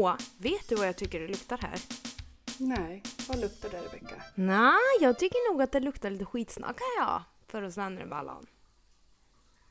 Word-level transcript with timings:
Moa, 0.00 0.18
vet 0.38 0.68
du 0.68 0.74
vad 0.74 0.88
jag 0.88 0.96
tycker 0.96 1.20
det 1.20 1.28
luktar 1.28 1.58
här? 1.58 1.80
Nej, 2.58 3.02
vad 3.28 3.40
luktar 3.40 3.68
det 3.70 3.80
Rebecka? 3.80 4.22
Nej, 4.34 4.78
jag 5.00 5.18
tycker 5.18 5.52
nog 5.52 5.62
att 5.62 5.72
det 5.72 5.80
luktar 5.80 6.10
lite 6.10 6.24
skitsnack 6.24 6.80
här 6.80 7.04
ja. 7.04 7.24
För 7.46 7.62
oss 7.62 7.76
vänner 7.76 8.02
emellan. 8.02 8.46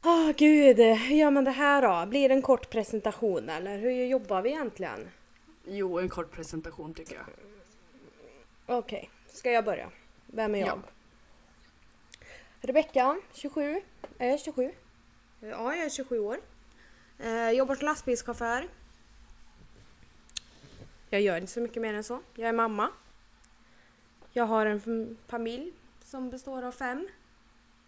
Åh 0.06 0.32
gud, 0.38 0.78
hur 0.80 1.16
gör 1.16 1.32
man 1.32 1.44
det 1.44 1.52
här 1.52 1.82
då? 1.82 2.10
Blir 2.10 2.30
det 2.30 2.36
en 2.36 2.42
kort 2.42 2.70
presentation 2.70 3.50
eller 3.50 3.78
hur 3.78 3.92
jobbar 3.92 4.42
vi 4.42 4.50
egentligen? 4.50 5.10
Jo, 5.66 6.00
en 6.00 6.10
kort 6.10 6.32
presentation 6.32 6.94
tycker 6.94 7.16
jag. 7.16 7.26
Okej, 8.78 9.10
ska 9.28 9.52
jag 9.52 9.66
börja? 9.66 9.90
Vem 10.28 10.56
är 10.56 10.60
jag? 10.60 10.68
Ja. 10.68 10.82
Rebecka, 12.62 13.20
27. 13.34 13.82
Är 14.18 14.30
jag 14.30 14.40
27? 14.40 14.72
Ja, 15.40 15.76
jag 15.76 15.86
är 15.86 15.90
27 15.90 16.20
år. 16.20 16.38
Eh, 17.20 17.50
jobbar 17.52 17.76
som 17.76 17.86
lastbilschaufför. 17.86 18.68
Jag 21.10 21.22
gör 21.22 21.38
inte 21.38 21.52
så 21.52 21.62
mycket 21.62 21.82
mer 21.82 21.94
än 21.94 22.04
så. 22.04 22.22
Jag 22.36 22.50
är 22.50 22.54
mamma. 22.54 22.90
Jag 24.32 24.46
har 24.46 24.66
en 24.66 24.80
fam- 24.82 25.16
familj 25.28 25.74
som 26.04 26.30
består 26.30 26.64
av 26.64 26.72
fem. 26.72 27.08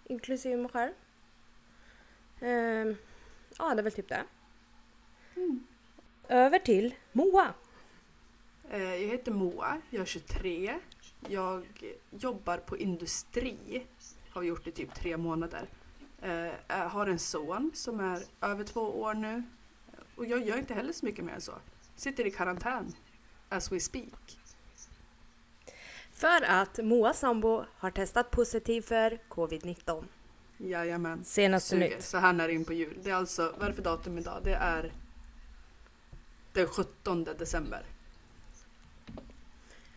Inklusive 0.03 0.57
mig 0.57 0.71
själv. 0.71 0.91
Eh, 2.39 2.95
ja, 3.57 3.75
det 3.75 3.81
är 3.81 3.83
väl 3.83 3.91
typ 3.91 4.09
det. 4.09 4.23
Över 6.27 6.59
till 6.59 6.95
Moa. 7.11 7.53
Eh, 8.69 8.83
Jag 8.83 9.07
heter 9.11 9.31
Moa, 9.31 9.81
jag 9.89 10.01
är 10.01 10.05
23. 10.05 10.79
Jag 11.27 11.67
jobbar 12.11 12.57
på 12.57 12.77
industri. 12.77 13.87
Har 14.29 14.43
gjort 14.43 14.63
det 14.63 14.69
i 14.69 14.73
typ 14.73 14.93
tre 14.93 15.17
månader. 15.17 15.67
Eh, 16.21 16.51
Jag 16.67 16.89
har 16.89 17.07
en 17.07 17.19
son 17.19 17.71
som 17.73 17.99
är 17.99 18.23
över 18.41 18.63
två 18.63 18.81
år 19.01 19.13
nu. 19.13 19.43
Och 20.15 20.25
jag 20.25 20.47
gör 20.47 20.57
inte 20.57 20.73
heller 20.73 20.93
så 20.93 21.05
mycket 21.05 21.25
mer 21.25 21.33
än 21.33 21.41
så. 21.41 21.53
Sitter 21.95 22.27
i 22.27 22.31
karantän. 22.31 22.93
As 23.51 23.71
we 23.71 23.79
speak. 23.79 24.39
För 26.13 26.41
att 26.47 26.77
Moas 26.77 27.19
sambo 27.19 27.63
har 27.77 27.91
testat 27.91 28.31
positiv 28.31 28.81
för 28.81 29.17
covid-19. 29.29 30.03
Jajamän. 30.57 31.23
Senaste 31.25 31.69
Suger. 31.69 31.89
nytt. 31.89 32.03
Så 32.03 32.17
här 32.17 32.33
nära 32.33 32.51
in 32.51 32.65
på 32.65 32.73
jul. 32.73 32.97
Det 33.03 33.09
är 33.09 33.15
alltså, 33.15 33.53
vad 33.57 33.63
är 33.63 33.67
det 33.69 33.73
för 33.73 33.81
datum 33.83 34.17
idag? 34.17 34.41
Det 34.43 34.53
är 34.53 34.91
den 36.53 36.67
17 36.67 37.23
december. 37.23 37.85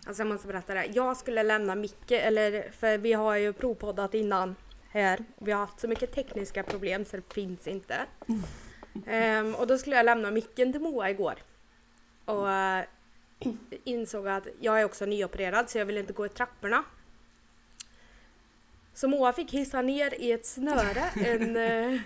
Alltså 0.07 0.23
jag 0.23 0.29
måste 0.29 0.47
berätta 0.47 0.75
det. 0.75 0.85
Jag 0.87 1.17
skulle 1.17 1.43
lämna 1.43 1.75
Micke, 1.75 2.11
eller 2.11 2.71
för 2.71 2.99
vi 2.99 3.13
har 3.13 3.37
ju 3.37 3.53
provpoddat 3.53 4.15
innan 4.15 4.57
här. 4.89 5.25
Vi 5.39 5.53
har 5.53 5.61
haft 5.61 5.81
så 5.81 5.89
mycket 5.89 6.13
tekniska 6.13 6.63
problem 6.63 7.05
så 7.05 7.17
det 7.17 7.35
finns 7.35 7.67
inte. 7.67 8.07
Ehm, 9.07 9.55
och 9.55 9.67
då 9.67 9.79
skulle 9.79 9.97
jag 9.97 10.05
lämna 10.05 10.31
micken 10.31 10.73
till 10.73 10.81
Moa 10.81 11.11
igår. 11.11 11.35
Och 12.25 12.51
eh, 12.51 12.85
insåg 13.85 14.29
att 14.29 14.47
jag 14.61 14.81
är 14.81 14.85
också 14.85 15.07
nyopererad 15.07 15.71
så 15.71 15.79
jag 15.79 15.87
vill 15.87 15.99
inte 15.99 16.13
gå 16.13 16.27
i 16.27 16.29
trapporna. 16.29 16.85
Så 18.95 19.09
Moa 19.09 19.33
fick 19.33 19.51
hissa 19.51 19.83
ner 19.83 20.15
i 20.15 20.33
ett 20.33 20.47
snöre 20.47 21.05
en, 21.27 21.57
eh, 21.57 22.01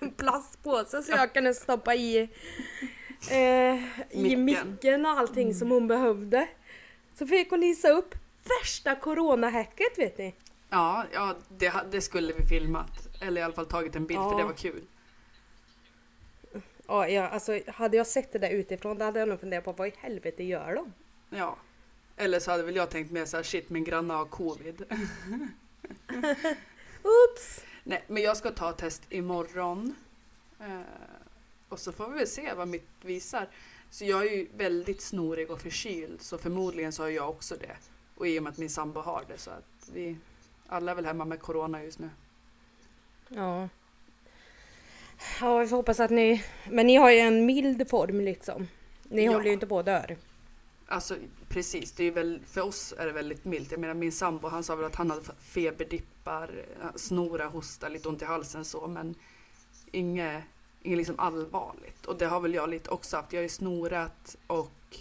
en 0.00 0.10
plastpåse 0.10 1.02
så 1.02 1.12
jag 1.12 1.32
kunde 1.34 1.54
stoppa 1.54 1.94
i, 1.94 2.28
eh, 3.30 3.76
i 4.10 4.36
Micken. 4.36 5.06
och 5.06 5.10
allting 5.12 5.54
som 5.54 5.70
hon 5.70 5.88
behövde. 5.88 6.48
Så 7.14 7.26
fick 7.26 7.50
hon 7.50 7.62
hissa 7.62 7.88
upp 7.88 8.14
värsta 8.60 8.94
coronahäcket 8.94 9.98
vet 9.98 10.18
ni. 10.18 10.34
Ja, 10.70 11.04
ja 11.12 11.36
det, 11.48 11.72
det 11.90 12.00
skulle 12.00 12.32
vi 12.32 12.44
filmat. 12.46 13.08
Eller 13.20 13.40
i 13.40 13.44
alla 13.44 13.54
fall 13.54 13.66
tagit 13.66 13.96
en 13.96 14.06
bild 14.06 14.20
för 14.20 14.30
Ja. 14.30 14.38
det 14.38 14.44
var 14.44 14.52
kul. 14.52 14.82
Ja, 16.92 17.08
ja, 17.08 17.28
alltså 17.28 17.60
hade 17.68 17.96
jag 17.96 18.06
sett 18.06 18.32
det 18.32 18.38
där 18.38 18.50
utifrån 18.50 18.98
då 18.98 19.04
hade 19.04 19.18
jag 19.18 19.28
nog 19.28 19.40
funderat 19.40 19.64
på 19.64 19.72
vad 19.72 19.88
i 19.88 19.92
helvete 19.98 20.44
gör 20.44 20.74
de? 20.74 20.92
Ja. 21.30 21.56
Eller 22.16 22.40
så 22.40 22.50
hade 22.50 22.62
väl 22.62 22.76
jag 22.76 22.90
tänkt 22.90 23.10
mer 23.10 23.24
så 23.24 23.36
här, 23.36 23.44
shit 23.44 23.70
min 23.70 23.84
granne 23.84 24.14
har 24.14 24.24
covid. 24.24 24.82
Oops! 27.02 27.64
Nej, 27.84 28.04
men 28.06 28.22
jag 28.22 28.36
ska 28.36 28.50
ta 28.50 28.72
test 28.72 29.02
imorgon. 29.08 29.94
Eh, 30.60 30.80
och 31.68 31.78
så 31.78 31.92
får 31.92 32.08
vi 32.08 32.18
väl 32.18 32.26
se 32.26 32.54
vad 32.54 32.68
mitt 32.68 32.88
visar. 33.02 33.48
Så 33.90 34.04
jag 34.04 34.26
är 34.26 34.36
ju 34.36 34.48
väldigt 34.56 35.00
snorig 35.00 35.50
och 35.50 35.60
förkyld 35.60 36.22
så 36.22 36.38
förmodligen 36.38 36.92
så 36.92 37.02
har 37.02 37.10
jag 37.10 37.30
också 37.30 37.56
det. 37.56 37.76
Och 38.14 38.28
i 38.28 38.38
och 38.38 38.42
med 38.42 38.50
att 38.50 38.58
min 38.58 38.70
sambo 38.70 39.00
har 39.00 39.24
det 39.28 39.38
så 39.38 39.50
att 39.50 39.88
vi 39.92 40.16
alla 40.66 40.90
är 40.90 40.96
väl 40.96 41.06
hemma 41.06 41.24
med 41.24 41.40
corona 41.40 41.84
just 41.84 41.98
nu. 41.98 42.10
Ja. 43.28 43.68
Ja, 45.40 45.58
vi 45.58 45.66
får 45.66 45.76
hoppas 45.76 46.00
att 46.00 46.10
ni... 46.10 46.44
Men 46.70 46.86
ni 46.86 46.96
har 46.96 47.10
ju 47.10 47.18
en 47.18 47.46
mild 47.46 47.88
form 47.90 48.20
liksom. 48.20 48.68
Ni 49.02 49.24
Ja. 49.24 49.32
håller 49.32 49.46
ju 49.46 49.52
inte 49.52 49.66
på 49.66 49.78
att 49.78 49.84
dö. 49.86 50.02
Alltså 50.86 51.16
precis, 51.48 51.92
det 51.92 52.04
är 52.04 52.10
väl, 52.10 52.40
för 52.46 52.60
oss 52.60 52.94
är 52.98 53.06
det 53.06 53.12
väldigt 53.12 53.44
milt. 53.44 53.70
Jag 53.70 53.80
menar 53.80 53.94
min 53.94 54.12
sambo 54.12 54.48
han 54.48 54.64
sa 54.64 54.76
väl 54.76 54.86
att 54.86 54.94
han 54.94 55.10
hade 55.10 55.22
feberdippar, 55.40 56.50
eh, 56.82 56.86
snora, 56.96 57.46
hosta, 57.46 57.88
lite 57.88 58.08
ont 58.08 58.22
i 58.22 58.24
halsen 58.24 58.64
så 58.64 58.86
men 58.86 59.14
inget, 59.92 60.44
inget 60.82 60.96
liksom 60.98 61.18
allvarligt. 61.18 62.06
Och 62.06 62.18
det 62.18 62.26
har 62.26 62.40
väl 62.40 62.54
jag 62.54 62.70
lite 62.70 62.90
också 62.90 63.16
haft. 63.16 63.32
Jag 63.32 63.38
har 63.38 63.42
ju 63.42 63.48
snorat 63.48 64.36
och 64.46 64.96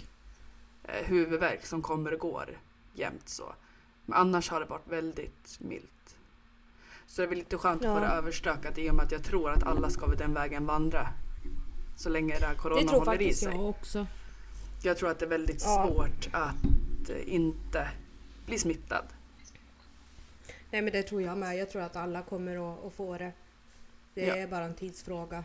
eh, 0.83 1.05
huvudvärk 1.05 1.65
som 1.65 1.81
kommer 1.81 2.13
och 2.13 2.19
går 2.19 2.59
jämt 2.93 3.29
så. 3.29 3.53
Men 4.05 4.17
annars 4.17 4.49
har 4.49 4.59
det 4.59 4.65
varit 4.65 4.87
väldigt 4.87 5.59
milt. 5.59 6.15
Så 7.11 7.21
det 7.21 7.25
är 7.25 7.29
väl 7.29 7.37
lite 7.37 7.57
skönt 7.57 7.81
att 7.85 7.87
få 7.87 7.93
Ja. 7.93 7.99
det 7.99 8.05
överstökat 8.15 8.77
i 8.77 8.89
och 8.89 8.95
med 8.95 9.05
att 9.05 9.11
jag 9.11 9.23
tror 9.23 9.51
att 9.51 9.63
alla 9.63 9.89
ska 9.89 10.05
väl 10.05 10.17
den 10.17 10.33
vägen 10.33 10.65
vandra. 10.65 11.07
Så 11.95 12.09
länge 12.09 12.39
det 12.39 12.45
här 12.45 12.55
corona 12.55 12.81
Det 12.81 12.87
tror 12.87 12.99
håller 13.05 13.21
i 13.21 13.33
sig. 13.33 13.53
jag 13.55 13.69
också. 13.69 14.07
Jag 14.83 14.97
tror 14.97 15.09
att 15.11 15.19
det 15.19 15.25
är 15.25 15.29
väldigt 15.29 15.61
Ja. 15.65 15.87
svårt 15.87 16.29
att 16.31 17.09
eh, 17.09 17.33
inte 17.33 17.89
bli 18.45 18.59
smittad. 18.59 19.05
Nej 20.71 20.81
men 20.81 20.91
det 20.93 21.03
tror 21.03 21.21
jag 21.21 21.37
med. 21.37 21.57
Jag 21.57 21.69
tror 21.69 21.81
att 21.81 21.95
alla 21.95 22.21
kommer 22.21 22.73
att, 22.73 22.85
att 22.85 22.93
få 22.93 23.17
det. 23.17 23.31
Det 24.13 24.25
Ja. 24.25 24.35
är 24.35 24.47
bara 24.47 24.65
en 24.65 24.75
tidsfråga 24.75 25.43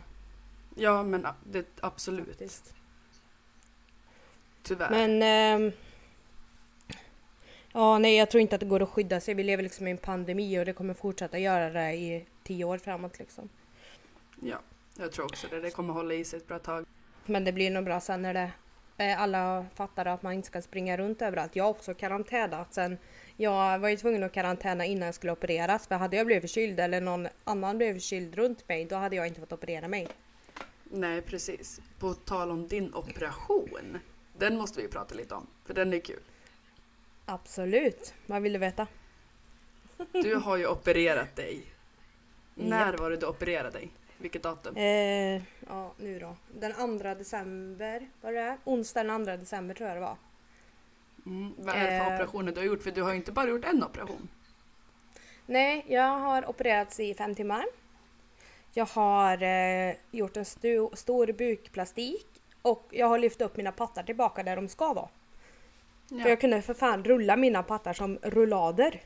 Ja, 0.75 1.03
men 1.03 1.27
det, 1.43 1.65
absolut. 1.79 2.27
faktiskt. 2.27 2.73
Tyvärr. 4.63 4.89
Men... 4.89 5.21
ehm, 5.21 5.71
ja, 7.77 7.99
nej 7.99 8.15
jag 8.15 8.29
tror 8.29 8.41
inte 8.41 8.55
att 8.55 8.59
det 8.59 8.67
går 8.67 8.83
att 8.83 8.89
skydda 8.89 9.19
sig. 9.19 9.33
Vi 9.33 9.43
lever 9.43 9.63
liksom 9.63 9.87
i 9.87 9.91
en 9.91 9.97
pandemi 9.97 10.59
och 10.59 10.65
det 10.65 10.73
kommer 10.73 10.93
fortsätta 10.93 11.39
göra 11.39 11.69
det 11.69 11.93
i 11.93 12.25
tio 12.43 12.65
år 12.65 12.77
framåt 12.77 13.19
liksom. 13.19 13.49
Ja, 14.41 14.57
jag 14.99 15.11
tror 15.11 15.25
också 15.25 15.47
det. 15.49 15.59
Det 15.59 15.71
kommer 15.71 15.93
hålla 15.93 16.13
i 16.13 16.23
sig 16.23 16.37
ett 16.37 16.47
bra 16.47 16.59
tag. 16.59 16.85
Men 17.25 17.43
det 17.43 17.51
blir 17.51 17.71
nog 17.71 17.83
bra 17.83 17.99
sen 17.99 18.21
när 18.21 18.33
det 18.33 18.51
eh, 18.97 19.21
alla 19.21 19.65
fattar 19.75 20.05
att 20.05 20.21
man 20.21 20.33
inte 20.33 20.47
ska 20.47 20.61
springa 20.61 20.97
runt 20.97 21.21
överallt. 21.21 21.55
Jag 21.55 21.63
har 21.63 21.71
också 21.71 21.93
karantänat 21.93 22.73
sen. 22.73 22.97
Jag 23.37 23.79
var 23.79 23.89
ju 23.89 23.97
tvungen 23.97 24.23
att 24.23 24.33
karantäna 24.33 24.85
innan 24.85 25.05
jag 25.05 25.15
skulle 25.15 25.31
opereras. 25.31 25.87
För 25.87 25.95
hade 25.95 26.17
jag 26.17 26.25
blivit 26.25 26.43
förkyld 26.43 26.79
eller 26.79 27.01
någon 27.01 27.27
annan 27.43 27.77
blev 27.77 27.93
förkyld 27.93 28.35
runt 28.35 28.69
mig 28.69 28.85
då 28.85 28.95
hade 28.95 29.15
jag 29.15 29.27
inte 29.27 29.39
fått 29.39 29.53
operera 29.53 29.87
mig. 29.87 30.07
Nej, 30.83 31.21
precis. 31.21 31.81
På 31.99 32.13
tal 32.13 32.51
om 32.51 32.67
din 32.67 32.93
operation. 32.93 33.97
Den 34.37 34.57
måste 34.57 34.81
vi 34.81 34.87
prata 34.87 35.15
lite 35.15 35.35
om, 35.35 35.47
för 35.65 35.73
den 35.73 35.93
är 35.93 35.99
kul. 35.99 36.19
Absolut. 37.29 38.13
Vad 38.25 38.41
vill 38.41 38.53
du 38.53 38.59
veta? 38.59 38.87
Du 40.11 40.35
har 40.35 40.57
ju 40.57 40.67
opererat 40.67 41.35
dig. 41.35 41.65
När 42.55 42.97
var 42.97 43.09
det 43.09 43.17
du 43.17 43.25
opererade 43.25 43.69
dig? 43.69 43.89
Vilket 44.17 44.43
datum? 44.43 44.75
Eh, 44.77 45.41
ja, 45.67 45.93
nu 45.97 46.19
då. 46.19 46.35
Den 46.59 46.73
2 46.73 46.97
december 47.13 48.07
var 48.21 48.31
det. 48.31 48.57
Onsdag 48.63 49.03
den 49.03 49.25
2 49.25 49.31
december 49.37 49.75
tror 49.75 49.89
jag 49.89 49.97
det 49.97 50.01
var. 50.01 50.17
Mm, 51.25 51.53
vad 51.57 51.75
är 51.75 51.83
det 51.91 51.99
för 51.99 52.11
Eh. 52.11 52.15
operationer 52.15 52.51
du 52.51 52.59
har 52.59 52.65
gjort? 52.65 52.83
För 52.83 52.91
du 52.91 53.01
har 53.01 53.09
ju 53.09 53.15
inte 53.15 53.31
bara 53.31 53.49
gjort 53.49 53.65
en 53.65 53.83
operation. 53.83 54.27
Nej, 55.45 55.85
jag 55.87 56.19
har 56.19 56.49
opererats 56.49 56.99
i 56.99 57.13
fem 57.13 57.35
timmar. 57.35 57.65
Jag 58.73 58.85
har 58.85 59.43
eh, 59.43 59.95
gjort 60.11 60.37
en 60.37 60.43
stu- 60.43 60.95
stor 60.95 61.31
bukplastik 61.31 62.27
och 62.61 62.83
jag 62.91 63.07
har 63.07 63.19
lyft 63.19 63.41
upp 63.41 63.57
mina 63.57 63.71
pattar 63.71 64.03
tillbaka 64.03 64.43
där 64.43 64.55
de 64.55 64.67
ska 64.67 64.93
vara. 64.93 65.09
För 66.09 66.15
Ja. 66.19 66.29
jag 66.29 66.41
kunde 66.41 66.61
för 66.61 66.73
fan 66.73 67.03
rulla 67.03 67.35
mina 67.35 67.63
pattar 67.63 67.93
som 67.93 68.17
rullader. 68.21 69.01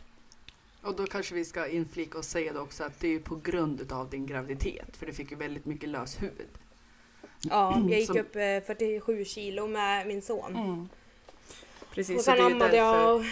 Och 0.82 0.96
då 0.96 1.06
kanske 1.06 1.36
vi 1.36 1.46
ska 1.46 1.68
inflika 1.68 2.18
och 2.18 2.26
säga 2.26 2.54
det 2.54 2.60
också 2.60 2.84
att 2.84 3.00
det 3.00 3.08
är 3.08 3.12
ju 3.12 3.20
på 3.20 3.36
grund 3.36 3.92
av 3.92 4.10
din 4.10 4.26
graviditet. 4.26 4.98
För 4.98 5.06
du 5.06 5.14
fick 5.14 5.32
ju 5.32 5.38
väldigt 5.38 5.66
mycket 5.66 5.90
lös 5.90 6.22
hud. 6.22 6.48
Ja, 7.42 7.80
jag 7.90 8.00
gick 8.00 8.08
Som- 8.08 8.18
upp 8.18 8.36
eh, 8.36 8.60
47 8.66 9.26
kilo 9.26 9.68
med 9.68 10.08
min 10.08 10.22
son. 10.22 10.56
Mm. 10.56 10.90
Precis, 11.94 12.18
Och 12.18 12.24
så 12.24 12.32
sen 12.32 12.60
det 12.60 12.66
är 12.66 12.70
därför 12.70 12.78
jag... 12.78 13.26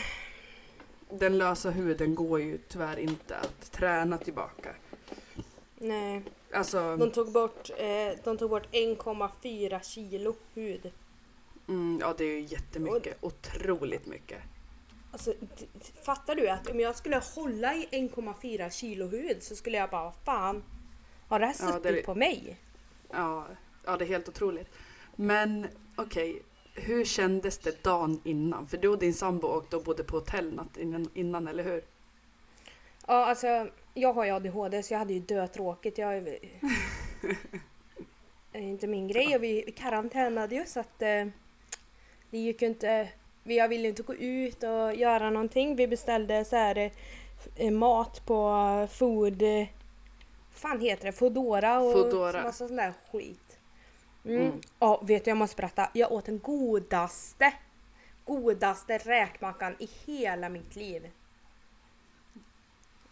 den 1.20 1.38
lösa 1.38 1.70
huden 1.70 2.16
går 2.16 2.42
ju 2.42 2.58
tyvärr 2.68 3.00
inte 3.00 3.38
att 3.38 3.72
träna 3.72 4.18
tillbaka. 4.18 4.70
Nej, 5.78 6.22
Alltså, 6.54 6.98
de 6.98 7.12
tog 7.12 7.32
bort, 7.32 7.70
eh, 7.78 8.20
de 8.24 8.38
tog 8.38 8.50
bort 8.50 8.68
1,4 8.72 9.80
kilo 9.84 10.36
hud. 10.54 10.92
Mm, 11.70 11.98
ja 12.02 12.14
det 12.18 12.24
är 12.24 12.40
ju 12.40 12.40
jättemycket. 12.46 13.18
Otroligt 13.22 14.06
mycket. 14.06 14.42
Alltså, 15.12 15.34
fattar 16.06 16.36
du 16.36 16.50
att 16.50 16.68
om 16.70 16.80
jag 16.80 16.96
skulle 16.96 17.22
hålla 17.36 17.76
i 17.76 17.88
1,4 17.92 18.70
kilo 18.70 19.08
hud 19.08 19.44
så 19.44 19.56
skulle 19.56 19.78
jag 19.78 19.90
bara, 19.90 20.12
fan, 20.12 20.64
har 21.28 21.40
det 21.40 21.46
här 21.46 21.56
Ja, 21.60 21.68
suttit 21.68 21.84
det 21.84 22.00
är- 22.00 22.04
på 22.04 22.16
mig? 22.16 22.58
Ja, 23.12 23.48
ja, 23.86 23.98
det 23.98 24.06
är 24.06 24.08
helt 24.10 24.30
otroligt. 24.30 24.68
Men 25.16 25.68
okej, 25.96 26.42
hur 26.76 27.06
kändes 27.06 27.58
det 27.58 27.84
dagen 27.84 28.22
innan? 28.24 28.68
För 28.68 28.78
du 28.78 28.88
och 28.88 29.00
din 29.00 29.14
sambo 29.14 29.48
åkte 29.48 29.76
och 29.78 29.84
bodde 29.84 30.04
på 30.04 30.18
hotell 30.18 30.54
natten 30.54 30.82
innan, 30.84 31.10
innan, 31.14 31.48
eller 31.48 31.64
hur? 31.64 31.84
Ja, 33.08 33.26
alltså 33.26 33.68
jag 33.94 34.14
har 34.14 34.26
ju 34.26 34.32
ADHD 34.32 34.84
så 34.84 34.94
jag 34.94 35.00
hade 35.00 35.14
ju 35.14 35.20
dötråkigt. 35.20 35.98
Jag 35.98 36.18
är 36.18 36.40
inte 38.54 38.88
min 38.88 39.08
grej 39.08 39.36
och 39.36 39.44
vi 39.44 39.74
karantänade 39.78 40.56
ju 40.56 40.66
så 40.66 40.80
att 40.80 41.02
eh, 41.02 41.26
det 42.30 42.38
gick 42.38 42.62
ju 42.62 42.68
inte. 42.68 43.10
Vi 43.44 43.68
ville 43.68 43.88
inte 43.88 44.04
gå 44.04 44.16
ut 44.16 44.64
och 44.64 44.96
göra 44.96 45.30
någonting. 45.30 45.76
Vi 45.76 45.88
beställde 45.88 46.46
så 46.46 46.56
här 46.56 46.92
eh, 47.56 47.72
mat 47.72 48.26
på 48.26 48.88
food... 48.92 49.44
Fan 50.52 50.80
heter 50.82 51.06
det? 51.06 51.12
Foodora 51.12 51.80
och 51.80 51.94
Foodora. 51.94 52.44
massa 52.44 52.68
sån 52.68 52.78
där 52.78 52.94
skit. 53.12 53.60
Mm. 54.26 54.42
Mm. 54.42 54.62
Ja, 54.80 55.02
vet 55.04 55.26
du 55.26 55.32
jag 55.32 55.38
måste 55.38 55.56
berätta. 55.56 55.90
Jag 55.94 56.12
åt 56.12 56.26
den 56.26 56.40
godaste, 56.40 57.54
godaste 58.26 58.98
räkmackan 58.98 59.76
i 59.80 59.90
hela 60.06 60.50
mitt 60.50 60.76
liv. 60.76 61.10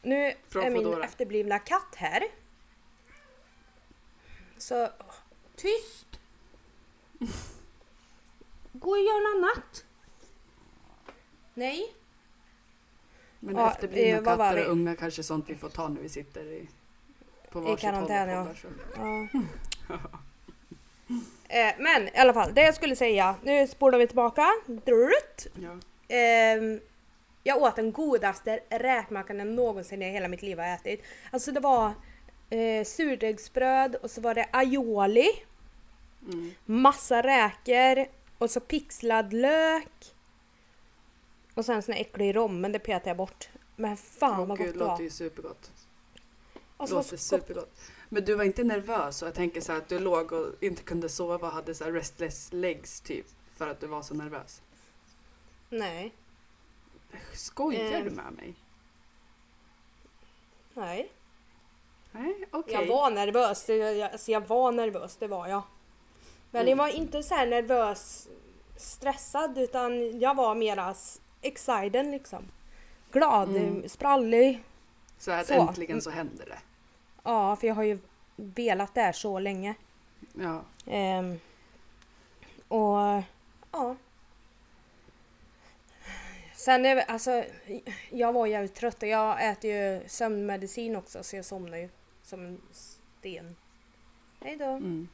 Nu 0.02 0.34
Från 0.48 0.64
är 0.64 0.70
min 0.70 0.84
Foodora. 0.84 1.06
efterblivna 1.06 1.60
katt 1.60 1.96
här. 1.96 2.24
Så 4.58 4.90
tyst! 5.56 6.20
Gå 8.80 8.90
och 8.92 8.98
gör 9.00 9.36
något 9.42 9.50
annat. 9.50 9.86
Nej. 11.54 11.94
Men 13.40 13.56
Ja, 13.56 13.72
efterblivna 13.72 14.18
eh, 14.18 14.24
var 14.24 14.38
katter 14.38 14.56
vi? 14.56 14.66
och 14.66 14.72
unga 14.72 14.96
kanske 14.96 15.24
sånt 15.24 15.46
vi 15.50 15.56
får 15.56 15.70
ta 15.70 15.88
när 15.88 16.02
vi 16.02 16.10
sitter 16.10 16.42
i, 16.46 16.68
på 17.52 17.60
I 17.60 17.62
varsitt 17.62 17.84
håll 17.90 18.08
karantän, 18.08 18.30
ja. 18.30 19.28
eh, 21.50 21.76
men 21.80 22.08
i 22.08 22.18
alla 22.18 22.34
fall, 22.34 22.54
det 22.54 22.62
jag 22.62 22.76
skulle 22.76 22.96
säga. 22.96 23.36
Nu 23.44 23.68
spolar 23.68 24.00
vi 24.00 24.08
tillbaka. 24.08 24.48
Ja. 25.56 25.78
Ehm, 26.16 26.80
jag 27.44 27.62
åt 27.62 27.76
den 27.76 27.92
godaste 27.92 28.60
räkmackan 28.70 29.40
jag 29.40 29.48
någonsin 29.48 30.02
i 30.02 30.10
hela 30.12 30.28
mitt 30.28 30.42
liv 30.42 30.60
har 30.60 30.66
ätit. 30.68 31.04
Alltså 31.32 31.52
det 31.52 31.60
var 31.60 31.92
eh, 32.50 32.84
surdegsbröd 32.86 33.96
och 33.96 34.12
så 34.12 34.22
var 34.22 34.36
det 34.36 34.46
aioli, 34.52 35.28
Mm. 36.34 36.52
massa 36.66 37.22
räkor 37.24 38.06
och 38.38 38.52
så 38.52 38.60
pixlad 38.60 39.34
lök. 39.34 40.14
Och 41.54 41.66
sen 41.66 41.82
sån 41.82 41.94
här 41.94 42.02
äcklig 42.02 42.36
rom, 42.36 42.62
men 42.62 42.72
det 42.72 42.80
petade 42.80 43.10
jag 43.10 43.18
bort. 43.18 43.50
Men 43.76 43.98
fan 43.98 44.40
Åh 44.42 44.46
vad 44.48 44.58
gud, 44.58 44.68
gott 44.68 44.74
det 44.74 44.80
låter 44.80 44.92
var. 44.94 45.02
ju 45.02 45.10
supergott. 45.10 45.72
Alltså, 46.78 46.96
låter 46.96 47.12
gott. 47.12 47.20
supergott. 47.20 47.80
Men 48.10 48.26
du 48.26 48.36
var 48.36 48.44
inte 48.44 48.64
nervös? 48.64 49.22
Och 49.22 49.28
jag 49.28 49.36
tänker 49.36 49.62
så 49.62 49.72
här 49.72 49.80
att 49.80 49.90
du 49.90 50.00
låg 50.00 50.32
och 50.32 50.64
inte 50.64 50.84
kunde 50.84 51.10
sova 51.10 51.48
och 51.48 51.54
hade 51.54 51.76
så 51.76 51.84
här 51.84 51.92
restless 51.92 52.54
legs 52.54 53.02
typ 53.02 53.26
för 53.56 53.68
att 53.68 53.80
du 53.80 53.88
var 53.88 54.02
så 54.02 54.14
nervös. 54.14 54.62
Nej, 55.70 56.14
Skojar 57.34 57.92
Eh. 57.94 58.04
du 58.04 58.10
med 58.10 58.34
mig? 58.34 58.56
nej. 60.74 61.12
Nej, 62.12 62.48
okej. 62.52 62.74
Jag 62.74 62.86
var 62.86 63.12
nervös, 63.12 63.66
det, 63.66 63.76
jag, 63.76 64.12
alltså 64.12 64.32
jag 64.32 64.48
var 64.48 64.72
nervös, 64.72 65.18
det 65.18 65.28
var 65.28 65.48
jag. 65.48 65.62
Men 66.58 66.68
Mm. 66.68 66.70
jag 66.80 66.86
var 66.86 66.88
inte 66.96 67.24
så 67.24 67.36
här 67.36 67.48
nervös, 67.48 68.28
stressad 68.78 69.58
utan 69.58 70.20
jag 70.20 70.36
var 70.36 70.56
mera 70.56 70.96
excited 71.42 72.06
liksom. 72.12 72.44
Glad, 73.12 73.50
Mm. 73.50 73.90
sprallig. 73.90 74.64
Så 75.18 75.32
att 75.32 75.48
Så. 75.48 75.54
äntligen 75.54 76.02
så 76.02 76.10
händer 76.10 76.46
det. 76.46 76.58
Ja, 77.24 77.56
för 77.56 77.68
jag 77.68 77.76
har 77.76 77.84
ju 77.84 78.00
velat 78.36 78.94
det 78.94 79.02
här 79.02 79.12
så 79.12 79.40
länge. 79.40 79.76
Ja. 80.34 80.62
Ehm, 80.88 81.40
och 82.68 83.24
ja. 83.72 83.96
Sen 86.56 86.86
är 86.86 86.98
alltså, 86.98 87.44
jag 88.10 88.34
var 88.34 88.48
jävligt 88.48 88.76
trött 88.76 89.04
och 89.04 89.10
jag 89.10 89.50
äter 89.50 89.72
ju 89.72 90.02
sömnmedicin 90.08 90.96
också 90.96 91.24
så 91.24 91.36
jag 91.36 91.46
somnar 91.46 91.78
ju 91.78 91.90
som 92.24 92.46
en 92.46 92.62
sten. 92.72 93.56
Hej 94.42 94.58
då. 94.58 94.66
Mm. 94.66 95.08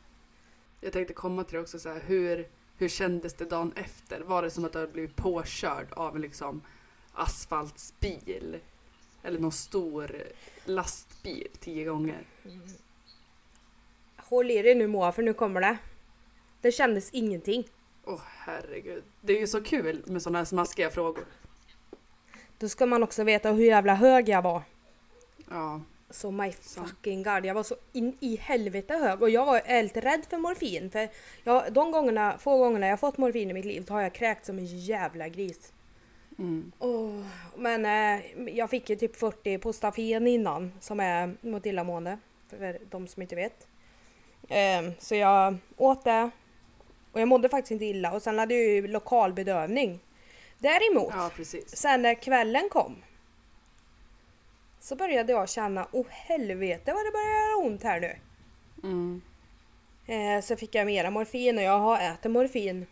Jag 0.83 0.94
tänkte 0.94 1.13
komma 1.13 1.44
till 1.44 1.56
det 1.56 1.62
också 1.62 1.80
så 1.80 1.89
här, 1.89 2.00
hur, 2.00 2.47
hur 2.77 2.88
kändes 2.88 3.33
det 3.33 3.45
dagen 3.45 3.74
efter? 3.75 4.21
Var 4.21 4.41
det 4.41 4.51
som 4.51 4.65
att 4.65 4.74
du 4.74 4.80
hade 4.80 4.91
blivit 4.91 5.15
påkörd 5.15 5.88
av 5.91 6.19
liksom 6.19 6.62
asfaltsbil? 7.13 8.59
Eller 9.24 9.39
någon 9.39 9.51
stor 9.51 10.12
lastbil 10.65 11.47
tio 11.59 11.85
gånger? 11.85 12.24
Håll 14.18 14.51
i 14.51 14.62
dig 14.62 14.75
nu 14.75 14.88
Moa 14.88 15.12
för 15.12 15.24
nu 15.24 15.33
kommer 15.33 15.62
det. 15.62 15.77
Det 16.62 16.71
kändes 16.71 17.09
ingenting. 17.12 17.68
Åh 18.03 18.21
herregud. 18.24 19.03
Det 19.21 19.33
är 19.33 19.39
ju 19.39 19.47
så 19.47 19.63
kul 19.63 20.03
med 20.06 20.21
sådana 20.21 20.38
här 20.38 20.45
smaskiga 20.45 20.89
frågor. 20.89 21.25
Då 22.57 22.69
ska 22.69 22.86
man 22.86 23.03
också 23.03 23.24
veta 23.24 23.51
hur 23.51 23.65
jävla 23.65 23.95
hög 23.95 24.29
jag 24.29 24.41
var. 24.41 24.62
Ja. 25.50 25.81
Så 26.13 26.31
my 26.31 26.51
fucking 26.51 27.24
god, 27.24 27.45
jag 27.45 27.54
var 27.54 27.63
så 27.63 27.75
in 27.94 28.18
i 28.19 28.36
helvete 28.36 28.94
hög 28.94 29.21
och 29.21 29.30
jag 29.30 29.45
var 29.45 29.62
helt 29.65 29.98
rädd 29.98 30.25
för 30.30 30.38
morfin. 30.38 30.92
För 30.92 31.10
jag, 31.44 31.74
de 31.74 31.92
gångerna, 31.92 32.38
få 32.38 32.57
gångerna 32.57 32.88
jag 32.88 33.00
fått 33.00 33.18
morfin 33.18 33.50
i 33.50 33.54
mitt 33.54 33.65
liv 33.65 33.89
har 33.89 34.01
jag 34.01 34.13
kräkt 34.13 34.45
som 34.45 34.57
en 34.57 34.65
jävla 34.65 35.27
gris. 35.27 35.74
Mm. 36.39 36.71
Åh, 36.80 37.25
men 37.56 37.86
eh, 37.86 38.48
jag 38.57 38.69
fick 38.69 38.89
ju 38.89 38.95
typ 38.95 39.15
40 39.15 39.57
på 39.57 39.74
Stafen 39.74 40.27
innan 40.27 40.71
som 40.80 41.00
är 41.00 41.36
mot 41.42 41.65
illamående. 41.65 42.18
För 42.50 42.80
de 42.89 43.07
som 43.07 43.21
inte 43.21 43.36
vet. 43.36 43.68
Eh, 44.50 44.92
så 45.00 45.15
jag 45.15 45.57
åt 45.77 46.04
det. 46.04 46.30
Och 47.12 47.21
jag 47.21 47.27
mådde 47.27 47.50
faktiskt 47.50 47.71
inte 47.71 47.86
illa 47.86 48.13
och 48.13 48.21
sen 48.21 48.39
hade 48.39 48.54
jag 48.54 48.63
ju 48.63 48.88
lokal 48.88 49.33
bedövning. 49.33 50.00
Däremot, 50.60 51.13
Ja, 51.13 51.31
sen 51.68 52.01
när 52.01 52.13
kvällen 52.13 52.69
kom. 52.69 52.95
Så 54.83 54.95
började 54.95 55.31
jag 55.31 55.50
känna, 55.50 55.88
oh 55.91 56.07
helvete 56.09 56.94
vad 56.94 57.06
det 57.06 57.12
börjar 57.12 57.50
göra 57.50 57.68
ont 57.68 57.83
här 57.83 58.00
nu. 58.00 58.15
Mm. 58.83 59.21
Eh, 60.07 60.44
så 60.44 60.56
fick 60.56 60.75
jag 60.75 60.86
mera 60.86 61.12
morfin 61.12 61.58
och 61.58 61.63
jag 61.63 61.79
har 61.79 62.00
ätit 62.00 62.31
morfin 62.31 62.86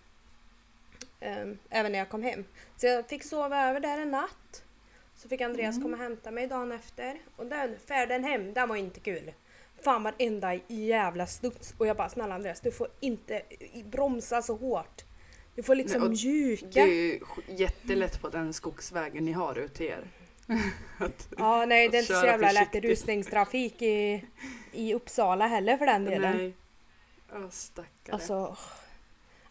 eh, 1.19 1.47
även 1.69 1.91
när 1.91 1.99
jag 1.99 2.09
kom 2.09 2.23
hem. 2.23 2.45
Så 2.75 2.85
jag 2.85 3.09
fick 3.09 3.23
sova 3.23 3.69
över 3.69 3.79
där 3.79 3.97
en 3.97 4.11
natt. 4.11 4.63
Så 5.15 5.29
fick 5.29 5.41
Andreas 5.41 5.81
komma 5.81 5.97
och 5.97 6.03
hämta 6.03 6.31
mig 6.31 6.47
dagen 6.47 6.71
efter. 6.71 7.19
Och 7.35 7.45
den 7.45 7.79
färden 7.87 8.23
hem, 8.23 8.53
den 8.53 8.69
var 8.69 8.75
inte 8.75 8.99
kul. 8.99 9.33
Fan 9.81 10.03
varenda 10.03 10.53
jävla 10.67 11.27
studs. 11.27 11.73
Och 11.77 11.87
jag 11.87 11.97
bara 11.97 12.09
snälla 12.09 12.35
Andreas, 12.35 12.61
du 12.61 12.71
får 12.71 12.87
inte 12.99 13.41
bromsa 13.85 14.41
så 14.41 14.55
hårt. 14.55 15.01
Du 15.55 15.63
får 15.63 15.75
liksom 15.75 16.01
Nej, 16.01 16.09
mjuka. 16.09 16.67
Det 16.71 16.81
är 16.81 16.85
ju 16.87 17.19
jättelätt 17.47 18.21
på 18.21 18.29
den 18.29 18.53
skogsvägen 18.53 19.25
ni 19.25 19.31
har 19.31 19.59
ut 19.59 19.73
till 19.73 19.85
er. 19.85 20.07
Att- 20.99 21.27
Ja 21.37 21.65
nej 21.65 21.89
det 21.89 21.97
är 21.97 22.01
inte 22.01 22.13
så 22.13 22.25
jävla 22.25 22.51
lätt 22.51 22.61
i 22.61 22.65
försiktigt. 22.65 22.83
rusningstrafik 22.83 23.81
i, 23.81 24.25
i 24.71 24.93
Uppsala 24.93 25.47
heller 25.47 25.77
för 25.77 25.85
den 25.85 26.05
delen. 26.05 26.37
Nej. 26.37 26.53
Åh 27.35 27.49
stackare. 27.49 28.13
Alltså, 28.13 28.57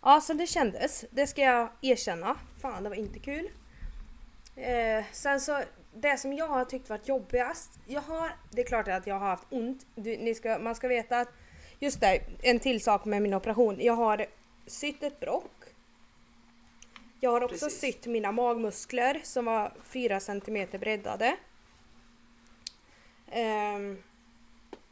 ja 0.02 0.20
så 0.20 0.32
det 0.32 0.46
kändes. 0.46 1.04
Det 1.10 1.26
ska 1.26 1.42
jag 1.42 1.68
erkänna. 1.82 2.36
Fan 2.62 2.82
det 2.82 2.88
var 2.88 2.96
inte 2.96 3.18
kul. 3.18 3.50
Eh, 4.56 5.04
sen 5.12 5.40
så, 5.40 5.60
det 5.94 6.16
som 6.16 6.32
jag 6.32 6.46
har 6.48 6.64
tyckt 6.64 6.90
varit 6.90 7.08
jobbigast. 7.08 7.70
Jag 7.86 8.00
har, 8.00 8.32
det 8.50 8.62
är 8.62 8.66
klart 8.66 8.88
att 8.88 9.06
jag 9.06 9.18
har 9.18 9.26
haft 9.28 9.46
ont. 9.50 9.86
Du, 9.94 10.16
ni 10.16 10.34
ska, 10.34 10.58
man 10.58 10.74
ska 10.74 10.88
veta 10.88 11.20
att, 11.20 11.28
just 11.78 12.00
det, 12.00 12.20
en 12.42 12.60
till 12.60 12.82
sak 12.82 13.04
med 13.04 13.22
min 13.22 13.34
operation. 13.34 13.76
Jag 13.80 13.94
har 13.94 14.26
sytt 14.66 15.02
ett 15.02 15.20
brock. 15.20 15.50
Jag 17.22 17.30
har 17.30 17.40
också 17.42 17.66
Precis. 17.66 17.80
sytt 17.80 18.06
mina 18.06 18.32
magmuskler 18.32 19.20
som 19.24 19.44
var 19.44 19.72
4 19.84 20.20
cm 20.20 20.68
breddade. 20.80 21.36
Ehm, 23.30 24.02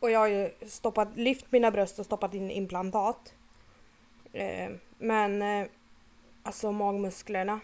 och 0.00 0.10
jag 0.10 0.18
har 0.18 0.26
ju 0.26 0.50
stoppat, 0.66 1.08
lyft 1.16 1.52
mina 1.52 1.70
bröst 1.70 1.98
och 1.98 2.06
stoppat 2.06 2.34
in 2.34 2.50
implantat. 2.50 3.34
Eh, 4.32 4.70
men 4.98 5.42
eh, 5.42 5.66
alltså 6.42 6.72
magmusklerna. 6.72 7.60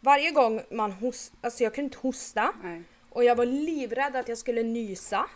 Varje 0.00 0.30
gång 0.30 0.60
man 0.70 0.92
host, 0.92 1.32
alltså 1.40 1.64
jag 1.64 1.74
kunde 1.74 1.86
inte 1.86 1.98
hosta 1.98 2.54
Nej. 2.62 2.82
och 3.10 3.24
jag 3.24 3.36
var 3.36 3.46
livrädd 3.46 4.16
att 4.16 4.28
jag 4.28 4.38
skulle 4.38 4.62
nysa. 4.62 5.26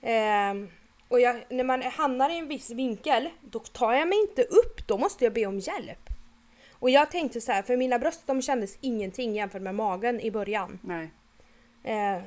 Ehm, 0.00 0.68
och 1.14 1.20
jag, 1.20 1.44
när 1.48 1.64
man 1.64 1.82
hamnar 1.82 2.30
i 2.30 2.38
en 2.38 2.48
viss 2.48 2.70
vinkel, 2.70 3.30
då 3.42 3.58
tar 3.58 3.92
jag 3.92 4.08
mig 4.08 4.20
inte 4.20 4.42
upp, 4.42 4.86
då 4.86 4.98
måste 4.98 5.24
jag 5.24 5.32
be 5.32 5.46
om 5.46 5.58
hjälp. 5.58 6.10
Och 6.72 6.90
jag 6.90 7.10
tänkte 7.10 7.40
så 7.40 7.52
här, 7.52 7.62
för 7.62 7.76
mina 7.76 7.98
bröst 7.98 8.26
de 8.26 8.42
kändes 8.42 8.78
ingenting 8.80 9.34
jämfört 9.34 9.62
med 9.62 9.74
magen 9.74 10.20
i 10.20 10.30
början. 10.30 10.78
Nej. 10.82 11.10
Eh, 11.84 12.22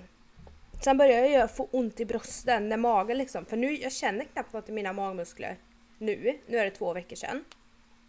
sen 0.84 0.98
började 0.98 1.28
jag 1.28 1.56
få 1.56 1.68
ont 1.72 2.00
i 2.00 2.06
brösten, 2.06 2.70
när 2.70 2.78
magen 2.78 3.18
liksom. 3.18 3.46
För 3.46 3.58
nu, 3.58 3.78
jag 3.78 3.92
känner 3.92 4.26
knappt 4.26 4.54
något 4.54 4.70
i 4.70 4.72
mina 4.72 4.94
magmuskler. 4.94 5.58
Nu, 5.98 6.40
nu 6.48 6.58
är 6.58 6.66
det 6.66 6.72
två 6.72 6.94
veckor 6.94 7.16
sedan. 7.16 7.46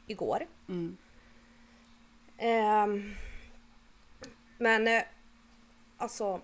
Igår. 0.07 0.47
Mm. 0.69 0.97
Ehm, 2.39 3.15
men 4.59 4.89
eh, 4.89 5.03
alltså. 5.97 6.41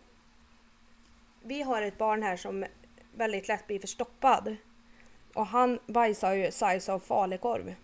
Vi 1.43 1.63
har 1.63 1.83
ett 1.83 1.99
barn 1.99 2.23
här 2.23 2.37
som 2.37 2.65
väldigt 3.17 3.49
lätt 3.49 3.67
blir 3.67 3.81
förstoppad. 3.81 4.57
och 5.35 5.47
han 5.47 5.79
bajsade 5.87 6.37
ju 6.37 6.51
size 6.51 6.93
av 6.93 6.99
falukorv. 6.99 7.75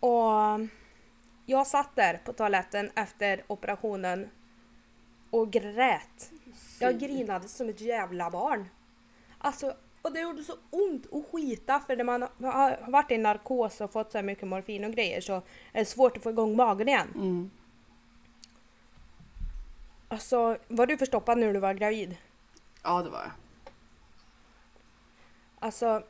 Och 0.00 0.60
jag 1.46 1.66
satt 1.66 1.96
där 1.96 2.20
på 2.24 2.32
toaletten 2.32 2.90
efter 2.94 3.44
operationen 3.46 4.30
och 5.30 5.50
grät. 5.50 6.30
Jag 6.80 6.98
grinade 6.98 7.48
som 7.48 7.68
ett 7.68 7.80
jävla 7.80 8.30
barn. 8.30 8.68
Alltså, 9.38 9.74
och 10.02 10.12
det 10.12 10.20
gjorde 10.20 10.44
så 10.44 10.52
ont 10.70 11.06
att 11.12 11.26
skita 11.32 11.80
för 11.80 11.96
när 11.96 12.04
man 12.04 12.22
har 12.22 12.90
varit 12.90 13.10
i 13.10 13.18
narkos 13.18 13.80
och 13.80 13.92
fått 13.92 14.12
så 14.12 14.18
här 14.18 14.22
mycket 14.22 14.48
morfin 14.48 14.84
och 14.84 14.92
grejer 14.92 15.20
så 15.20 15.34
är 15.72 15.78
det 15.78 15.84
svårt 15.84 16.16
att 16.16 16.22
få 16.22 16.30
igång 16.30 16.56
magen 16.56 16.88
igen. 16.88 17.08
Mm. 17.14 17.50
Alltså, 20.08 20.58
var 20.68 20.86
du 20.86 20.98
förstoppad 20.98 21.38
när 21.38 21.52
du 21.52 21.60
var 21.60 21.74
gravid? 21.74 22.16
Ja, 22.86 23.02
det 23.02 23.10
var 23.10 23.18
jag. 23.20 23.30
Alltså, 25.58 26.02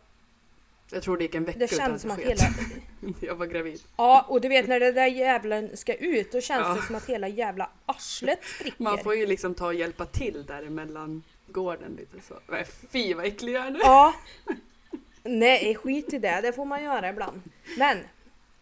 Jag 0.90 1.02
tror 1.02 1.16
det 1.16 1.24
gick 1.24 1.34
en 1.34 1.44
vecka 1.44 1.58
det 1.58 1.64
utan 1.64 1.78
känns 1.78 2.02
som 2.02 2.10
att 2.10 2.18
hela... 2.18 2.42
jag 3.20 3.34
var 3.34 3.46
gravid. 3.46 3.82
Ja, 3.96 4.24
och 4.28 4.40
du 4.40 4.48
vet 4.48 4.68
när 4.68 4.80
det 4.80 4.92
där 4.92 5.06
jävlen 5.06 5.76
ska 5.76 5.94
ut 5.94 6.32
då 6.32 6.40
känns 6.40 6.66
Ja. 6.68 6.74
det 6.74 6.82
som 6.82 6.94
att 6.94 7.06
hela 7.06 7.28
jävla 7.28 7.70
arslet 7.86 8.44
spricker. 8.44 8.82
Man 8.82 8.98
får 8.98 9.14
ju 9.14 9.26
liksom 9.26 9.54
ta 9.54 9.66
och 9.66 9.74
hjälpa 9.74 10.06
till 10.06 10.44
där 10.46 10.62
emellan 10.62 11.22
gården 11.46 11.96
lite 11.98 12.26
så. 12.26 12.34
Nej, 12.46 12.66
fy 12.90 13.14
vad 13.14 13.24
äcklig 13.24 13.52
jag 13.52 13.66
är 13.66 13.70
nu. 13.70 13.78
Ja. 13.82 14.14
Nej, 15.22 15.74
skit 15.74 16.12
i 16.12 16.18
det. 16.18 16.40
Det 16.42 16.52
får 16.52 16.64
man 16.64 16.84
göra 16.84 17.08
ibland. 17.08 17.42
Men 17.78 17.98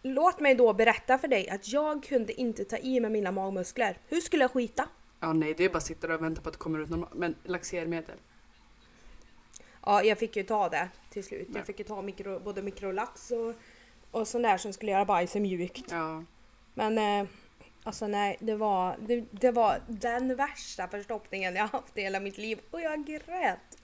låt 0.03 0.39
mig 0.39 0.55
då 0.55 0.73
berätta 0.73 1.17
för 1.17 1.27
dig 1.27 1.49
att 1.49 1.67
jag 1.67 2.03
kunde 2.03 2.33
inte 2.33 2.65
ta 2.65 2.77
i 2.77 2.99
med 2.99 3.11
mina 3.11 3.31
magmuskler. 3.31 3.97
Hur 4.07 4.21
skulle 4.21 4.43
jag 4.43 4.51
skita? 4.51 4.87
Ja, 5.25 5.33
nej, 5.33 5.53
det 5.57 5.65
är 5.65 5.69
bara 5.69 5.77
att 5.77 5.83
sitta 5.83 6.07
där 6.07 6.15
och 6.15 6.23
vänta 6.23 6.41
på 6.41 6.49
att 6.49 6.53
det 6.53 6.59
kommer 6.59 6.79
ut 6.79 6.89
normalt. 6.89 7.13
Men 7.13 7.35
laxermedel. 7.43 8.17
Ja, 9.85 10.03
jag 10.03 10.17
fick 10.17 10.35
ju 10.35 10.43
ta 10.43 10.69
det 10.69 10.89
till 11.09 11.23
slut. 11.23 11.47
Ja. 11.51 11.57
Jag 11.57 11.65
fick 11.65 11.79
ju 11.79 11.85
ta 11.85 12.01
mikro, 12.01 12.39
både 12.39 12.61
mikrolax 12.61 13.31
och, 13.31 13.53
och 14.11 14.27
sån 14.27 14.41
där 14.41 14.57
som 14.57 14.73
skulle 14.73 14.91
göra 14.91 15.05
bajset 15.05 15.41
mjukt. 15.41 15.91
Ja. 15.91 16.23
Men 16.73 16.97
eh, 16.97 17.29
alltså 17.83 18.07
nej, 18.07 18.37
det 18.39 18.55
var, 18.55 18.95
det, 18.99 19.25
det 19.31 19.51
var 19.51 19.81
den 19.87 20.35
värsta 20.35 20.87
förstoppningen 20.87 21.55
jag 21.55 21.67
haft 21.67 21.97
i 21.97 22.01
hela 22.01 22.19
mitt 22.19 22.37
liv 22.37 22.59
och 22.71 22.81
jag 22.81 23.05
grät. 23.05 23.77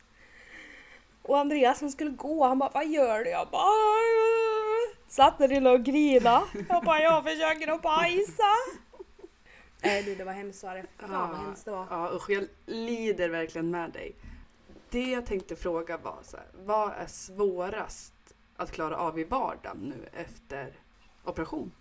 Och 1.21 1.39
Andreas 1.39 1.79
som 1.79 1.91
skulle 1.91 2.11
gå, 2.11 2.47
han 2.47 2.59
bara 2.59 2.71
vad 2.73 2.87
gör 2.87 3.23
du? 3.23 3.29
Jag 3.29 3.47
bara. 3.51 3.71
Satt 5.07 5.37
där 5.37 5.51
inne 5.51 5.69
och 5.69 5.83
grina. 5.83 6.43
Jag 6.69 6.83
bara 6.83 7.01
jag 7.01 7.23
försöker 7.23 7.71
att 7.71 7.81
bajsa. 7.81 8.53
Nej 9.81 10.03
du 10.03 10.15
det 10.15 10.23
var 10.23 10.33
hemskt 10.33 10.63
var 10.63 10.75
det. 10.75 10.85
Fan 10.97 11.29
vad 11.29 11.39
hemskt 11.39 11.65
det 11.65 11.71
var. 11.71 11.87
Ja 11.89 12.11
usch, 12.13 12.29
jag 12.29 12.47
lider 12.65 13.29
verkligen 13.29 13.71
med 13.71 13.91
dig. 13.91 14.15
Det 14.89 15.11
jag 15.11 15.25
tänkte 15.25 15.55
fråga 15.55 15.97
var 15.97 16.19
så 16.23 16.37
här, 16.37 16.45
vad 16.53 16.93
är 16.93 17.07
svårast 17.07 18.13
att 18.55 18.71
klara 18.71 18.97
av 18.97 19.19
i 19.19 19.23
vardagen 19.23 19.77
nu 19.77 20.09
efter 20.21 20.73
operation? 21.23 21.71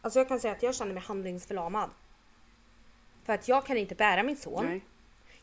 Alltså 0.00 0.18
jag 0.18 0.28
kan 0.28 0.40
säga 0.40 0.52
att 0.52 0.62
jag 0.62 0.74
känner 0.74 0.94
mig 0.94 1.02
handlingsförlamad. 1.02 1.90
För 3.24 3.32
att 3.32 3.48
jag 3.48 3.66
kan 3.66 3.76
inte 3.76 3.94
bära 3.94 4.22
min 4.22 4.36
son. 4.36 4.66
Nej. 4.66 4.84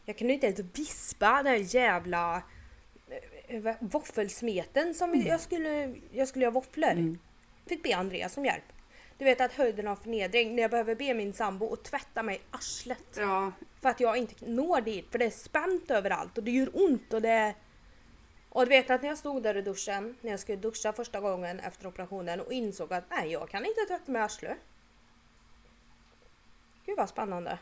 Jag 0.05 0.17
kunde 0.17 0.33
inte 0.33 0.47
ens 0.47 0.59
vispa 0.59 1.43
den 1.43 1.47
här 1.47 1.75
jävla 1.75 2.43
eh, 3.47 3.75
våffelsmeten 3.79 4.93
som 4.93 5.15
jag 5.15 5.41
skulle, 5.41 5.95
jag 6.11 6.27
skulle 6.27 6.43
göra 6.45 6.53
våfflor. 6.53 6.91
Mm. 6.91 7.19
Fick 7.65 7.83
be 7.83 7.95
Andreas 7.95 8.37
om 8.37 8.45
hjälp. 8.45 8.63
Du 9.21 9.25
vet 9.25 9.41
att 9.41 9.53
höjden 9.53 9.87
av 9.87 9.95
förnedring 9.95 10.55
när 10.55 10.61
jag 10.61 10.71
behöver 10.71 10.95
be 10.95 11.13
min 11.13 11.33
sambo 11.33 11.73
att 11.73 11.83
tvätta 11.83 12.23
mig 12.23 12.41
arslet. 12.51 13.17
Ja, 13.17 13.51
För 13.81 13.89
att 13.89 13.99
jag 13.99 14.17
inte 14.17 14.45
når 14.45 14.81
dit 14.81 15.11
för 15.11 15.19
det 15.19 15.25
är 15.25 15.29
spänt 15.29 15.91
överallt 15.91 16.37
och 16.37 16.43
det 16.43 16.51
gör 16.51 16.69
ont 16.73 17.13
och 17.13 17.21
det... 17.21 17.55
Och 18.49 18.65
du 18.65 18.69
vet 18.69 18.89
att 18.89 19.01
när 19.01 19.09
jag 19.09 19.17
stod 19.17 19.43
där 19.43 19.57
i 19.57 19.61
duschen, 19.61 20.15
när 20.21 20.31
jag 20.31 20.39
skulle 20.39 20.57
duscha 20.57 20.93
första 20.93 21.19
gången 21.19 21.59
efter 21.59 21.87
operationen 21.87 22.41
och 22.41 22.51
insåg 22.51 22.93
att 22.93 23.03
nej 23.09 23.31
jag 23.31 23.49
kan 23.49 23.65
inte 23.65 23.81
tvätta 23.87 24.11
mig 24.11 24.21
arslet. 24.21 24.57
Gud 26.85 26.97
vad 26.97 27.09
spännande. 27.09 27.57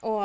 Och 0.00 0.22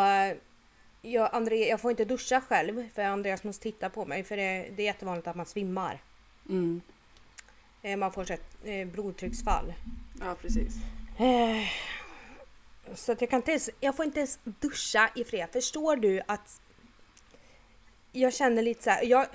jag, 1.01 1.29
André, 1.31 1.69
jag 1.69 1.81
får 1.81 1.91
inte 1.91 2.05
duscha 2.05 2.41
själv 2.41 2.89
för 2.89 3.01
Andreas 3.01 3.43
måste 3.43 3.63
titta 3.63 3.89
på 3.89 4.05
mig 4.05 4.23
för 4.23 4.37
det, 4.37 4.69
det 4.75 4.83
är 4.83 4.85
jättevanligt 4.85 5.27
att 5.27 5.35
man 5.35 5.45
svimmar. 5.45 6.01
mm. 6.49 6.81
Eh, 7.83 7.97
Man 7.97 8.11
får 8.11 8.25
så 8.25 8.33
ett 8.33 8.55
eh, 8.63 8.87
blodtrycksfall. 8.87 9.73
ja 10.19 10.35
precis. 10.41 10.73
Eh, 11.19 11.67
Så 12.95 13.11
att 13.11 13.21
jag 13.21 13.29
kan 13.29 13.37
inte 13.37 13.51
ens, 13.51 13.69
jag 13.79 13.95
får 13.95 14.05
inte 14.05 14.19
ens 14.19 14.39
duscha 14.43 15.09
i 15.15 15.23
fred. 15.23 15.49
Förstår 15.53 15.95
du 15.95 16.21
att 16.27 16.61
jag 18.11 18.33
känner 18.33 18.61
lite 18.61 18.83
så 18.83 18.89
här, 18.89 19.03
jag, 19.05 19.27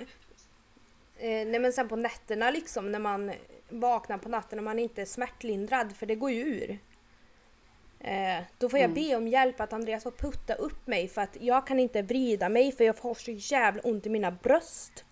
nej 1.21 1.59
men 1.59 1.73
sen 1.73 1.87
på 1.89 1.95
nätterna 1.95 2.51
liksom 2.51 2.91
när 2.91 2.99
man 2.99 3.31
vaknar 3.69 4.17
på 4.17 4.29
natten 4.29 4.59
och 4.59 4.65
man 4.65 4.79
inte 4.79 5.01
är 5.01 5.05
smärtlindrad 5.05 5.95
för 5.95 6.05
det 6.05 6.15
går 6.15 6.31
ju 6.31 6.41
ur. 6.41 6.79
Eh, 7.99 8.43
då 8.57 8.69
får 8.69 8.79
jag 8.79 8.89
Mm. 8.91 9.03
be 9.09 9.15
om 9.15 9.27
hjälp 9.27 9.59
att 9.61 9.73
Andreas 9.73 10.03
får 10.03 10.11
putta 10.11 10.53
upp 10.53 10.87
mig 10.87 11.07
för 11.07 11.21
att 11.21 11.37
jag 11.41 11.67
kan 11.67 11.79
inte 11.79 12.01
vrida 12.01 12.49
mig 12.49 12.71
för 12.71 12.83
jag 12.83 12.97
får 12.97 13.13
så 13.15 13.31
jävla 13.31 13.81
ont 13.81 14.05
i 14.05 14.09
mina 14.09 14.31
bröst. 14.31 15.05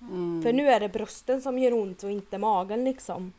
Mm. 0.00 0.42
För 0.42 0.52
nu 0.52 0.68
är 0.70 0.80
det 0.80 0.88
brösten 0.88 1.42
som 1.42 1.58
gör 1.58 1.72
ont 1.72 2.02
och 2.02 2.10
inte 2.10 2.38
magen 2.38 2.84
liksom. 2.84 3.32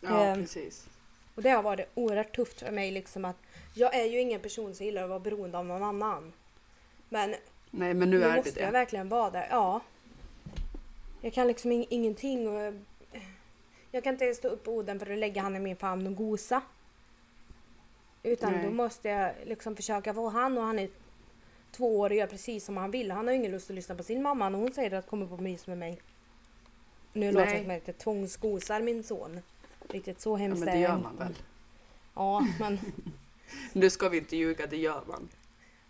Ja 0.00 0.24
eh, 0.26 0.34
precis. 0.34 0.88
Och 1.34 1.42
det 1.42 1.50
har 1.50 1.62
varit 1.62 1.88
oerhört 1.94 2.36
tufft 2.36 2.60
för 2.60 2.70
mig 2.72 2.90
liksom 2.90 3.24
att 3.24 3.36
jag 3.74 3.94
är 3.94 4.04
ju 4.04 4.20
ingen 4.20 4.40
person 4.40 4.74
som 4.74 4.86
gillar 4.86 5.02
att 5.02 5.08
vara 5.08 5.20
beroende 5.20 5.58
av 5.58 5.66
någon 5.66 5.82
annan. 5.82 6.32
Men 7.08 7.30
Nej 7.70 7.94
men 7.94 8.10
nu 8.10 8.18
nu 8.18 8.24
är 8.24 8.30
det 8.30 8.36
måste 8.36 8.60
jag 8.60 8.68
det. 8.68 8.72
verkligen 8.72 9.08
vara 9.08 9.30
där. 9.30 9.46
Ja. 9.50 9.80
Jag 11.20 11.32
kan 11.32 11.46
liksom 11.46 11.72
ing- 11.72 11.86
ingenting 11.90 12.48
och 12.48 12.74
jag 13.90 14.04
kan 14.04 14.12
inte 14.14 14.34
stå 14.34 14.48
upp 14.48 14.64
på 14.64 14.72
Oden 14.72 14.98
för 14.98 15.12
att 15.12 15.18
lägga 15.18 15.42
han 15.42 15.56
i 15.56 15.60
min 15.60 15.76
famn 15.76 16.06
och 16.06 16.16
gosa. 16.16 16.62
Utan 18.22 18.52
Nej. 18.52 18.64
då 18.64 18.70
måste 18.70 19.08
jag 19.08 19.32
liksom 19.44 19.76
försöka 19.76 20.14
få 20.14 20.28
han 20.28 20.58
och 20.58 20.64
han 20.64 20.78
är 20.78 20.88
två 21.70 21.98
år 21.98 22.10
och 22.10 22.16
gör 22.16 22.26
precis 22.26 22.64
som 22.64 22.76
han 22.76 22.90
vill. 22.90 23.10
Han 23.10 23.26
har 23.26 23.34
ingen 23.34 23.50
lust 23.50 23.70
att 23.70 23.76
lyssna 23.76 23.94
på 23.94 24.02
sin 24.02 24.22
mamma 24.22 24.48
när 24.48 24.58
hon 24.58 24.72
säger 24.72 24.92
att 24.92 25.06
komma 25.06 25.26
på 25.26 25.36
mys 25.36 25.66
med 25.66 25.78
mig. 25.78 26.00
Nu 27.12 27.32
låter 27.32 27.46
det 27.54 27.62
som 27.62 27.70
att 27.70 27.86
jag 27.86 27.98
tvångsgosar 27.98 28.80
min 28.80 29.04
son. 29.04 29.40
Riktigt 29.88 30.20
så 30.20 30.30
Ja, 30.30 30.36
hemskt 30.36 30.60
men 30.60 30.68
är 30.68 30.72
det 30.72 30.80
gör 30.80 30.98
man 30.98 31.16
väl. 31.16 31.34
Ja, 32.14 32.46
men 32.60 32.78
Nu 33.72 33.90
ska 33.90 34.08
vi 34.08 34.18
inte 34.18 34.36
ljuga, 34.36 34.66
det 34.66 34.76
gör 34.76 35.02
man. 35.06 35.28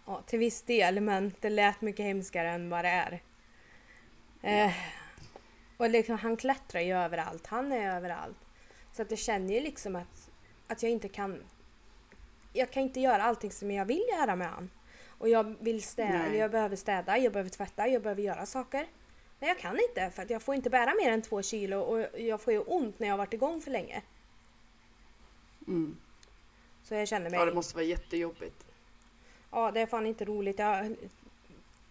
ja, 0.07 0.23
till 0.27 0.39
viss 0.39 0.63
del. 0.63 1.01
Men 1.01 1.33
det 1.41 1.51
lät 1.51 1.81
mycket 1.81 2.05
hemskare 2.07 2.51
än 2.51 2.71
vad 2.71 2.85
det 2.85 2.89
är. 2.89 3.21
Eh, 4.43 4.73
och 5.77 5.91
liksom, 5.91 6.19
han 6.19 6.37
klättrar 6.37 6.81
ju 6.81 6.93
överallt. 6.97 7.47
Han 7.47 7.73
är 7.73 7.97
överallt. 7.97 8.37
Så 8.93 9.03
att 9.03 9.11
jag 9.11 9.19
känner 9.19 9.55
ju 9.55 9.61
liksom 9.61 9.97
att, 9.97 10.31
att 10.67 10.83
jag 10.83 10.93
inte 10.93 11.09
kan... 11.09 11.43
Jag 12.53 12.71
kan 12.71 12.83
inte 12.83 13.01
göra 13.01 13.23
allting 13.23 13.51
som 13.53 13.71
jag 13.71 13.85
vill 13.85 14.05
göra 14.19 14.37
med 14.37 14.49
han. 14.49 14.71
Och 15.19 15.29
jag 15.29 15.55
vill 15.61 15.83
städa, 15.83 16.19
Nej. 16.19 16.37
jag 16.37 16.51
behöver 16.51 16.77
städa, 16.77 17.19
jag 17.19 17.33
behöver 17.33 17.51
tvätta, 17.51 17.89
jag 17.89 18.03
behöver 18.03 18.23
göra 18.23 18.47
saker. 18.47 18.87
Men 19.39 19.49
jag 19.49 19.59
kan 19.59 19.79
inte 19.89 20.11
för 20.11 20.23
att 20.23 20.31
jag 20.31 20.43
får 20.43 20.55
inte 20.55 20.71
bära 20.71 20.95
mer 20.95 21.13
än 21.13 21.23
två 21.23 21.43
kilo 21.43 21.81
och 21.81 22.21
jag 22.21 22.41
får 22.41 22.53
ju 22.53 22.61
ont 22.61 22.99
när 22.99 23.07
jag 23.07 23.13
har 23.13 23.19
varit 23.19 23.35
igång 23.35 23.61
för 23.61 23.71
länge. 23.71 24.03
Mm. 25.67 25.97
Så 26.83 26.95
jag 26.95 27.09
känner 27.09 27.31
mig... 27.31 27.39
Ja 27.39 27.45
det 27.45 27.55
måste 27.55 27.75
vara 27.75 27.85
jättejobbigt. 27.85 28.67
Ja, 29.51 29.71
det 29.71 29.81
är 29.81 29.87
fan 29.87 30.07
inte 30.07 30.25
roligt. 30.25 30.59
Jag, 30.59 30.97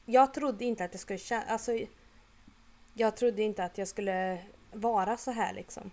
jag 0.06 0.34
trodde 0.34 0.66
inte 0.66 0.84
att 0.84 0.92
det 0.92 0.98
skulle 0.98 1.20
kännas... 1.20 1.50
Alltså, 1.50 1.80
jag 2.94 3.16
trodde 3.16 3.44
inte 3.44 3.64
att 3.64 3.78
jag 3.78 3.88
skulle 3.88 4.44
vara 4.72 5.18
så 5.18 5.32
här 5.32 5.54
liksom. 5.54 5.92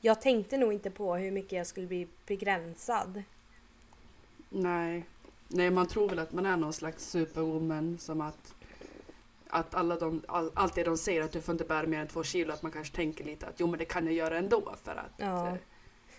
Jag 0.00 0.20
tänkte 0.20 0.56
nog 0.56 0.72
inte 0.72 0.90
på 0.90 1.14
hur 1.14 1.30
mycket 1.30 1.52
jag 1.52 1.66
skulle 1.66 1.86
bli 1.86 2.08
begränsad. 2.26 3.22
Nej. 4.48 5.04
Nej 5.52 5.70
man 5.70 5.86
tror 5.86 6.08
väl 6.08 6.18
att 6.18 6.32
man 6.32 6.46
är 6.46 6.56
någon 6.56 6.72
slags 6.72 7.10
superwoman 7.10 7.98
som 7.98 8.20
att 8.20 8.54
att 9.54 9.74
alla 9.74 9.96
de, 9.96 10.22
all, 10.28 10.50
allt 10.54 10.74
det 10.74 10.84
de 10.84 10.96
säger 10.96 11.22
att 11.22 11.32
du 11.32 11.40
får 11.40 11.52
inte 11.52 11.64
bära 11.64 11.86
mer 11.86 12.00
än 12.00 12.08
två 12.08 12.22
kilo 12.22 12.52
att 12.52 12.62
man 12.62 12.72
kanske 12.72 12.96
tänker 12.96 13.24
lite 13.24 13.46
att 13.46 13.60
jo 13.60 13.66
men 13.66 13.78
det 13.78 13.84
kan 13.84 14.04
jag 14.04 14.14
göra 14.14 14.38
ändå 14.38 14.74
för 14.84 14.90
att 14.94 15.12
Ja. 15.16 15.48
eh, 15.48 15.54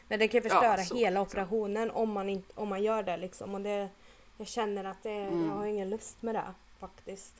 Men 0.07 0.19
det 0.19 0.27
kan 0.27 0.37
ju 0.37 0.49
förstöra 0.49 0.77
Ja, 0.77 0.83
så, 0.85 0.95
hela 0.95 1.21
operationen 1.21 1.91
om 1.91 2.11
man, 2.11 2.29
inte, 2.29 2.51
om 2.55 2.69
man 2.69 2.83
gör 2.83 3.03
det 3.03 3.17
liksom. 3.17 3.53
Och 3.53 3.61
det, 3.61 3.89
jag 4.37 4.47
känner 4.47 4.83
att 4.83 5.03
det, 5.03 5.09
Mm. 5.11 5.45
jag 5.47 5.55
har 5.55 5.65
ingen 5.65 5.89
lust 5.89 6.21
med 6.21 6.35
det 6.35 6.53
faktiskt. 6.79 7.33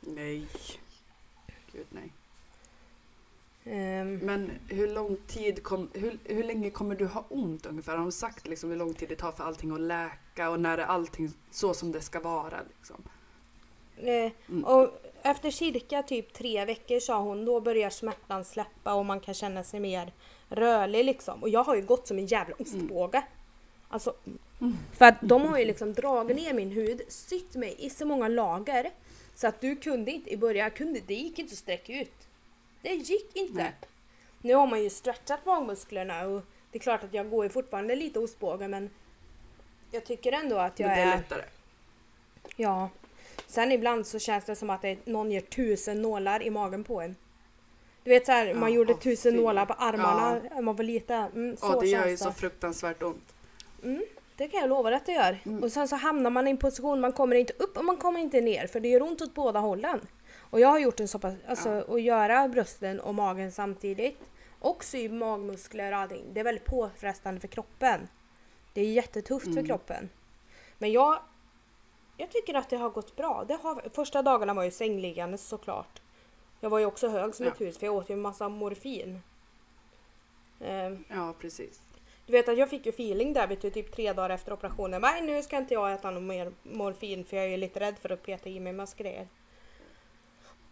nej. 0.00 0.46
Gud 1.72 1.86
nej. 1.90 2.12
Ehm, 3.66 4.18
Men 4.18 4.50
hur 4.68 4.88
lång 4.88 5.16
tid 5.26 5.62
kom, 5.62 5.90
hur, 5.94 6.18
hur 6.24 6.44
länge 6.44 6.70
kommer 6.70 6.94
du 6.94 7.06
ha 7.06 7.24
ont 7.28 7.66
ungefär? 7.66 7.92
Har 7.92 7.98
de 7.98 8.12
sagt 8.12 8.46
liksom 8.48 8.70
hur 8.70 8.76
lång 8.76 8.94
tid 8.94 9.08
det 9.08 9.16
tar 9.16 9.32
för 9.32 9.44
allting 9.44 9.70
att 9.70 9.80
läka 9.80 10.50
och 10.50 10.60
när 10.60 10.78
är 10.78 10.84
allting 10.84 11.30
så 11.50 11.74
som 11.74 11.92
det 11.92 12.00
ska 12.00 12.20
vara 12.20 12.56
liksom? 12.76 13.02
Eh, 13.96 14.32
Mm. 14.48 14.64
Och 14.64 14.88
efter 15.22 15.50
cirka 15.50 16.02
typ 16.02 16.32
tre 16.32 16.64
veckor 16.64 17.00
sa 17.00 17.20
hon, 17.20 17.44
då 17.44 17.60
börjar 17.60 17.90
smärtan 17.90 18.44
släppa 18.44 18.94
och 18.94 19.06
man 19.06 19.20
kan 19.20 19.34
känna 19.34 19.64
sig 19.64 19.80
mer 19.80 20.12
rörlig 20.48 21.04
liksom. 21.04 21.42
Och 21.42 21.48
jag 21.48 21.64
har 21.64 21.76
ju 21.76 21.82
gått 21.82 22.06
som 22.06 22.18
en 22.18 22.26
jävla 22.26 22.54
ostbåge. 22.58 23.22
Alltså, 23.88 24.14
för 24.92 25.04
att 25.04 25.14
de 25.20 25.42
har 25.42 25.58
ju 25.58 25.64
liksom 25.64 25.92
dragit 25.92 26.36
ner 26.36 26.54
min 26.54 26.70
hud, 26.70 27.02
sytt 27.08 27.54
mig 27.54 27.76
i 27.78 27.90
så 27.90 28.06
många 28.06 28.28
lager. 28.28 28.90
Så 29.34 29.46
att 29.46 29.60
du 29.60 29.76
kunde 29.76 30.10
inte 30.10 30.30
i 30.32 30.36
början, 30.36 30.70
kunde, 30.70 31.00
det 31.06 31.14
gick 31.14 31.38
inte 31.38 31.52
att 31.52 31.58
sträcka 31.58 32.00
ut. 32.00 32.25
Det 32.86 32.94
gick 32.94 33.36
inte. 33.36 33.54
Nej. 33.62 33.72
Nu 34.42 34.54
har 34.54 34.66
man 34.66 34.82
ju 34.82 34.90
stretchat 34.90 35.46
magmusklerna 35.46 36.26
och 36.26 36.42
det 36.70 36.78
är 36.78 36.82
klart 36.82 37.04
att 37.04 37.14
jag 37.14 37.30
går 37.30 37.44
ju 37.44 37.50
fortfarande 37.50 37.96
lite 37.96 38.18
ostbåge 38.18 38.68
men 38.68 38.90
jag 39.90 40.04
tycker 40.04 40.32
ändå 40.32 40.56
att 40.58 40.80
jag 40.80 40.86
Men 40.88 40.96
det 40.96 41.02
är 41.02 41.12
är... 41.12 41.16
lättare. 41.16 41.42
Ja. 42.56 42.88
Sen 43.46 43.72
ibland 43.72 44.06
så 44.06 44.18
känns 44.18 44.44
det 44.44 44.56
som 44.56 44.70
att 44.70 44.82
det, 44.82 45.06
någon 45.06 45.32
gör 45.32 45.40
tusen 45.40 46.02
nålar 46.02 46.42
i 46.42 46.50
magen 46.50 46.84
på 46.84 47.00
en. 47.00 47.16
Du 48.04 48.10
vet 48.10 48.26
såhär, 48.26 48.54
man 48.54 48.70
Ja, 48.72 48.76
gjorde 48.76 48.92
åh, 48.92 48.98
tusen 48.98 49.32
fy. 49.32 49.40
nålar 49.40 49.66
på 49.66 49.72
armarna 49.72 50.40
när 50.54 50.62
man 50.62 50.76
var 50.76 50.84
liten. 50.84 51.24
Mm, 51.34 51.56
så 51.56 51.66
Ja, 51.66 51.80
det 51.80 51.86
gör 51.86 52.02
ju 52.02 52.08
känns 52.08 52.20
så 52.20 52.28
det. 52.28 52.34
fruktansvärt 52.34 53.02
ont. 53.02 53.34
Det 54.36 54.48
kan 54.48 54.60
jag 54.60 54.68
lova 54.68 54.96
att 54.96 55.06
det 55.06 55.12
gör. 55.12 55.38
Mm. 55.46 55.62
Och 55.62 55.72
sen 55.72 55.88
så 55.88 55.96
hamnar 55.96 56.30
man 56.30 56.46
i 56.46 56.50
en 56.50 56.56
position, 56.56 57.00
man 57.00 57.12
kommer 57.12 57.36
inte 57.36 57.52
upp 57.58 57.76
och 57.76 57.84
man 57.84 57.96
kommer 57.96 58.20
inte 58.20 58.40
ner 58.40 58.66
för 58.66 58.80
det 58.80 58.88
gör 58.88 59.02
ont 59.02 59.20
åt 59.20 59.34
båda 59.34 59.60
hållen. 59.60 60.00
Och 60.50 60.60
jag 60.60 60.68
har 60.68 60.78
gjort 60.78 61.00
en 61.00 61.08
så 61.08 61.18
pass, 61.18 61.34
alltså 61.48 61.68
Ja. 61.68 61.94
att 61.94 62.02
göra 62.02 62.48
brösten 62.48 63.00
och 63.00 63.14
magen 63.14 63.52
samtidigt 63.52 64.18
och 64.60 64.84
sy 64.84 65.08
magmuskler 65.08 65.92
och 65.92 65.98
allting. 65.98 66.24
Det 66.32 66.40
är 66.40 66.44
väldigt 66.44 66.64
påfrestande 66.64 67.40
för 67.40 67.48
kroppen. 67.48 68.08
Det 68.72 68.80
är 68.80 68.92
jättetufft 68.92 69.44
för 69.44 69.52
Mm. 69.52 69.66
kroppen. 69.66 70.08
Men 70.78 70.92
jag, 70.92 71.18
jag 72.16 72.30
tycker 72.30 72.54
att 72.54 72.70
det 72.70 72.76
har 72.76 72.90
gått 72.90 73.16
bra. 73.16 73.44
Det 73.48 73.54
har, 73.54 73.82
första 73.94 74.22
dagarna 74.22 74.54
var 74.54 74.62
ju 74.64 74.70
sängliggande 74.70 75.38
såklart. 75.38 76.02
Jag 76.60 76.70
var 76.70 76.78
ju 76.78 76.86
också 76.86 77.08
hög 77.08 77.34
som 77.34 77.46
Ja. 77.46 77.52
ett 77.52 77.60
hus 77.60 77.78
för 77.78 77.86
jag 77.86 77.94
åt 77.94 78.10
ju 78.10 78.12
en 78.12 78.20
massa 78.20 78.48
morfin. 78.48 79.20
Ehm, 80.60 81.04
Ja, 81.08 81.34
precis. 81.40 81.80
du 82.26 82.32
vet 82.32 82.48
att 82.48 82.58
jag 82.58 82.70
fick 82.70 82.86
ju 82.86 82.90
feeling 82.92 83.32
där 83.32 83.46
vet 83.46 83.60
du, 83.62 83.70
typ 83.70 83.92
tre 83.92 84.12
dagar 84.12 84.30
efter 84.30 84.52
operationen. 84.52 85.00
Nej 85.00 85.22
nu 85.22 85.42
ska 85.42 85.56
inte 85.56 85.74
jag 85.74 85.92
äta 85.92 86.10
något 86.10 86.22
mer 86.22 86.52
morfin 86.62 87.24
för 87.24 87.36
jag 87.36 87.46
är 87.46 87.56
lite 87.56 87.80
rädd 87.80 87.98
för 87.98 88.12
att 88.12 88.22
peta 88.22 88.48
i 88.48 88.60
mig 88.60 88.72
massa 88.72 88.96
grejer. 88.96 89.28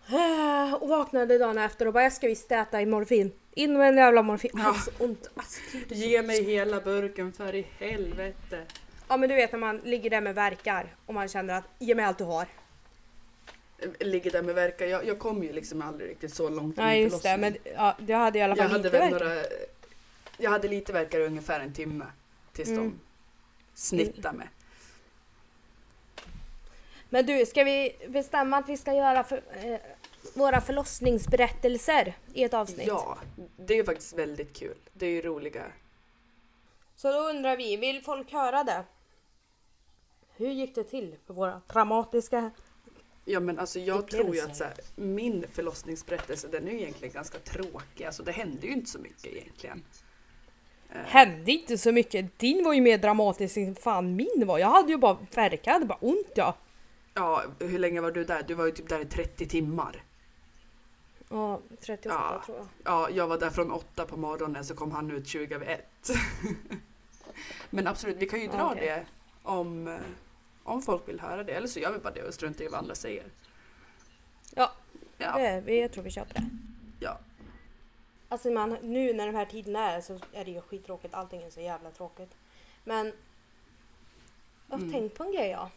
Eh, 0.09 0.75
Och 0.75 0.89
vaknade 0.89 1.39
dagen 1.39 1.59
efter 1.59 1.87
och 1.87 1.93
bara 1.93 2.03
jag 2.03 2.13
ska 2.13 2.27
visst 2.27 2.53
äta 2.53 2.81
i 2.83 2.87
morfin. 2.87 3.33
In 3.55 3.79
med 3.79 3.89
en 3.89 3.97
jävla 3.97 4.23
morfin. 4.23 4.51
Ja. 4.55 4.67
Alltså 4.69 4.91
ont. 4.99 5.31
Alltså, 5.35 5.61
Ge 5.89 6.23
mig 6.23 6.45
hela 6.45 6.81
burken 6.81 7.33
för 7.33 7.55
i 7.55 7.67
helvete. 7.79 8.63
ja 9.09 9.17
men 9.17 9.29
du 9.29 9.35
vet 9.35 9.53
när 9.53 9.59
man 9.59 9.77
ligger 9.79 10.11
där 10.11 10.21
med 10.21 10.35
verkar 10.35 10.95
och 11.07 11.15
man 11.15 11.29
känner 11.29 11.55
att 11.55 11.65
ge 11.79 11.95
mig 11.95 12.05
allt 12.05 12.19
du 12.19 12.25
har. 12.25 12.47
Ligger 14.01 14.31
där 14.31 14.43
med 14.43 14.55
verkar. 14.55 14.87
Jag, 14.87 15.07
jag 15.07 15.19
kom 15.19 15.43
ju 15.43 15.53
liksom 15.53 15.83
aldrig 15.83 16.11
riktigt 16.11 16.35
så 16.35 16.49
långt 16.49 16.77
Nej 16.77 17.03
just 17.03 17.23
det 17.23 17.37
men 17.37 17.57
ja, 17.77 17.97
det 18.01 18.13
hade 18.13 18.39
i 18.39 18.43
alla 18.43 18.57
jag 18.57 18.71
fall 18.71 18.73
hade 18.73 18.85
lite 18.85 18.99
väl 18.99 19.11
verkar. 19.13 19.27
några... 19.27 19.43
Jag 20.39 20.51
hade 20.51 20.69
lite 20.69 20.93
verkar 20.93 21.21
ungefär 21.21 21.61
en 21.61 21.73
timme. 21.73 22.05
Tills 22.53 22.69
Mm. 22.69 22.81
de 22.85 23.01
snittade 23.75 24.39
mig. 24.39 24.49
Men 27.15 27.27
du, 27.27 27.47
ska 27.47 27.65
vi 27.65 27.97
bestämma 28.09 28.57
att 28.57 28.69
vi 28.69 28.77
ska 28.77 28.93
göra 28.93 29.25
för, 29.25 29.43
eh, 29.65 29.81
våra 30.35 30.61
förlossningsberättelser 30.61 32.15
i 32.33 32.45
ett 32.45 32.55
avsnitt? 32.55 32.87
Ja, 32.87 33.19
det 33.57 33.75
är 33.75 33.79
ju 33.79 33.85
faktiskt 33.85 34.13
väldigt 34.13 34.57
kul. 34.57 34.77
Det 34.93 35.07
är 35.07 35.11
ju 35.11 35.23
roliga. 35.23 35.63
Så 36.97 37.13
då 37.13 37.19
undrar 37.19 37.57
vi, 37.57 37.77
vill 37.77 38.03
folk 38.03 38.33
höra 38.33 38.65
det? 38.65 38.85
Hur 40.37 40.51
gick 40.51 40.75
det 40.75 40.85
till 40.85 41.17
för 41.27 41.35
våra 41.35 41.63
dramatiska... 41.73 42.51
Ja 43.25 43.41
men 43.41 43.59
alltså 43.59 43.81
jag 43.81 44.09
tror 44.09 44.35
ju 44.35 44.41
att 44.41 44.57
så 44.57 44.65
här, 44.65 44.75
min 44.97 45.45
förlossningsberättelse 45.53 46.49
den 46.49 46.69
är 46.69 46.73
ju 46.73 46.81
egentligen 46.81 47.15
ganska 47.15 47.39
tråkig. 47.39 48.05
Alltså 48.05 48.23
det 48.23 48.33
hände 48.33 48.67
ju 48.67 48.73
inte 48.73 48.91
så 48.91 48.99
mycket 48.99 49.27
egentligen. 49.27 49.85
Eh, 50.91 51.01
Hände 51.07 51.53
inte 51.53 51.79
så 51.79 51.93
mycket. 51.93 52.39
Din 52.39 52.65
var 52.65 52.73
ju 52.73 52.81
mer 52.81 52.99
dramatisk 52.99 53.57
än 53.57 53.75
fan 53.75 54.17
min 54.17 54.47
var. 54.47 54.59
Jag 54.59 54.69
hade 54.69 54.93
ju 54.93 54.99
bara 54.99 55.19
verkat, 55.35 55.61
jag 55.67 55.73
hade 55.73 55.87
bara 55.87 55.99
ont 56.01 56.33
ja. 56.35 56.55
Ja, 57.15 57.45
hur 57.59 57.79
länge 57.79 58.01
var 58.01 58.11
du 58.11 58.25
där? 58.25 58.43
Du 58.43 58.55
var 58.55 58.67
ju 58.67 58.73
typ 58.73 58.89
där 58.89 59.01
i 59.01 59.05
30 59.05 59.47
timmar. 59.49 60.03
Ja, 61.29 61.61
38 61.81 62.15
Ja. 62.15 62.43
tror 62.47 62.59
jag. 62.59 62.67
Ja, 62.85 63.11
jag 63.11 63.27
var 63.27 63.39
där 63.39 63.51
från 63.51 63.71
8 63.73 64.07
på 64.07 64.17
morgonen 64.17 64.65
så 64.65 64.75
kom 64.75 64.93
han 64.93 65.11
ut 65.11 65.27
20 65.27 65.55
över 65.55 65.67
1. 65.67 66.09
Men 67.71 67.87
absolut, 67.87 68.17
vi 68.17 68.27
kan 68.27 68.41
ju 68.41 68.47
dra 68.49 68.71
Okej. 68.73 68.81
det 68.87 69.07
om, 69.43 69.89
eh, 69.89 69.99
om 70.63 70.83
folk 70.83 71.09
vill 71.09 71.21
höra 71.21 71.45
det. 71.45 71.53
Eller 71.53 71.67
så 71.69 71.81
gör 71.81 71.93
vi 71.93 71.99
bara 71.99 72.13
det 72.15 72.23
och 72.23 72.35
struntar 72.35 72.65
i 72.65 72.69
vad 72.69 72.79
andra 72.81 72.95
säger. 72.95 73.25
Ja, 74.55 74.73
Ja, 75.19 75.61
det, 75.61 75.75
jag 75.77 75.93
tror 75.93 76.05
vi 76.05 76.11
kör 76.11 76.25
på 76.25 76.33
det. 76.35 76.49
ja. 77.01 77.19
Alltså 78.29 78.51
man, 78.51 78.71
nu 78.83 79.13
när 79.13 79.27
de 79.27 79.35
här 79.35 79.45
tiderna 79.47 79.91
är 79.91 80.01
så 80.01 80.19
är 80.33 80.45
det 80.45 80.51
ju 80.51 80.61
skittråkigt. 80.61 81.15
Allting 81.15 81.43
är 81.43 81.51
så 81.51 81.61
jävla 81.61 81.91
tråkigt. 81.91 82.35
Men 82.85 83.07
jag 84.69 84.77
har 84.77 84.79
Mm. 84.79 84.93
tänkt 84.93 85.17
på 85.17 85.25
en 85.25 85.33
grej 85.33 85.49
ja. 85.51 85.71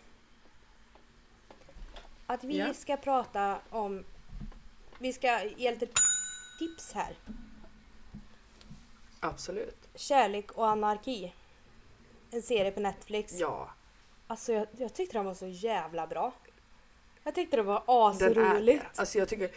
Att 2.28 2.44
vi 2.44 2.58
Ja. 2.58 2.74
ska 2.74 2.98
prata 2.98 3.60
om... 3.70 4.04
Vi 5.00 5.14
ska 5.14 5.44
ge 5.58 5.72
lite 5.72 5.88
tips 6.60 6.92
här. 6.94 7.16
absolut. 9.20 9.88
Kärlek 9.96 10.52
och 10.52 10.68
anarki. 10.68 11.34
En 12.32 12.42
serie 12.42 12.72
på 12.72 12.80
Netflix. 12.80 13.34
Ja, 13.34 13.70
Alltså 14.30 14.54
jag, 14.54 14.68
jag 14.78 14.94
tyckte 14.94 15.18
den 15.18 15.26
var 15.26 15.34
så 15.34 15.48
jävla 15.48 16.08
bra. 16.08 16.34
Jag 17.24 17.36
tyckte 17.36 17.58
det 17.58 17.64
var 17.64 17.76
är 17.88 18.10
asroligt. 18.10 18.82
det. 18.82 19.00
Alltså 19.00 19.18
jag 19.18 19.30
tycker, 19.30 19.50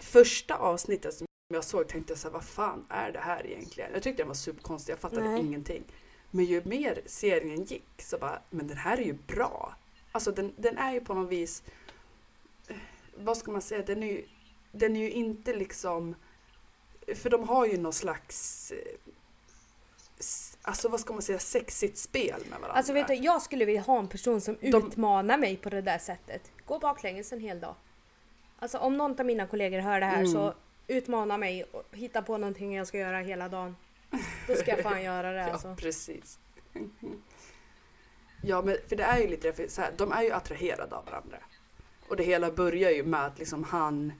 första 0.00 0.56
avsnittet 0.56 1.14
som 1.14 1.26
jag 1.54 1.64
såg 1.64 1.88
tänkte 1.88 2.12
jag 2.12 2.18
så 2.18 2.28
här, 2.28 2.32
vad 2.32 2.44
fan 2.44 2.86
är 2.88 3.12
det 3.12 3.18
här 3.18 3.46
egentligen? 3.46 3.90
Jag 3.92 4.02
tyckte 4.02 4.22
den 4.22 4.28
var 4.28 4.34
superkonstig, 4.34 4.92
jag 4.92 5.00
fattade 5.00 5.28
Nej. 5.30 5.40
ingenting. 5.40 5.84
Men 6.30 6.44
ju 6.44 6.64
mer 6.64 7.00
serien 7.06 7.64
gick 7.64 8.02
så 8.02 8.18
bara, 8.18 8.42
men 8.50 8.66
den 8.68 8.76
här 8.76 8.98
är 8.98 9.02
ju 9.04 9.12
bra. 9.26 9.74
Alltså 10.12 10.32
den, 10.32 10.52
den 10.56 10.78
är 10.78 10.92
ju 10.92 11.00
på 11.00 11.14
något 11.14 11.28
vis, 11.32 11.62
vad 13.18 13.36
ska 13.36 13.50
man 13.50 13.62
säga, 13.62 13.82
den 13.82 14.02
är 14.02 14.06
ju, 14.12 14.26
den 14.72 14.96
är 14.96 15.00
ju 15.00 15.10
inte 15.10 15.54
liksom, 15.54 16.14
för 17.16 17.30
de 17.30 17.48
har 17.48 17.66
ju 17.66 17.76
någon 17.78 17.92
slags, 17.92 18.70
eh, 18.72 18.78
alltså 20.62 20.88
vad 20.88 21.00
ska 21.00 21.12
man 21.12 21.22
säga, 21.22 21.38
sexigt 21.38 21.98
spel 21.98 22.40
med 22.40 22.50
varandra. 22.60 22.72
Alltså 22.72 22.92
vet 22.92 23.06
du, 23.08 23.14
jag 23.14 23.42
skulle 23.42 23.64
vilja 23.64 23.80
ha 23.80 23.98
en 23.98 24.08
person 24.08 24.40
som 24.40 24.56
De- 24.60 24.66
utmanar 24.68 25.38
mig 25.38 25.56
på 25.56 25.70
det 25.70 25.80
där 25.82 25.98
sättet. 25.98 26.52
Gå 26.66 26.78
baklänges 26.78 27.32
en 27.32 27.40
hel 27.40 27.60
dag. 27.60 27.74
Alltså 28.58 28.78
om 28.78 28.96
någon 28.96 29.20
av 29.20 29.26
mina 29.26 29.46
kollegor 29.46 29.78
hör 29.78 30.00
det 30.00 30.06
här 30.06 30.18
Mm. 30.18 30.32
så 30.32 30.54
utmana 30.86 31.36
mig 31.38 31.64
och 31.64 31.84
hitta 31.92 32.22
på 32.22 32.38
någonting 32.38 32.74
jag 32.76 32.86
ska 32.86 32.98
göra 32.98 33.18
hela 33.18 33.48
dagen. 33.48 33.76
Då 34.46 34.54
ska 34.54 34.70
jag 34.70 34.80
fan 34.82 35.02
göra 35.02 35.32
det 35.32 35.38
Ja, 35.40 35.50
alltså. 35.52 35.74
precis. 35.78 36.38
Ja, 38.42 38.62
men 38.62 38.76
för 38.88 38.96
det 38.96 39.02
är 39.04 39.18
ju 39.18 39.28
lite 39.28 39.52
för 39.52 39.68
så 39.68 39.80
här, 39.80 39.92
de 39.96 40.12
är 40.12 40.22
ju 40.22 40.32
attraherade 40.32 40.96
av 40.96 41.04
varandra. 41.04 41.38
Och 42.08 42.16
det 42.16 42.22
hela 42.22 42.50
börjar 42.50 42.90
ju 42.90 43.02
med 43.04 43.24
att 43.26 43.38
liksom 43.38 43.64
han, 43.64 44.12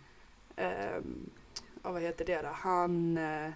ehm, 0.56 1.30
ja, 1.82 1.92
vad 1.92 2.02
heter 2.02 2.24
det 2.24 2.42
då? 2.42 2.48
Han 2.52 3.18
eh, 3.18 3.50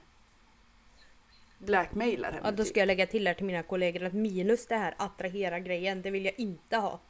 blackmailar 1.59 2.33
henne. 2.33 2.43
Ja, 2.45 2.51
då 2.51 2.57
typ. 2.57 2.67
ska 2.67 2.81
jag 2.81 2.87
lägga 2.87 3.07
till 3.07 3.27
här 3.27 3.35
till 3.35 3.47
mina 3.47 3.63
kollegor 3.63 4.03
att 4.05 4.13
minus 4.13 4.67
det 4.67 4.77
här 4.77 4.95
attrahera 4.97 5.59
grejen, 5.61 6.03
det 6.03 6.11
vill 6.11 6.25
jag 6.25 6.35
inte 6.37 6.77
ha. 6.77 7.01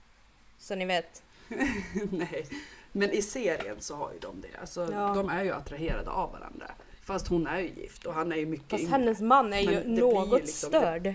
Så 0.59 0.75
ni 0.75 0.85
vet. 0.85 1.23
Nej, 2.11 2.47
men 2.93 3.11
i 3.11 3.23
serien 3.23 3.77
så 3.81 3.97
har 3.97 4.13
ju 4.13 4.19
de 4.19 4.41
det. 4.41 4.61
Alltså, 4.61 4.93
Ja. 4.93 5.15
De 5.15 5.29
är 5.29 5.45
ju 5.45 5.53
attraherade 5.53 6.11
av 6.11 6.33
varandra. 6.33 6.71
Fast 7.03 7.29
hon 7.29 7.47
är 7.47 7.59
ju 7.61 7.69
gift 7.69 8.07
och 8.07 8.15
han 8.15 8.33
är 8.33 8.37
ju 8.37 8.47
mycket 8.47 8.71
Fast 8.71 8.83
yngre. 8.83 8.93
hennes 8.93 9.21
man 9.21 9.53
är 9.53 9.61
ju 9.61 9.89
något 9.89 10.41
liksom- 10.41 10.69
störd. 10.69 11.15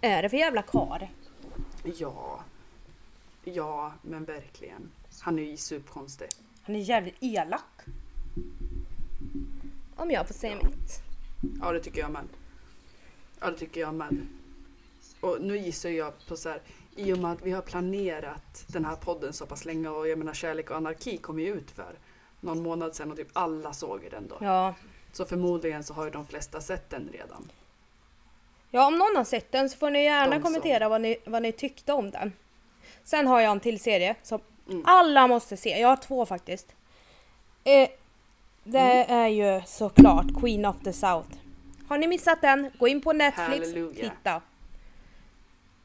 Är 0.00 0.22
det 0.22 0.28
för 0.28 0.36
jävla 0.36 0.62
kar? 0.62 1.10
Ja, 1.84 2.44
ja, 3.44 3.92
men 4.02 4.24
verkligen. 4.24 4.90
Han 5.20 5.38
är 5.38 5.42
ju 5.42 5.56
superkonstig. 5.56 6.28
Han 6.62 6.76
är 6.76 6.80
jävligt 6.80 7.16
elak. 7.20 7.64
Om 9.96 10.10
jag 10.10 10.26
får 10.26 10.34
säga 10.34 10.56
Ja. 10.62 10.68
mitt. 10.68 11.02
Ja, 11.60 11.72
det 11.72 11.80
tycker 11.80 12.00
jag 12.00 12.10
med. 12.10 12.28
Ja, 13.40 13.50
det 13.50 13.58
tycker 13.58 13.80
jag 13.80 13.94
med. 13.94 14.26
Och 15.20 15.36
nu 15.40 15.58
gissar 15.58 15.88
jag 15.90 16.12
på 16.28 16.36
så 16.36 16.48
här, 16.48 16.60
i 16.96 17.12
och 17.12 17.18
med 17.18 17.32
att 17.32 17.42
vi 17.42 17.50
har 17.50 17.62
planerat 17.62 18.64
den 18.66 18.84
här 18.84 18.96
podden 18.96 19.32
så 19.32 19.46
pass 19.46 19.64
länge 19.64 19.88
och 19.88 20.08
jag 20.08 20.18
menar 20.18 20.34
Kärlek 20.34 20.70
och 20.70 20.76
anarki 20.76 21.16
kom 21.16 21.40
ju 21.40 21.46
ut 21.54 21.70
för 21.70 21.98
någon 22.40 22.62
månad 22.62 22.94
sedan 22.96 23.10
och 23.10 23.16
typ 23.16 23.28
alla 23.32 23.72
såg 23.72 24.08
den 24.10 24.28
då. 24.28 24.36
Ja. 24.40 24.74
Så 25.12 25.24
förmodligen 25.24 25.84
så 25.84 25.94
har 25.94 26.04
ju 26.04 26.10
de 26.10 26.26
flesta 26.26 26.60
sett 26.60 26.90
den 26.90 27.08
redan. 27.12 27.50
Ja, 28.70 28.86
om 28.86 28.98
någon 28.98 29.16
har 29.16 29.24
sett 29.24 29.52
den 29.52 29.70
så 29.70 29.78
får 29.78 29.90
ni 29.90 30.04
gärna 30.04 30.26
De 30.26 30.34
som- 30.34 30.42
kommentera 30.42 30.88
vad 30.88 31.00
ni, 31.00 31.16
vad 31.26 31.42
ni 31.42 31.52
tyckte 31.52 31.92
om 31.92 32.10
den. 32.10 32.32
Sen 33.04 33.26
har 33.26 33.40
jag 33.40 33.52
en 33.52 33.60
till 33.60 33.80
serie 33.80 34.14
som 34.22 34.40
Mm. 34.68 34.82
alla 34.86 35.26
måste 35.26 35.56
se. 35.56 35.68
Jag 35.80 35.88
har 35.88 35.96
två 35.96 36.26
faktiskt. 36.26 36.74
Eh, 37.64 37.88
det 38.64 38.78
Mm. 39.04 39.18
är 39.18 39.28
ju 39.28 39.62
såklart 39.66 40.40
Queen 40.40 40.64
of 40.66 40.76
the 40.84 40.92
South. 40.92 41.28
Har 41.88 41.98
ni 41.98 42.06
missat 42.06 42.40
den? 42.40 42.70
Gå 42.78 42.88
in 42.88 43.00
på 43.00 43.12
Netflix, 43.12 43.48
Halleluja. 43.48 44.10
titta. 44.10 44.42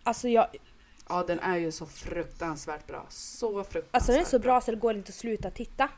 Alltså, 0.03 0.27
jag, 0.29 0.47
Ja, 1.09 1.23
den 1.27 1.39
är 1.39 1.57
ju 1.57 1.71
så 1.71 1.85
fruktansvärt 1.85 2.87
bra. 2.87 3.05
Så 3.09 3.63
fruktansvärt 3.63 3.89
alltså 3.95 4.11
den 4.11 4.21
är 4.21 4.25
så 4.25 4.39
bra 4.39 4.61
så 4.61 4.71
det 4.71 4.77
går 4.77 4.95
inte 4.95 5.09
att 5.09 5.15
sluta 5.15 5.49
titta. 5.51 5.89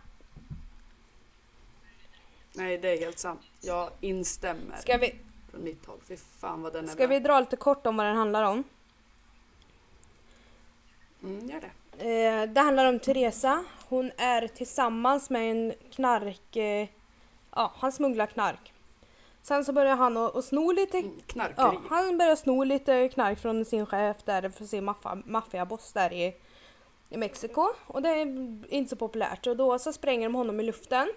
Nej, 2.53 2.77
det 2.77 2.89
är 2.89 2.99
helt 2.99 3.19
sant. 3.19 3.41
Jag 3.61 3.89
instämmer 4.01 4.77
Ska 4.77 4.97
vi, 4.97 5.15
från 5.51 5.63
mitt 5.63 5.85
håll. 5.85 5.97
Fy 6.07 6.17
fan 6.17 6.61
vad 6.61 6.73
den 6.73 6.83
är 6.85 6.89
ska 6.89 6.97
bra. 6.97 7.07
vi 7.07 7.19
dra 7.19 7.39
lite 7.39 7.55
kort 7.55 7.85
om 7.87 7.97
vad 7.97 8.05
den 8.05 8.15
handlar 8.17 8.43
om? 8.43 8.63
Mm, 11.23 11.49
gör 11.49 11.61
det. 11.61 11.71
Eh, 11.99 12.49
det 12.49 12.61
handlar 12.61 12.85
om 12.85 12.99
Teresa. 12.99 13.63
Hon 13.89 14.11
är 14.17 14.47
tillsammans 14.47 15.29
med 15.29 15.51
en 15.51 15.73
knark... 15.91 16.55
Eh, 16.55 16.87
ja, 17.55 17.71
han 17.75 17.91
smugglar 17.91 18.25
knark. 18.25 18.73
Sen 19.41 19.65
så 19.65 19.73
börjar 19.73 19.95
han 19.95 20.17
att 20.17 20.45
sno 20.45 20.71
lite 20.71 20.97
Mm, 20.97 21.21
Knarkeri. 21.27 21.55
Ja, 21.57 21.81
han 21.89 22.17
börjar 22.17 22.35
sno 22.35 22.63
lite 22.63 23.09
knark 23.09 23.39
från 23.39 23.65
sin 23.65 23.85
chef 23.85 24.17
där 24.25 24.49
för 24.49 24.65
sin 24.65 24.93
maffiaboss 25.25 25.93
där 25.93 26.13
i, 26.13 26.35
i 27.09 27.17
Mexiko. 27.17 27.69
Och 27.87 28.01
det 28.01 28.09
är 28.09 28.21
inte 28.73 28.89
så 28.89 28.95
populärt. 28.95 29.47
Och 29.47 29.57
då 29.57 29.79
så 29.79 29.93
spränger 29.93 30.23
de 30.23 30.35
honom 30.35 30.59
i 30.59 30.63
luften. 30.63 31.11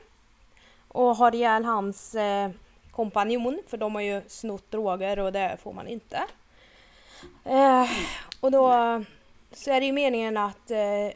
Och 0.88 1.16
har 1.16 1.34
ihjäl 1.34 1.64
hans 1.64 2.14
eh, 2.14 2.50
kompanjon 2.90 3.62
för 3.66 3.76
de 3.76 3.94
har 3.94 4.02
ju 4.02 4.22
snott 4.26 4.70
droger 4.70 5.18
och 5.18 5.32
det 5.32 5.56
får 5.62 5.72
man 5.72 5.88
inte. 5.88 6.24
Eh, 7.44 7.90
och 8.40 8.50
då 8.50 8.68
så 9.52 9.70
är 9.70 9.80
det 9.80 9.86
ju 9.86 9.92
meningen 9.92 10.36
att 10.36 10.70
eh, 10.70 11.08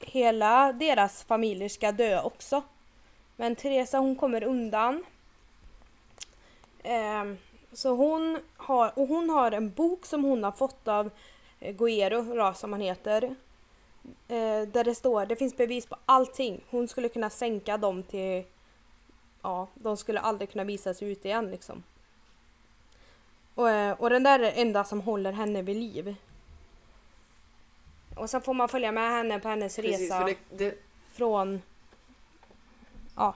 hela 0.00 0.72
deras 0.72 1.24
familjer 1.24 1.68
ska 1.68 1.92
dö 1.92 2.22
också. 2.22 2.62
Men 3.36 3.56
Teresa 3.56 3.98
hon 3.98 4.16
kommer 4.16 4.42
undan. 4.42 5.04
Eh, 6.82 7.24
så 7.72 7.94
hon 7.94 8.38
har, 8.56 8.98
och 8.98 9.08
hon 9.08 9.30
har 9.30 9.52
en 9.52 9.70
bok 9.70 10.06
som 10.06 10.24
hon 10.24 10.44
har 10.44 10.52
fått 10.52 10.88
av 10.88 11.10
eh, 11.60 11.74
Guero, 11.74 12.34
då, 12.34 12.52
som 12.54 12.72
han 12.72 12.80
heter. 12.80 13.22
Eh, 14.28 14.62
där 14.62 14.84
det 14.84 14.94
står, 14.94 15.26
det 15.26 15.36
finns 15.36 15.56
bevis 15.56 15.86
på 15.86 15.96
allting. 16.06 16.60
Hon 16.70 16.88
skulle 16.88 17.08
kunna 17.08 17.30
sänka 17.30 17.76
dem 17.76 18.02
till, 18.02 18.44
ja, 19.42 19.66
de 19.74 19.96
skulle 19.96 20.20
aldrig 20.20 20.50
kunna 20.50 20.64
visas 20.64 21.02
ut 21.02 21.24
igen 21.24 21.50
liksom. 21.50 21.82
Och, 23.54 23.70
eh, 23.70 23.92
och 23.98 24.10
den 24.10 24.22
där 24.22 24.38
är 24.38 24.42
det 24.42 24.50
enda 24.50 24.84
som 24.84 25.00
håller 25.00 25.32
henne 25.32 25.62
vid 25.62 25.76
liv. 25.76 26.16
Och 28.14 28.30
sen 28.30 28.42
får 28.42 28.54
man 28.54 28.68
följa 28.68 28.92
med 28.92 29.10
henne 29.10 29.40
på 29.40 29.48
hennes 29.48 29.76
Precis, 29.76 30.00
resa 30.00 30.24
det, 30.24 30.36
det, 30.56 30.74
från, 31.12 31.62
ja, 33.16 33.34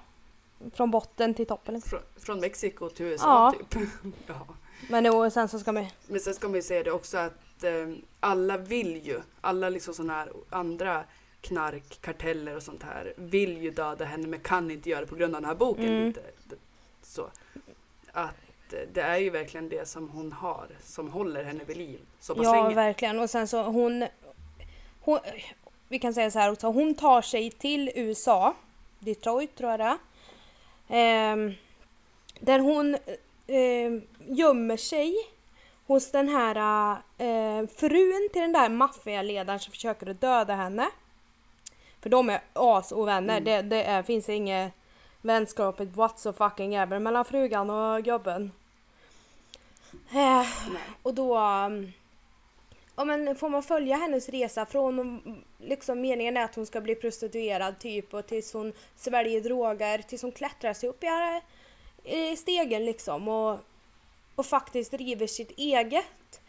från 0.74 0.90
botten 0.90 1.34
till 1.34 1.46
toppen. 1.46 1.74
Liksom. 1.74 1.90
från, 1.90 2.00
från 2.24 2.40
Mexiko 2.40 2.88
till 2.88 3.06
USA 3.06 3.24
Ja. 3.26 3.54
typ. 3.70 3.88
ja. 4.26 4.46
Men 4.88 5.04
då, 5.04 5.30
sen 5.30 5.48
så 5.48 5.58
ska 5.58 5.72
man 5.72 5.86
Men 6.06 6.20
sen 6.20 6.34
ska 6.34 6.48
man 6.48 6.54
ju 6.54 6.62
säga 6.62 6.82
det 6.82 6.90
också 6.90 7.18
att 7.18 7.64
eh, 7.64 7.88
alla 8.20 8.56
vill 8.56 9.06
ju, 9.06 9.20
alla 9.40 9.68
liksom 9.68 9.94
sådana 9.94 10.12
här 10.12 10.32
andra 10.50 11.04
knarkkarteller 11.40 12.56
och 12.56 12.62
sånt 12.62 12.82
här 12.82 13.14
vill 13.16 13.62
ju 13.62 13.70
döda 13.70 14.04
henne 14.04 14.26
men 14.26 14.40
kan 14.40 14.70
inte 14.70 14.90
göra 14.90 15.00
det 15.00 15.06
på 15.06 15.14
grund 15.16 15.34
av 15.34 15.40
den 15.40 15.48
här 15.48 15.56
boken. 15.56 15.84
Mm. 15.88 16.14
Så. 17.02 17.28
Att 18.12 18.34
eh, 18.72 18.78
det 18.92 19.00
är 19.00 19.16
ju 19.18 19.30
verkligen 19.30 19.68
det 19.68 19.88
som 19.88 20.08
hon 20.08 20.32
har 20.32 20.66
som 20.82 21.10
håller 21.10 21.44
henne 21.44 21.64
vid 21.64 21.76
liv 21.76 22.00
så 22.20 22.34
pass 22.34 22.44
Ja, 22.44 22.62
länge. 22.62 22.74
verkligen. 22.74 23.18
Och 23.18 23.30
sen 23.30 23.48
så 23.48 23.62
hon, 23.62 24.06
hon... 25.04 25.18
Vi 25.88 25.98
kan 25.98 26.14
säga 26.14 26.30
så 26.30 26.38
här 26.38 26.52
också. 26.52 26.66
Hon 26.66 26.94
tar 26.94 27.22
sig 27.22 27.50
till 27.50 27.90
USA. 27.94 28.54
Detroit 28.98 29.56
tror 29.56 29.70
jag 29.70 29.80
det 29.80 29.84
är. 29.84 29.98
Ehm, 30.88 31.54
Där 32.40 32.58
hon 32.58 32.94
eh, 33.46 33.92
gömmer 34.26 34.76
sig 34.76 35.14
hos 35.86 36.10
den 36.10 36.28
här 36.28 36.92
eh, 37.18 37.66
frun 37.76 38.28
till 38.32 38.42
den 38.42 38.52
där 38.52 38.68
maffialedaren 38.68 39.60
som 39.60 39.70
försöker 39.70 40.10
att 40.10 40.20
döda 40.20 40.54
henne. 40.54 40.90
För 42.00 42.10
de 42.10 42.30
är 42.30 42.40
asovänner. 42.52 43.36
Mm. 43.36 43.44
Det, 43.44 43.62
det 43.62 43.84
är, 43.84 44.02
finns 44.02 44.28
inget 44.28 44.72
vänskapet 45.22 45.96
whatsoever 45.96 46.74
ever 46.74 46.98
mellan 46.98 47.24
frugan 47.24 47.70
och 47.70 48.04
gubben. 48.04 48.52
Eh, 50.12 50.46
och 51.02 51.14
då 51.14 51.38
um, 51.38 51.92
ja, 52.96 53.04
men 53.04 53.36
får 53.36 53.48
man 53.48 53.62
följa 53.62 53.96
hennes 53.96 54.28
resa 54.28 54.66
från 54.66 55.22
liksom 55.58 56.00
meningen 56.00 56.36
är 56.36 56.44
att 56.44 56.54
hon 56.54 56.66
ska 56.66 56.80
bli 56.80 56.94
prostituerad 56.94 57.78
typ 57.78 58.14
och 58.14 58.26
tills 58.26 58.52
hon 58.52 58.72
sväljer 58.96 59.40
droger 59.40 59.98
tills 59.98 60.22
hon 60.22 60.32
klättrar 60.32 60.74
sig 60.74 60.88
upp 60.88 61.04
i, 61.04 61.40
i 62.16 62.36
stegen 62.36 62.84
liksom 62.84 63.28
och, 63.28 63.58
och 64.34 64.46
faktiskt 64.46 64.90
driver 64.90 65.26
sitt 65.26 65.50
eget 65.50 66.40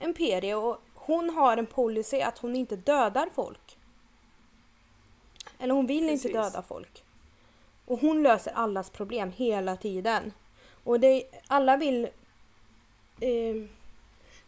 imperie 0.00 0.54
och 0.54 0.80
hon 0.94 1.30
har 1.30 1.56
en 1.56 1.66
policy 1.66 2.20
att 2.20 2.38
hon 2.38 2.56
inte 2.56 2.76
dödar 2.76 3.28
folk. 3.34 3.78
Eller 5.58 5.74
hon 5.74 5.86
vill 5.86 6.08
inte 6.08 6.28
Precis. 6.28 6.32
döda 6.32 6.62
folk. 6.62 7.04
Och 7.86 8.00
hon 8.00 8.22
löser 8.22 8.52
allas 8.52 8.90
problem 8.90 9.32
hela 9.36 9.76
tiden. 9.76 10.32
Och 10.84 11.00
det, 11.00 11.24
alla 11.46 11.76
vill 11.76 12.04
eh, 13.20 13.68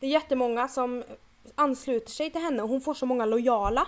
det 0.01 0.07
är 0.07 0.11
jättemånga 0.11 0.69
som 0.69 1.05
ansluter 1.55 2.11
sig 2.11 2.31
till 2.31 2.41
henne 2.41 2.63
och 2.63 2.69
hon 2.69 2.81
får 2.81 2.95
så 2.95 3.07
många 3.07 3.25
lojala. 3.27 3.87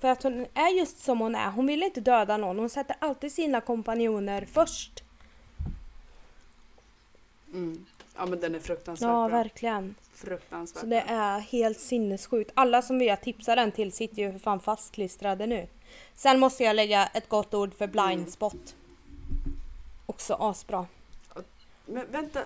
För 0.00 0.08
att 0.08 0.22
hon 0.22 0.46
är 0.54 0.78
just 0.78 0.98
som 1.04 1.20
hon 1.20 1.34
är. 1.34 1.50
Hon 1.50 1.66
vill 1.66 1.82
inte 1.82 2.00
döda 2.00 2.36
någon. 2.36 2.58
Hon 2.58 2.70
sätter 2.70 2.96
alltid 2.98 3.32
sina 3.32 3.60
kompanjoner 3.60 4.46
först. 4.52 5.02
Mm. 7.52 7.86
Ja 8.16 8.26
men 8.26 8.40
den 8.40 8.54
är 8.54 8.58
fruktansvärt 8.58 9.06
Ja, 9.08 9.28
bra. 9.28 9.38
verkligen. 9.38 9.94
Fruktansvärt 10.14 10.80
Så 10.80 10.86
det 10.86 11.00
är 11.08 11.38
helt 11.38 11.80
sinnessjukt. 11.80 12.50
Alla 12.54 12.82
som 12.82 12.98
vi 12.98 13.08
har 13.08 13.16
tipsat 13.16 13.56
den 13.56 13.72
till 13.72 13.92
sitter 13.92 14.16
ju 14.22 14.32
för 14.32 14.38
fan 14.38 14.60
fastklistrade 14.60 15.46
nu. 15.46 15.66
Sen 16.14 16.40
måste 16.40 16.64
jag 16.64 16.76
lägga 16.76 17.06
ett 17.06 17.28
gott 17.28 17.54
ord 17.54 17.74
för 17.74 17.84
Mm. 17.84 17.92
Blindspot. 18.16 18.74
Också 20.06 20.34
asbra. 20.34 20.86
Men 21.86 22.06
vänta, 22.12 22.40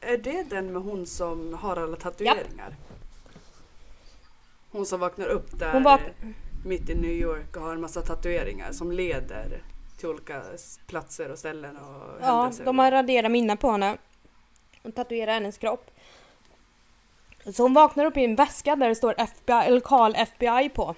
är 0.00 0.18
det 0.18 0.42
den 0.50 0.72
med 0.72 0.82
hon 0.82 1.06
som 1.06 1.54
har 1.54 1.76
alla 1.76 1.96
tatueringar? 1.96 2.76
Hon 4.72 4.86
som 4.86 5.00
vaknar 5.00 5.26
upp 5.28 5.58
där 5.58 5.80
vak- 5.80 6.00
mitt 6.64 6.88
i 6.90 6.94
New 6.94 7.10
York 7.10 7.56
och 7.56 7.62
har 7.62 7.72
en 7.72 7.80
massa 7.80 8.02
tatueringar 8.02 8.72
som 8.72 8.92
leder 8.92 9.62
till 9.98 10.08
olika 10.08 10.42
platser 10.86 11.30
och 11.30 11.38
ställen 11.38 11.76
och 11.76 12.18
Ja, 12.20 12.26
händelser. 12.40 12.64
de 12.64 12.78
har 12.78 12.90
raderat 12.90 13.30
minnen 13.30 13.56
på 13.56 13.70
henne. 13.70 13.96
Och 14.82 14.94
tatuerat 14.94 15.34
hennes 15.34 15.58
kropp. 15.58 15.90
Så 17.54 17.62
hon 17.62 17.74
vaknar 17.74 18.04
upp 18.04 18.16
i 18.16 18.24
en 18.24 18.36
väska 18.36 18.76
där 18.76 18.88
det 18.88 18.94
står 18.94 19.14
FBI, 19.18 19.52
eller 19.66 19.80
Karl 19.80 20.14
FBI 20.16 20.68
på. 20.68 20.94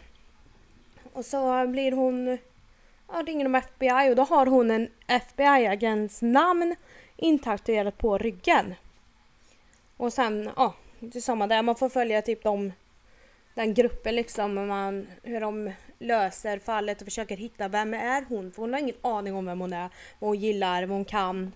Och 1.13 1.25
så 1.25 1.67
blir 1.67 1.93
hon... 1.93 2.39
Ja, 3.13 3.23
ringer 3.27 3.45
de 3.45 3.55
FBI 3.55 4.11
och 4.13 4.17
då 4.17 4.23
har 4.23 4.47
hon 4.47 4.71
en 4.71 4.89
FBI-agents 5.07 6.23
namn 6.25 6.77
intatuerat 7.17 7.99
på 7.99 8.19
ryggen. 8.19 8.75
Och 9.97 10.13
sen, 10.13 10.51
ja, 10.57 10.75
det 11.01 11.17
är 11.19 11.21
samma 11.21 11.47
där. 11.47 11.63
Man 11.63 11.77
får 11.77 11.89
följa 11.89 12.23
typ 12.23 12.43
de, 12.43 12.73
den 13.55 13.75
gruppen 13.75 14.15
liksom. 14.17 14.55
Man, 14.67 15.07
hur 15.23 15.41
de 15.41 15.73
löser 15.99 16.59
fallet 16.59 17.01
och 17.01 17.05
försöker 17.07 17.37
hitta 17.37 17.69
vem 17.69 17.95
är 17.95 18.25
hon? 18.29 18.53
För 18.53 18.63
hon 18.63 18.73
har 18.73 18.81
ingen 18.81 18.97
aning 19.03 19.35
om 19.35 19.47
vem 19.47 19.61
hon 19.61 19.73
är. 19.73 19.91
Vad 20.19 20.29
hon 20.29 20.39
gillar, 20.39 20.83
vad 20.87 20.97
hon 20.97 21.05
kan. 21.05 21.53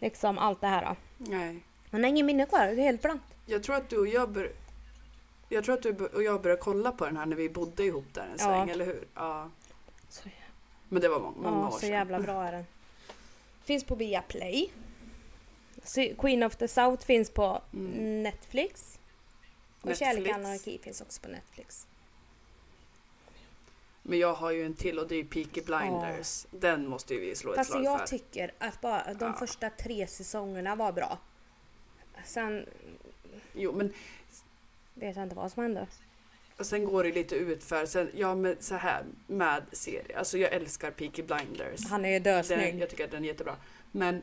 Liksom 0.00 0.38
allt 0.38 0.60
det 0.60 0.66
här. 0.66 0.96
Nej. 1.18 1.60
Hon 1.90 2.02
har 2.02 2.10
ingen 2.10 2.26
minne 2.26 2.46
kvar, 2.46 2.66
det 2.66 2.72
är 2.72 2.76
helt 2.84 3.02
blankt. 3.02 3.24
Jag 3.46 3.62
tror 3.62 3.76
att 3.76 3.88
du 3.88 3.98
och 3.98 4.06
jag 4.08 4.30
bör... 4.30 4.52
Jag 5.48 5.64
tror 5.64 5.74
att 5.74 5.82
du 5.82 6.06
och 6.06 6.22
jag 6.22 6.42
började 6.42 6.62
kolla 6.62 6.92
på 6.92 7.04
den 7.04 7.16
här 7.16 7.26
när 7.26 7.36
vi 7.36 7.48
bodde 7.48 7.84
ihop 7.84 8.04
där 8.12 8.22
en 8.22 8.28
Ja. 8.38 8.44
sväng, 8.44 8.70
eller 8.70 8.84
hur? 8.86 9.04
Ja. 9.14 9.50
Så, 10.08 10.28
Men 10.88 11.02
det 11.02 11.08
var 11.08 11.20
många, 11.20 11.36
många 11.50 11.56
ja, 11.62 11.66
år 11.66 11.70
så 11.70 11.78
sedan. 11.78 11.90
jävla 11.90 12.20
bra 12.20 12.44
är 12.44 12.52
den. 12.52 12.64
Finns 13.64 13.84
på 13.84 13.94
Viaplay. 13.94 14.70
Så 15.84 16.08
Queen 16.18 16.42
of 16.42 16.56
the 16.56 16.68
South 16.68 17.04
finns 17.06 17.30
på 17.30 17.62
Mm. 17.72 18.22
Netflix. 18.22 18.98
Och. 19.82 19.96
Kärlek 19.96 20.26
och 20.28 20.34
anarki 20.34 20.78
finns 20.78 21.00
också 21.00 21.20
på 21.22 21.28
Netflix. 21.28 21.86
Men 24.02 24.18
jag 24.18 24.34
har 24.34 24.50
ju 24.50 24.66
en 24.66 24.74
till 24.74 24.98
och 24.98 25.08
det 25.08 25.16
är 25.16 25.24
Peaky 25.24 25.60
Blinders. 25.62 26.46
Den 26.50 26.86
måste 26.88 27.14
ju 27.14 27.20
vi 27.20 27.34
slå 27.34 27.50
ett 27.50 27.56
Fast 27.56 27.70
slag 27.70 27.84
jag 27.84 28.00
för. 28.00 28.06
tycker 28.06 28.52
att 28.58 28.80
bara 28.80 29.14
de 29.14 29.24
Ja. 29.24 29.32
första 29.38 29.70
tre 29.70 30.06
säsongerna 30.06 30.74
var 30.74 30.92
bra. 30.92 31.18
Sen 32.24 32.66
Jo, 33.54 33.72
men 33.72 33.92
vet 34.94 35.16
jag 35.16 35.22
inte 35.22 35.34
vad 35.36 35.52
som 35.52 35.62
hände. 35.62 35.86
och 36.58 36.66
sen 36.66 36.84
går 36.84 37.04
det 37.04 37.12
lite 37.12 37.34
ut 37.34 37.64
för 37.64 37.86
sen, 37.86 38.10
ja 38.14 38.34
men 38.34 38.56
så 38.60 38.74
här 38.74 39.04
med 39.26 39.62
serier. 39.72 40.18
Alltså 40.18 40.38
jag 40.38 40.52
älskar 40.52 40.90
Peaky 40.90 41.22
Blinders. 41.22 41.86
Han 41.86 42.04
är 42.04 42.08
ju 42.10 42.18
dösnygg. 42.18 42.78
jag 42.80 42.90
tycker 42.90 43.04
att 43.04 43.10
den 43.10 43.24
är 43.24 43.28
jättebra. 43.28 43.56
Men 43.92 44.22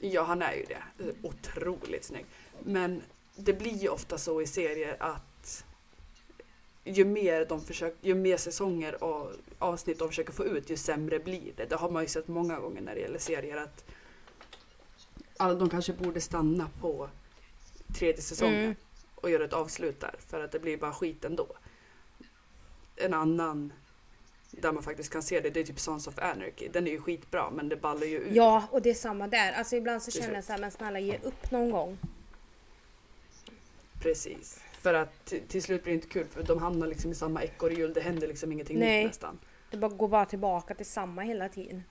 ja, 0.00 0.22
han 0.22 0.42
är 0.42 0.52
ju 0.52 0.64
det. 0.64 0.82
Otroligt 1.22 2.04
snygg. 2.04 2.24
Men 2.64 3.02
det 3.38 3.52
blir 3.52 3.74
ju 3.74 3.88
ofta 3.88 4.18
så 4.18 4.40
i 4.42 4.46
serier 4.46 4.96
att 5.00 5.64
ju 6.84 7.04
mer, 7.04 7.44
de 7.44 7.60
försöker, 7.60 8.08
ju 8.08 8.14
mer 8.14 8.36
säsonger 8.36 9.04
och 9.04 9.32
avsnitt 9.58 9.98
de 9.98 10.08
försöker 10.08 10.32
få 10.32 10.44
ut, 10.44 10.70
ju 10.70 10.76
sämre 10.76 11.18
blir 11.18 11.52
det. 11.56 11.64
Det 11.64 11.76
har 11.76 11.90
man 11.90 12.02
ju 12.02 12.08
sett 12.08 12.28
många 12.28 12.60
gånger 12.60 12.80
när 12.80 12.94
det 12.94 13.00
gäller 13.00 13.18
serier 13.18 13.56
att 13.56 13.84
all, 15.36 15.58
de 15.58 15.70
kanske 15.70 15.92
borde 15.92 16.20
stanna 16.20 16.70
på 16.80 17.08
tredje 17.98 18.22
säsongen 18.22 18.64
Mm. 18.64 18.74
och 19.14 19.30
göra 19.30 19.44
ett 19.44 19.52
avslut 19.52 20.00
där 20.00 20.14
för 20.26 20.44
att 20.44 20.52
det 20.52 20.58
blir 20.58 20.76
bara 20.78 20.92
skit 20.92 21.24
ändå. 21.24 21.46
En 22.96 23.14
annan 23.14 23.72
där 24.50 24.72
man 24.72 24.82
faktiskt 24.82 25.12
kan 25.12 25.22
se 25.22 25.40
det, 25.40 25.50
det 25.50 25.60
är 25.60 25.64
typ 25.64 25.80
Sons 25.80 26.06
of 26.06 26.18
Anarchy. 26.18 26.68
Den 26.68 26.86
är 26.86 26.90
ju 26.90 27.00
skitbra 27.00 27.50
men 27.50 27.68
det 27.68 27.76
ballar 27.76 28.06
ju 28.06 28.18
ur. 28.18 28.30
Ja, 28.32 28.68
och 28.70 28.82
det 28.82 28.90
är 28.90 28.94
samma 28.94 29.28
där. 29.28 29.52
Alltså 29.52 29.76
ibland 29.76 30.02
så 30.02 30.10
känner 30.10 30.34
jag 30.34 30.44
så 30.44 30.52
här, 30.52 30.60
men 30.60 30.70
snälla 30.70 30.98
ge 31.00 31.18
upp 31.22 31.50
någon 31.50 31.70
gång. 31.70 31.98
Precis. 34.00 34.60
För 34.80 34.94
att 34.94 35.32
till, 35.48 35.62
slut 35.62 35.82
blir 35.82 35.92
det 35.92 35.94
inte 35.94 36.08
kul 36.08 36.26
för 36.26 36.42
de 36.42 36.58
hamnar 36.58 36.86
liksom 36.86 37.10
i 37.10 37.14
samma 37.14 37.42
ekorrhjul. 37.42 37.92
Det 37.92 38.00
händer 38.00 38.28
liksom 38.28 38.52
ingenting 38.52 38.78
Nej. 38.78 38.98
nytt 38.98 39.06
nästan. 39.06 39.38
Det 39.70 39.76
bara 39.76 39.90
går 39.90 40.08
bara 40.08 40.26
tillbaka 40.26 40.74
till 40.74 40.86
samma 40.86 41.22
hela 41.22 41.48
tiden. 41.48 41.84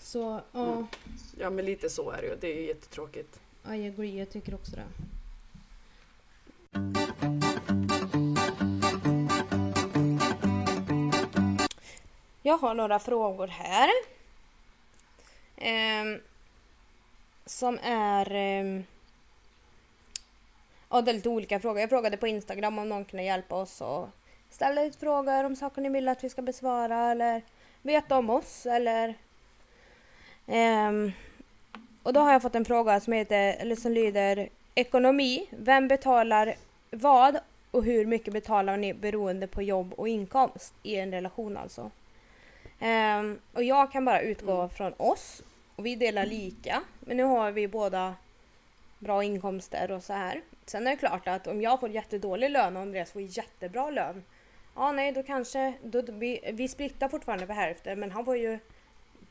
Så 0.00 0.40
ja, 0.52 0.72
Mm. 0.72 0.86
Ja 1.38 1.50
men 1.50 1.64
lite 1.64 1.90
så 1.90 2.10
är 2.10 2.22
det 2.22 2.28
ju. 2.28 2.36
Det 2.40 2.52
är 2.52 2.60
ju 2.60 2.66
jättetråkigt. 2.66 3.40
I 3.68 3.86
agree, 3.88 4.18
jag 4.18 4.30
tycker 4.30 4.54
också 4.54 4.72
det. 4.76 4.84
Jag 12.42 12.58
har 12.58 12.74
några 12.74 12.98
frågor 12.98 13.46
här. 13.46 13.90
Ehm, 15.56 16.20
som 17.46 17.78
är... 17.82 18.30
ehm, 18.34 18.84
det 21.00 21.10
är 21.10 21.14
lite 21.14 21.28
olika 21.28 21.60
frågor. 21.60 21.80
Jag 21.80 21.90
frågade 21.90 22.16
på 22.16 22.26
Instagram 22.26 22.78
om 22.78 22.88
någon 22.88 23.04
kunde 23.04 23.22
hjälpa 23.22 23.54
oss 23.54 23.80
och 23.80 24.08
ställa 24.50 24.82
lite 24.82 24.98
frågor 24.98 25.44
om 25.44 25.56
saker 25.56 25.82
ni 25.82 25.88
vill 25.88 26.08
att 26.08 26.24
vi 26.24 26.28
ska 26.28 26.42
besvara 26.42 27.10
eller 27.10 27.42
veta 27.82 28.18
om 28.18 28.30
oss 28.30 28.66
eller... 28.66 29.14
Ehm, 30.46 31.12
och 32.02 32.12
då 32.12 32.20
har 32.20 32.32
jag 32.32 32.42
fått 32.42 32.54
en 32.54 32.64
fråga 32.64 33.00
som, 33.00 33.12
heter, 33.12 33.56
eller 33.58 33.76
som 33.76 33.92
lyder 33.92 34.48
Ekonomi. 34.74 35.46
Vem 35.50 35.88
betalar 35.88 36.54
vad 36.90 37.38
och 37.70 37.84
hur 37.84 38.06
mycket 38.06 38.32
betalar 38.32 38.76
ni 38.76 38.94
beroende 38.94 39.46
på 39.46 39.62
jobb 39.62 39.94
och 39.96 40.08
inkomst 40.08 40.74
i 40.82 40.96
en 40.96 41.10
relation 41.10 41.56
alltså? 41.56 41.90
Ehm, 42.80 43.38
och 43.52 43.62
jag 43.62 43.92
kan 43.92 44.04
bara 44.04 44.20
utgå 44.20 44.54
Mm. 44.54 44.70
från 44.70 44.92
oss 44.96 45.42
och 45.76 45.86
vi 45.86 45.96
delar 45.96 46.26
lika. 46.26 46.82
Men 47.00 47.16
nu 47.16 47.22
har 47.22 47.50
vi 47.50 47.68
båda 47.68 48.14
bra 48.98 49.24
inkomster 49.24 49.90
och 49.90 50.02
så 50.02 50.12
här. 50.12 50.40
Sen 50.66 50.86
är 50.86 50.90
det 50.90 50.96
klart 50.96 51.28
att 51.28 51.46
om 51.46 51.60
jag 51.60 51.80
får 51.80 51.88
jättedålig 51.88 52.50
lön 52.50 52.76
och 52.76 52.82
Andreas 52.82 53.12
får 53.12 53.22
jättebra 53.22 53.90
lön. 53.90 54.24
Ja 54.74 54.92
nej 54.92 55.12
då 55.12 55.22
kanske, 55.22 55.74
då, 55.82 56.02
vi, 56.08 56.50
vi 56.52 56.68
splittar 56.68 57.08
fortfarande 57.08 57.46
på 57.46 57.52
hälften 57.52 58.00
men 58.00 58.10
han 58.10 58.24
får 58.24 58.36
ju 58.36 58.58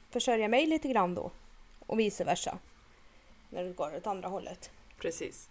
försörja 0.09 0.47
mig 0.47 0.65
lite 0.65 0.87
grann 0.87 1.15
då. 1.15 1.31
Och 1.85 1.99
vice 1.99 2.23
versa. 2.23 2.57
När 3.49 3.63
det 3.63 3.73
går 3.73 3.95
åt 3.95 4.07
andra 4.07 4.27
hållet. 4.27 4.71
Precis. 4.97 5.49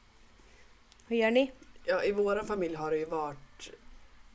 Hur 1.07 1.17
gör 1.17 1.31
ni? 1.31 1.53
Ja, 1.85 2.05
i 2.05 2.13
vår 2.13 2.43
familj 2.43 2.75
har 2.75 2.91
det 2.91 2.97
ju 2.97 3.05
varit 3.05 3.73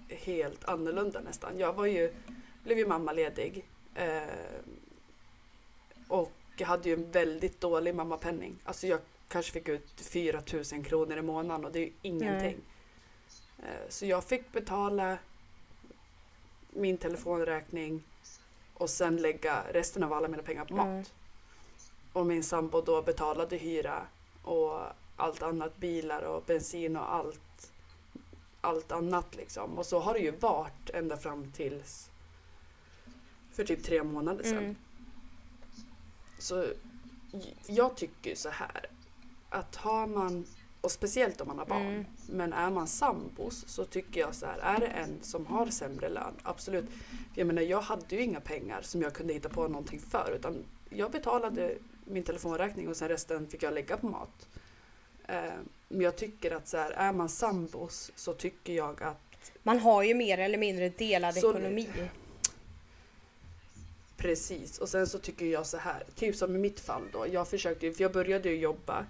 helt 0.10 0.66
annorlunda 0.66 1.20
nästan. 1.20 1.60
Jag 1.60 1.74
var 1.74 1.86
ju, 1.86 2.14
blev 2.64 2.78
ju 2.78 2.88
mammaledig 2.88 3.66
eh, 3.96 4.22
och 6.08 6.32
jag 6.58 6.68
hade 6.68 6.90
ju 6.90 6.96
en 6.96 7.12
väldigt 7.12 7.62
dålig 7.62 7.96
mammapenning. 7.96 8.56
Alltså 8.64 8.88
jag 8.88 9.00
kanske 9.28 9.52
fick 9.52 9.68
ut 9.68 9.88
4 9.96 10.42
000 10.74 10.84
kronor 10.84 11.18
i 11.18 11.22
månaden 11.22 11.66
och 11.66 11.72
det 11.72 11.80
är 11.80 11.84
ju 11.84 11.92
ingenting. 12.02 12.58
Eh, 13.60 13.90
så 13.90 14.06
jag 14.06 14.24
fick 14.24 14.52
betala 14.52 15.18
min 16.70 16.98
telefonräkning 16.98 18.04
och 18.74 18.90
sen 18.90 19.18
lägga 19.18 19.64
resten 19.72 20.04
av 20.04 20.14
alla 20.14 20.28
mina 20.28 20.44
pengar 20.44 20.66
på 20.66 20.76
mat. 20.76 20.88
Mm. 20.88 21.06
Och 22.14 22.26
min 22.26 22.44
sambo 22.44 22.82
då 22.82 23.02
betalade 23.02 23.58
hyra 23.58 24.08
och 24.44 24.82
allt 25.16 25.42
annat, 25.42 25.78
bilar 25.78 26.22
och 26.22 26.44
bensin 26.46 26.98
och 26.98 27.14
allt, 27.14 27.72
allt 28.62 28.92
annat 28.92 29.36
liksom. 29.36 29.78
Och 29.78 29.86
så 29.86 30.00
har 30.00 30.14
det 30.14 30.20
ju 30.20 30.32
varit 30.32 30.90
ända 30.90 31.18
fram 31.18 31.52
tills 31.52 32.10
för 33.52 33.64
typ 33.64 33.84
tre 33.84 34.04
månader 34.04 34.44
sedan. 34.44 34.58
Mm. 34.58 34.76
Så 36.40 36.66
jag 37.68 37.96
tycker 37.96 38.36
så 38.36 38.50
här 38.50 38.90
att 39.50 39.76
har 39.76 40.08
man, 40.08 40.46
och 40.82 40.92
speciellt 40.92 41.42
om 41.42 41.48
man 41.48 41.58
har 41.58 41.66
barn, 41.66 41.82
Mm. 41.88 42.06
men 42.30 42.54
är 42.54 42.70
man 42.70 42.88
sambos 42.88 43.64
så 43.68 43.86
tycker 43.86 44.20
jag 44.20 44.36
så 44.36 44.46
här, 44.46 44.58
är 44.60 44.80
det 44.80 44.88
en 44.88 45.20
som 45.22 45.46
har 45.46 45.66
sämre 45.68 46.10
lön, 46.10 46.34
absolut. 46.44 46.86
Jag 47.36 47.48
menar 47.48 47.62
jag 47.62 47.82
hade 47.82 48.16
ju 48.16 48.22
inga 48.22 48.40
pengar 48.40 48.82
som 48.82 49.02
jag 49.02 49.14
kunde 49.14 49.34
hitta 49.34 49.50
på 49.50 49.68
någonting 49.68 50.00
för 50.00 50.32
utan 50.36 50.64
jag 50.90 51.12
betalade 51.12 51.76
min 52.06 52.24
telefonräkning 52.24 52.88
och 52.88 52.98
sen 52.98 53.08
resten 53.10 53.48
fick 53.48 53.64
jag 53.64 53.74
lägga 53.74 53.98
på 53.98 54.08
mat. 54.08 54.48
Eh, 55.28 55.44
Men 55.90 56.02
jag 56.02 56.16
tycker 56.16 56.52
att 56.52 56.68
så 56.68 56.78
här, 56.78 56.92
är 56.92 57.12
man 57.14 57.30
sambos 57.30 58.12
så 58.16 58.34
tycker 58.34 58.74
jag 58.74 59.04
att 59.04 59.52
Man 59.64 59.80
har 59.80 60.04
ju 60.04 60.14
mer 60.14 60.38
eller 60.38 60.58
mindre 60.58 60.90
delad 60.90 61.36
Så- 61.36 61.50
ekonomi. 61.52 61.90
Precis, 64.18 64.78
och 64.78 64.90
sen 64.90 65.08
så 65.08 65.20
tycker 65.20 65.46
jag 65.46 65.66
så 65.68 65.78
här, 65.78 66.04
typ 66.16 66.36
som 66.36 66.56
i 66.56 66.60
mitt 66.60 66.80
fall 66.80 67.04
då. 67.14 67.26
Jag 67.32 67.48
försökte 67.48 67.86
ju, 67.86 67.94
för 67.94 68.02
jag 68.04 68.14
började 68.14 68.50
ju 68.50 68.56
jobba 68.60 69.06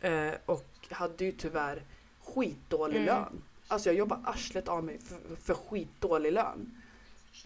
eh, 0.00 0.30
och 0.46 0.66
hade 0.90 1.24
ju 1.24 1.32
tyvärr 1.32 1.82
skitdålig 2.24 2.96
Mm. 2.96 3.06
lön. 3.06 3.42
Alltså 3.68 3.88
jag 3.88 3.96
jobbade 3.96 4.22
arslet 4.24 4.68
av 4.68 4.84
mig 4.84 4.98
för, 4.98 5.36
för 5.36 5.54
skitdålig 5.54 6.32
lön. 6.32 6.82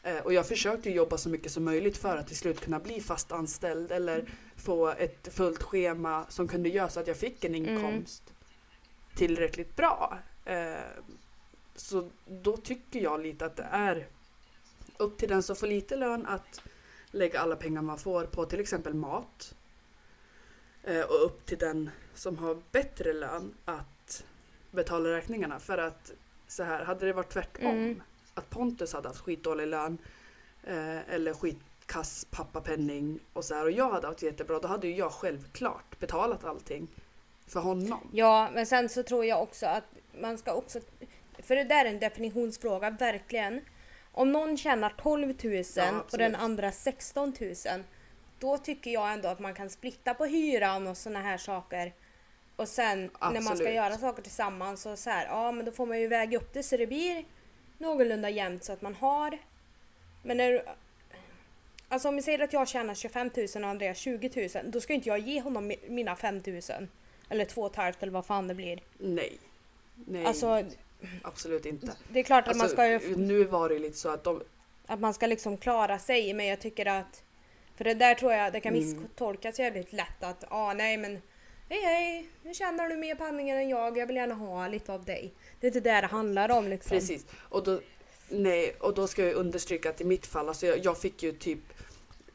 Eh, 0.03 0.19
och 0.19 0.33
jag 0.33 0.47
försökte 0.49 0.91
jobba 0.91 1.17
så 1.19 1.29
mycket 1.29 1.53
som 1.53 1.65
möjligt 1.65 1.97
för 1.97 2.17
att 2.17 2.27
till 2.27 2.37
slut 2.37 2.61
kunna 2.61 2.79
bli 2.81 3.01
fast 3.01 3.33
anställd 3.33 3.93
eller 3.93 4.25
få 4.57 4.89
ett 4.89 5.29
fullt 5.35 5.63
schema 5.63 6.27
som 6.29 6.49
kunde 6.49 6.69
göra 6.69 6.89
så 6.89 7.01
att 7.01 7.07
jag 7.07 7.17
fick 7.17 7.45
en 7.45 7.55
Mm. 7.55 7.75
inkomst 7.77 8.23
tillräckligt 9.17 9.77
bra. 9.77 10.19
Eh, 10.45 10.75
så 11.77 12.11
då 12.27 12.57
tycker 12.57 13.01
jag 13.01 13.21
lite 13.21 13.47
att 13.47 13.57
det 13.57 13.69
är 13.71 14.07
upp 14.97 15.19
till 15.19 15.29
den 15.29 15.43
som 15.43 15.57
får 15.57 15.67
lite 15.67 15.97
lön 15.97 16.27
att 16.27 16.63
lägga 17.11 17.41
alla 17.41 17.57
pengar 17.57 17.83
man 17.83 17.99
får 17.99 18.25
på 18.25 18.45
till 18.45 18.61
exempel 18.61 18.95
mat. 18.95 19.55
Eh, 20.85 21.01
och 21.01 21.25
upp 21.25 21.47
till 21.47 21.59
den 21.59 21.91
som 22.15 22.39
har 22.39 22.63
bättre 22.73 23.13
lön 23.13 23.55
att 23.65 24.25
betala 24.71 25.09
räkningarna. 25.11 25.59
För 25.61 25.79
att 25.79 26.13
så 26.49 26.63
här, 26.63 26.85
hade 26.85 27.07
det 27.07 27.13
varit 27.13 27.29
tvärtom, 27.31 27.67
Mm. 27.67 28.03
att 28.35 28.51
Pontus 28.51 28.93
hade 28.93 29.09
haft 29.09 29.21
skitdålig 29.21 29.67
lön 29.67 29.99
eh, 30.65 31.15
eller 31.15 31.35
skitkass 31.35 32.27
pappapenning 32.31 33.21
och 33.33 33.45
så 33.45 33.55
här 33.55 33.65
och 33.65 33.71
jag 33.71 33.91
hade 33.91 34.07
haft 34.07 34.23
jättebra, 34.23 34.59
då 34.59 34.69
hade 34.69 34.87
ju 34.89 34.97
jag 34.97 35.13
självklart 35.13 35.99
betalat 35.99 36.45
allting 36.45 36.89
för 37.47 37.61
honom. 37.61 38.09
Ja, 38.13 38.51
men 38.55 38.67
sen 38.67 38.89
så 38.89 39.03
tror 39.03 39.25
jag 39.25 39.43
också 39.43 39.67
att 39.67 39.85
man 40.21 40.39
ska 40.39 40.53
också... 40.55 40.81
För 41.39 41.57
det 41.57 41.65
där 41.65 41.85
är 41.85 41.89
en 41.89 41.99
definitionsfråga, 42.01 42.91
verkligen. 42.91 43.61
Om 44.13 44.33
någon 44.33 44.57
tjänar 44.57 44.95
12 45.03 45.35
000 45.45 45.65
Ja, 45.77 46.05
och 46.13 46.19
den 46.19 46.35
andra 46.35 46.73
16 46.73 47.35
000. 47.41 47.55
Då 48.43 48.59
tycker 48.59 48.91
jag 48.91 49.13
ändå 49.13 49.29
att 49.29 49.39
man 49.41 49.55
kan 49.55 49.71
splitta 49.71 50.15
på 50.15 50.25
hyran 50.25 50.87
och 50.87 50.97
såna 50.97 51.21
här 51.23 51.39
saker. 51.39 51.93
Och 52.57 52.69
sen 52.69 53.11
när 53.21 53.31
man 53.33 53.43
ska 53.43 53.53
Absolut. 53.53 53.75
göra 53.75 53.99
saker 53.99 54.23
tillsammans 54.23 54.83
så, 54.83 54.97
så 54.97 55.11
här, 55.11 55.27
ja 55.27 55.53
men 55.53 55.65
då 55.65 55.73
får 55.73 55.87
man 55.87 56.01
ju 56.01 56.09
väga 56.09 56.39
upp 56.39 56.53
det 56.53 56.63
så 56.63 56.77
det 56.77 56.87
blir 56.87 57.25
någorlunda 57.79 58.31
jämnt 58.31 58.65
så 58.65 58.73
att 58.73 58.83
man 58.83 58.95
har. 58.95 59.39
Men 60.23 60.37
när 60.37 60.63
Alltså 61.89 62.09
om 62.09 62.17
vi 62.17 62.23
säger 62.23 62.39
att 62.39 62.53
jag 62.53 62.69
tjänar 62.69 62.95
25 62.95 63.31
000 63.37 63.47
och 63.65 63.71
Andreas 63.71 63.99
20 63.99 64.49
000, 64.55 64.71
då 64.73 64.81
ska 64.81 64.93
inte 64.93 65.09
jag 65.09 65.19
ge 65.19 65.41
honom 65.41 65.71
mi- 65.71 65.91
mina 65.91 66.17
5 66.17 66.43
000. 66.47 66.61
Eller 67.29 67.45
2 67.45 67.71
500 67.71 67.95
eller 68.01 68.13
vad 68.13 68.27
fan 68.27 68.49
det 68.49 68.55
blir. 68.55 68.81
Nej. 68.99 69.39
Nej, 69.95 70.25
Alltså 70.27 70.65
absolut 71.23 71.67
inte. 71.67 71.93
det 72.09 72.19
är 72.19 72.23
klart 72.25 72.49
att 72.49 72.57
man 72.57 72.61
Alltså, 72.61 72.75
ska 72.77 72.87
ju, 72.87 73.17
Nu 73.17 73.45
var 73.45 73.69
det 73.69 73.79
lite 73.79 73.97
så 73.99 74.09
att 74.09 74.25
de, 74.25 74.43
att 74.87 75.01
man 75.01 75.15
ska 75.15 75.27
liksom 75.27 75.57
klara 75.57 75.99
sig 75.99 76.35
men 76.35 76.47
jag 76.47 76.61
tycker 76.61 76.87
att 76.87 77.23
för 77.77 77.85
det 77.85 77.95
där 77.95 78.15
tror 78.15 78.33
jag 78.33 78.53
det 78.53 78.61
kan 78.61 78.75
Mm. 78.77 78.85
misstolkas 79.03 79.59
jävligt 79.59 79.93
lätt 79.93 80.23
att 80.23 80.45
ah, 80.49 80.73
nej 80.75 80.97
men 80.97 81.23
hej 81.69 81.81
hej 81.83 82.29
nu 82.43 82.55
tjänar 82.55 82.89
du 82.89 82.97
mer 82.97 83.15
pengar 83.15 83.57
än 83.57 83.69
jag 83.69 83.99
jag 83.99 84.07
vill 84.07 84.17
gärna 84.17 84.35
ha 84.35 84.69
lite 84.69 84.93
av 84.93 85.05
dig. 85.05 85.33
Det 85.61 85.67
är 85.67 85.69
inte 85.69 85.81
det 85.81 86.01
det 86.01 86.07
handlar 86.07 86.49
om 86.49 86.69
liksom. 86.69 86.91
Precis. 86.91 87.27
Och 87.39 87.65
då, 87.65 87.81
nej, 88.29 88.75
och 88.81 88.95
då 88.95 89.07
ska 89.07 89.25
jag 89.25 89.35
understryka 89.35 89.91
att 89.91 90.01
i 90.01 90.05
mitt 90.05 90.27
fall, 90.27 90.49
alltså 90.49 90.67
jag, 90.67 90.79
jag 90.85 90.99
fick 90.99 91.23
ju 91.23 91.33
typ 91.33 91.59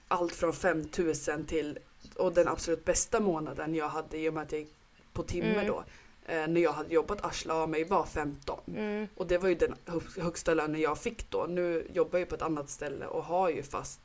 allt 0.07 0.33
från 0.35 0.53
5000 0.53 1.45
till, 1.45 1.79
och 2.15 2.33
den 2.33 2.47
absolut 2.47 2.85
bästa 2.85 3.19
månaden 3.19 3.75
jag 3.75 3.87
hade 3.89 4.17
i 4.17 4.29
och 4.29 4.33
med 4.33 4.43
att 4.43 4.51
jag 4.51 4.61
gick 4.61 4.73
på 5.13 5.23
timme 5.23 5.53
Mm. 5.53 5.67
då, 5.67 5.83
eh, 6.27 6.47
när 6.47 6.61
jag 6.61 6.71
hade 6.71 6.93
jobbat 6.93 7.25
arsla 7.25 7.53
av 7.53 7.69
mig 7.69 7.83
var 7.83 8.05
15. 8.05 8.59
Mm, 8.77 9.07
Och 9.15 9.27
det 9.27 9.37
var 9.37 9.49
ju 9.49 9.55
den 9.55 9.75
hö- 9.85 10.21
högsta 10.21 10.53
lönen 10.53 10.81
jag 10.81 10.97
fick 10.97 11.29
då. 11.29 11.45
Nu 11.49 11.87
jobbar 11.93 12.19
jag 12.19 12.29
på 12.29 12.35
ett 12.35 12.41
annat 12.41 12.69
ställe 12.69 13.05
och 13.05 13.23
har 13.23 13.49
ju 13.49 13.63
fast 13.63 13.99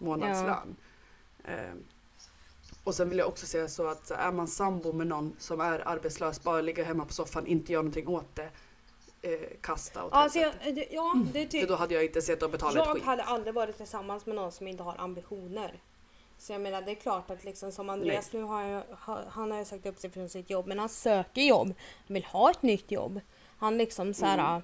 månadslön. 0.00 0.76
Eh, 1.44 1.74
och 2.84 2.94
sen 2.94 3.08
vill 3.08 3.18
jag 3.18 3.28
också 3.28 3.46
säga 3.46 3.68
så 3.68 3.86
att 3.86 4.10
är 4.10 4.32
man 4.32 4.48
sambo 4.48 4.92
med 4.92 5.06
någon 5.06 5.36
som 5.38 5.60
är 5.60 5.88
arbetslös, 5.88 6.42
bara 6.42 6.60
ligga 6.60 6.84
hemma 6.84 7.04
på 7.04 7.12
soffan, 7.12 7.46
inte 7.46 7.72
göra 7.72 7.82
någonting 7.82 8.08
åt 8.08 8.36
det, 8.36 8.50
eh, 9.22 9.40
kasta 9.60 10.04
åt 10.04 10.12
alltså 10.12 10.38
jag, 10.38 10.52
det- 10.74 10.88
ja, 10.90 11.14
det 11.32 11.42
För 11.44 11.50
tycker 11.50 11.66
då 11.66 11.74
hade 11.74 11.94
jag 11.94 12.04
inte 12.04 12.22
sett 12.22 12.42
att 12.42 12.52
betala 12.52 12.80
ett 12.80 12.86
Jag 12.86 12.94
skit. 12.96 13.04
hade 13.04 13.22
aldrig 13.22 13.54
varit 13.54 13.76
tillsammans 13.76 14.26
med 14.26 14.36
någon 14.36 14.52
som 14.52 14.68
inte 14.68 14.82
har 14.82 14.94
ambitioner. 14.98 15.80
Så 16.38 16.52
jag 16.52 16.60
menar 16.60 16.82
det 16.82 16.90
är 16.90 16.94
klart 16.94 17.30
att 17.30 17.44
liksom 17.44 17.72
som 17.72 17.90
Andreas 17.90 18.32
nu 18.32 18.42
har 18.42 18.62
jag, 18.62 18.82
ha- 18.90 19.24
han 19.28 19.50
har 19.50 19.58
ju 19.58 19.64
sagt 19.64 19.86
upp 19.86 19.98
sig 19.98 20.10
från 20.10 20.28
sitt 20.28 20.50
jobb 20.50 20.66
men 20.66 20.78
han 20.78 20.88
söker 20.88 21.42
jobb. 21.42 21.66
Han 22.06 22.14
vill 22.14 22.24
ha 22.24 22.50
ett 22.50 22.62
nytt 22.62 22.90
jobb. 22.90 23.20
Han 23.58 23.78
liksom 23.78 24.14
så 24.14 24.26
här, 24.26 24.38
Mm. 24.50 24.62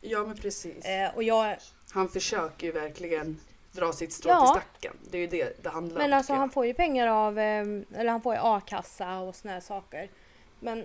Ja 0.00 0.24
men 0.26 0.36
precis. 0.36 0.84
eh, 0.84 1.14
och 1.14 1.22
jag, 1.22 1.56
Han 1.90 2.08
försöker 2.08 2.66
ju 2.66 2.72
verkligen 2.72 3.40
dra 3.74 3.92
sitt 3.92 4.12
strå 4.12 4.30
Ja. 4.30 4.40
till 4.40 4.60
stacken. 4.60 4.96
Det 5.10 5.16
är 5.18 5.20
ju 5.20 5.26
det 5.26 5.62
det 5.62 5.68
handlar 5.68 5.98
men 5.98 6.12
om. 6.12 6.16
alltså 6.16 6.32
tycker 6.32 6.38
han 6.38 6.50
får 6.50 6.66
ju 6.66 6.74
pengar 6.74 7.06
av, 7.06 7.38
eh, 7.38 7.64
eller 7.94 8.10
han 8.10 8.22
får 8.22 8.34
ju 8.34 8.40
a-kassa 8.42 9.18
och 9.18 9.34
såna 9.36 9.54
här 9.54 9.60
saker. 9.60 10.08
Men 10.60 10.84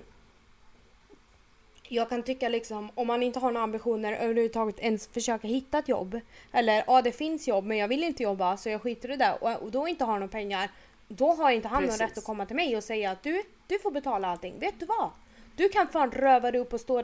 jag 1.91 2.09
kan 2.09 2.23
tycka 2.23 2.49
liksom 2.49 2.91
om 2.95 3.07
man 3.07 3.23
inte 3.23 3.39
har 3.39 3.51
några 3.51 3.63
ambitioner 3.63 4.13
överhuvudtaget 4.13 4.79
ens 4.79 5.07
försöka 5.07 5.47
hitta 5.47 5.79
ett 5.79 5.87
jobb. 5.87 6.19
Eller 6.51 6.83
ja 6.87 7.01
det 7.01 7.11
finns 7.11 7.47
jobb 7.47 7.65
men 7.65 7.77
jag 7.77 7.87
vill 7.87 8.03
inte 8.03 8.23
jobba 8.23 8.57
så 8.57 8.69
jag 8.69 8.81
skiter 8.81 9.11
i 9.11 9.15
det 9.15 9.33
och, 9.41 9.61
och 9.63 9.71
då 9.71 9.87
inte 9.87 10.05
har 10.05 10.13
några 10.13 10.27
pengar. 10.27 10.69
Då 11.07 11.33
har 11.33 11.51
inte 11.51 11.67
han 11.67 11.81
någon 11.81 11.87
Precis. 11.89 12.01
rätt 12.01 12.17
att 12.17 12.23
komma 12.23 12.45
till 12.45 12.55
mig 12.55 12.77
och 12.77 12.83
säga 12.83 13.11
att 13.11 13.23
du, 13.23 13.43
du 13.67 13.79
får 13.79 13.91
betala 13.91 14.27
allting. 14.27 14.59
Vet 14.59 14.79
du 14.79 14.85
vad? 14.85 15.09
Du 15.55 15.69
kan 15.69 15.87
fan 15.87 16.11
röva 16.11 16.51
dig 16.51 16.61
upp 16.61 16.73
och 16.73 16.81
stå, 16.81 17.03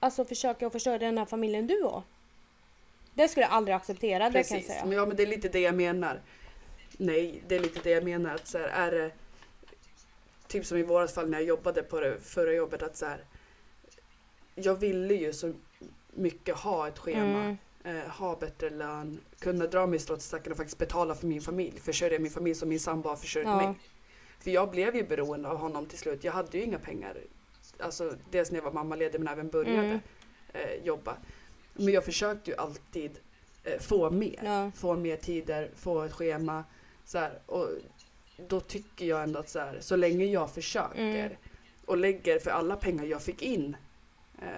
alltså 0.00 0.24
försöka 0.24 0.66
att 0.66 0.72
försörja 0.72 0.98
den 0.98 1.18
här 1.18 1.24
familjen 1.24 1.66
du 1.66 1.82
har. 1.82 2.02
Det 3.20 3.28
skulle 3.28 3.46
jag 3.46 3.52
aldrig 3.52 3.74
acceptera, 3.76 4.18
det 4.24 4.30
kan 4.30 4.34
jag 4.40 4.48
Precis, 4.48 4.66
säga. 4.66 4.84
men 4.84 4.92
ja 4.96 5.06
men 5.06 5.16
det 5.16 5.22
är 5.22 5.26
lite 5.26 5.48
det 5.48 5.60
jag 5.60 5.74
menar. 5.74 6.20
Nej, 6.96 7.42
det 7.48 7.54
är 7.56 7.60
lite 7.60 7.80
det 7.82 7.90
jag 7.90 8.04
menar. 8.04 8.34
Att 8.34 8.46
så 8.46 8.58
här, 8.58 8.68
är 8.68 8.90
det, 8.90 9.10
typ 10.48 10.66
som 10.66 10.78
i 10.78 10.82
vårat 10.82 11.12
fall 11.14 11.30
när 11.30 11.38
jag 11.38 11.46
jobbade 11.48 11.82
på 11.82 12.00
det 12.00 12.20
förra 12.20 12.52
jobbet. 12.52 12.82
att 12.82 12.96
så 12.96 13.06
här, 13.06 13.24
Jag 14.54 14.74
ville 14.74 15.14
ju 15.14 15.32
så 15.32 15.52
mycket 16.10 16.56
ha 16.56 16.88
ett 16.88 16.98
schema. 16.98 17.56
Mm. 17.84 17.96
eh, 17.98 18.08
ha 18.10 18.36
bättre 18.36 18.70
lön, 18.70 19.20
kunna 19.38 19.66
dra 19.66 19.86
mig 19.86 19.98
till 19.98 20.16
stacken 20.20 20.52
och 20.52 20.56
faktiskt 20.58 20.78
betala 20.78 21.14
för 21.14 21.26
min 21.26 21.40
familj. 21.40 21.80
Försörja 21.80 22.18
min 22.18 22.30
familj 22.30 22.54
som 22.54 22.68
min 22.68 22.80
sambo 22.80 23.08
har 23.08 23.16
försörjt 23.16 23.46
Ja. 23.46 23.56
mig. 23.56 23.74
För 24.38 24.50
jag 24.50 24.70
blev 24.70 24.96
ju 24.96 25.02
beroende 25.04 25.48
av 25.48 25.56
honom 25.56 25.86
till 25.86 25.98
slut. 25.98 26.24
Jag 26.24 26.32
hade 26.32 26.58
ju 26.58 26.64
inga 26.64 26.78
pengar. 26.78 27.16
Alltså 27.78 28.14
dels 28.30 28.50
när 28.50 28.58
jag 28.58 28.64
var 28.64 28.72
mammaledig 28.72 29.18
men 29.20 29.28
även 29.32 29.48
började 29.50 29.86
Mm. 29.86 30.00
eh, 30.52 30.74
jobba. 30.84 31.16
Men 31.84 31.94
jag 31.94 32.04
försökte 32.04 32.50
ju 32.50 32.56
alltid 32.56 33.18
eh, 33.64 33.78
få 33.78 34.10
mer. 34.10 34.40
Ja. 34.44 34.70
Få 34.74 34.96
mer 34.96 35.16
tider, 35.16 35.70
få 35.76 36.02
ett 36.02 36.12
schema. 36.12 36.64
Så 37.04 37.18
här, 37.18 37.38
och 37.46 37.68
då 38.48 38.60
tycker 38.60 39.06
jag 39.06 39.22
ändå 39.22 39.38
att 39.40 39.48
så, 39.48 39.58
här, 39.58 39.78
så 39.80 39.96
länge 39.96 40.24
jag 40.24 40.50
försöker 40.50 41.26
Mm. 41.26 41.32
och 41.86 41.96
lägger 41.96 42.38
för 42.38 42.50
alla 42.50 42.76
pengar 42.76 43.04
jag 43.04 43.22
fick 43.22 43.42
in 43.42 43.76
eh, 44.42 44.48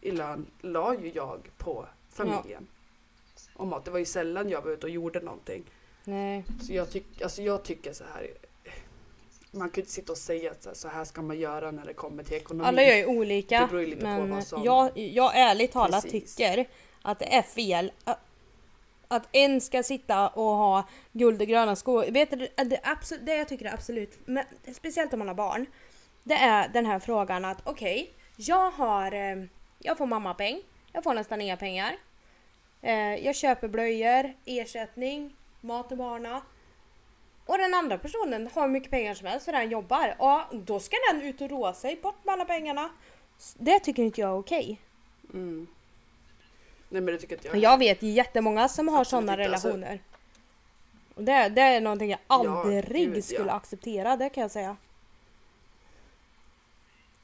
i 0.00 0.10
lön 0.10 0.46
la 0.60 0.94
ju 0.94 1.12
jag 1.14 1.50
på 1.58 1.86
familjen. 2.10 2.66
Och 3.54 3.66
mat. 3.66 3.84
Det 3.84 3.90
var 3.90 3.98
ju 3.98 4.04
sällan 4.04 4.48
jag 4.48 4.62
var 4.62 4.70
ute 4.70 4.86
och 4.86 4.90
gjorde 4.90 5.20
någonting. 5.20 5.64
Nej. 6.04 6.44
Så 6.62 6.72
jag, 6.72 6.90
tyck, 6.90 7.22
alltså 7.22 7.42
jag 7.42 7.62
tycker 7.64 7.92
så 7.92 8.04
här. 8.14 8.28
Man 9.50 9.68
kan 9.68 9.74
ju 9.76 9.80
inte 9.82 9.92
sitta 9.92 10.12
och 10.12 10.18
säga 10.18 10.50
att 10.50 10.76
så 10.76 10.88
här, 10.88 11.04
ska 11.04 11.22
man 11.22 11.38
göra 11.38 11.70
när 11.70 11.84
det 11.84 11.94
kommer 11.94 12.22
till 12.22 12.36
ekonomi. 12.36 12.68
Alla 12.68 12.82
gör 12.82 12.96
ju 12.96 13.06
olika. 13.06 13.60
Det 13.60 13.66
beror 13.66 13.80
ju 13.80 13.86
lite 13.86 14.00
på 14.00 14.06
men 14.06 14.30
vad 14.30 14.44
som- 14.46 14.64
jag, 14.64 14.98
jag 14.98 15.36
ärligt 15.36 15.72
talat 15.72 16.04
Precis. 16.04 16.34
tycker 16.36 16.68
att 17.02 17.18
det 17.18 17.34
är 17.34 17.42
fel 17.42 17.92
att, 19.08 19.28
en 19.32 19.60
ska 19.60 19.82
sitta 19.82 20.28
och 20.28 20.44
ha 20.44 20.88
guld 21.12 21.40
och 21.42 21.48
gröna 21.48 21.76
skor. 21.76 22.04
Vet 22.10 22.30
du, 22.30 22.48
det, 22.56 22.80
absolut, 22.82 23.26
det 23.26 23.36
jag 23.36 23.48
tycker 23.48 23.64
är 23.64 23.74
absolut, 23.74 24.18
men, 24.24 24.44
speciellt 24.74 25.12
om 25.12 25.18
man 25.18 25.28
har 25.28 25.34
barn, 25.34 25.66
det 26.24 26.34
är 26.34 26.68
den 26.68 26.86
här 26.86 26.98
frågan 26.98 27.44
att 27.44 27.58
okej, 27.64 28.10
jag 28.36 28.70
har, 28.70 29.12
eh, 29.12 29.44
jag 29.78 29.98
får 29.98 30.06
mammapeng, 30.06 30.60
jag 30.92 31.04
får 31.04 31.14
nästan 31.14 31.40
inga 31.40 31.56
pengar. 31.56 31.96
Eh, 32.82 33.14
jag 33.26 33.36
köper 33.36 33.68
blöjor, 33.68 34.34
ersättning, 34.44 35.36
mat 35.60 35.88
till 35.88 35.98
barna. 35.98 36.42
Och 37.48 37.58
den 37.58 37.74
andra 37.74 37.98
personen 37.98 38.48
har 38.54 38.62
hur 38.62 38.68
mycket 38.68 38.90
pengar 38.90 39.14
som 39.14 39.26
helst 39.26 39.44
för 39.44 39.52
den 39.52 39.70
jobbar. 39.70 40.14
Ja, 40.18 40.48
då 40.52 40.80
ska 40.80 40.96
den 41.12 41.22
ut 41.22 41.40
och 41.40 41.50
roa 41.50 41.74
sig 41.74 41.96
bort 42.02 42.24
med 42.24 42.32
alla 42.32 42.44
pengarna. 42.44 42.90
Det 43.56 43.80
tycker 43.80 44.02
inte 44.02 44.20
jag 44.20 44.30
är 44.30 44.38
okej. 44.38 44.80
Mm. 45.34 45.66
Nej 46.88 47.02
men 47.02 47.14
det 47.14 47.18
tycker 47.20 47.34
inte 47.36 47.48
jag. 47.48 47.56
Jag 47.56 47.78
vet 47.78 48.02
jättemånga 48.02 48.68
som 48.68 48.88
har 48.88 49.04
sådana 49.04 49.32
alltså- 49.32 49.68
relationer. 49.68 50.00
Och 51.14 51.24
det, 51.24 51.48
det 51.48 51.60
är 51.60 51.80
någonting 51.80 52.10
jag 52.10 52.18
Ja, 52.28 52.34
aldrig 52.34 53.16
ja. 53.16 53.22
skulle 53.22 53.52
acceptera, 53.52 54.16
det 54.16 54.28
kan 54.28 54.42
jag 54.42 54.50
säga. 54.50 54.76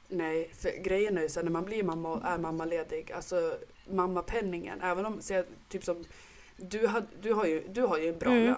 Nej, 0.07 0.49
för 0.53 0.71
grejen 0.83 1.17
är 1.17 1.21
ju 1.21 1.29
så 1.29 1.39
här, 1.39 1.43
när 1.43 1.51
man 1.51 1.65
blir 1.65 1.83
mamma 1.83 2.09
och 2.09 2.25
är 2.25 2.37
mammaledig, 2.37 3.11
alltså 3.11 3.57
mammapenningen, 3.89 4.81
även 4.81 5.05
om, 5.05 5.21
så 5.21 5.33
jag, 5.33 5.45
typ 5.69 5.83
som, 5.83 6.05
du, 6.57 6.87
had, 6.87 7.05
du, 7.21 7.33
har 7.33 7.45
ju, 7.45 7.67
du 7.67 7.81
har 7.81 7.97
ju 7.97 8.09
en 8.09 8.17
bra 8.19 8.31
Mm. 8.31 8.45
lön 8.45 8.55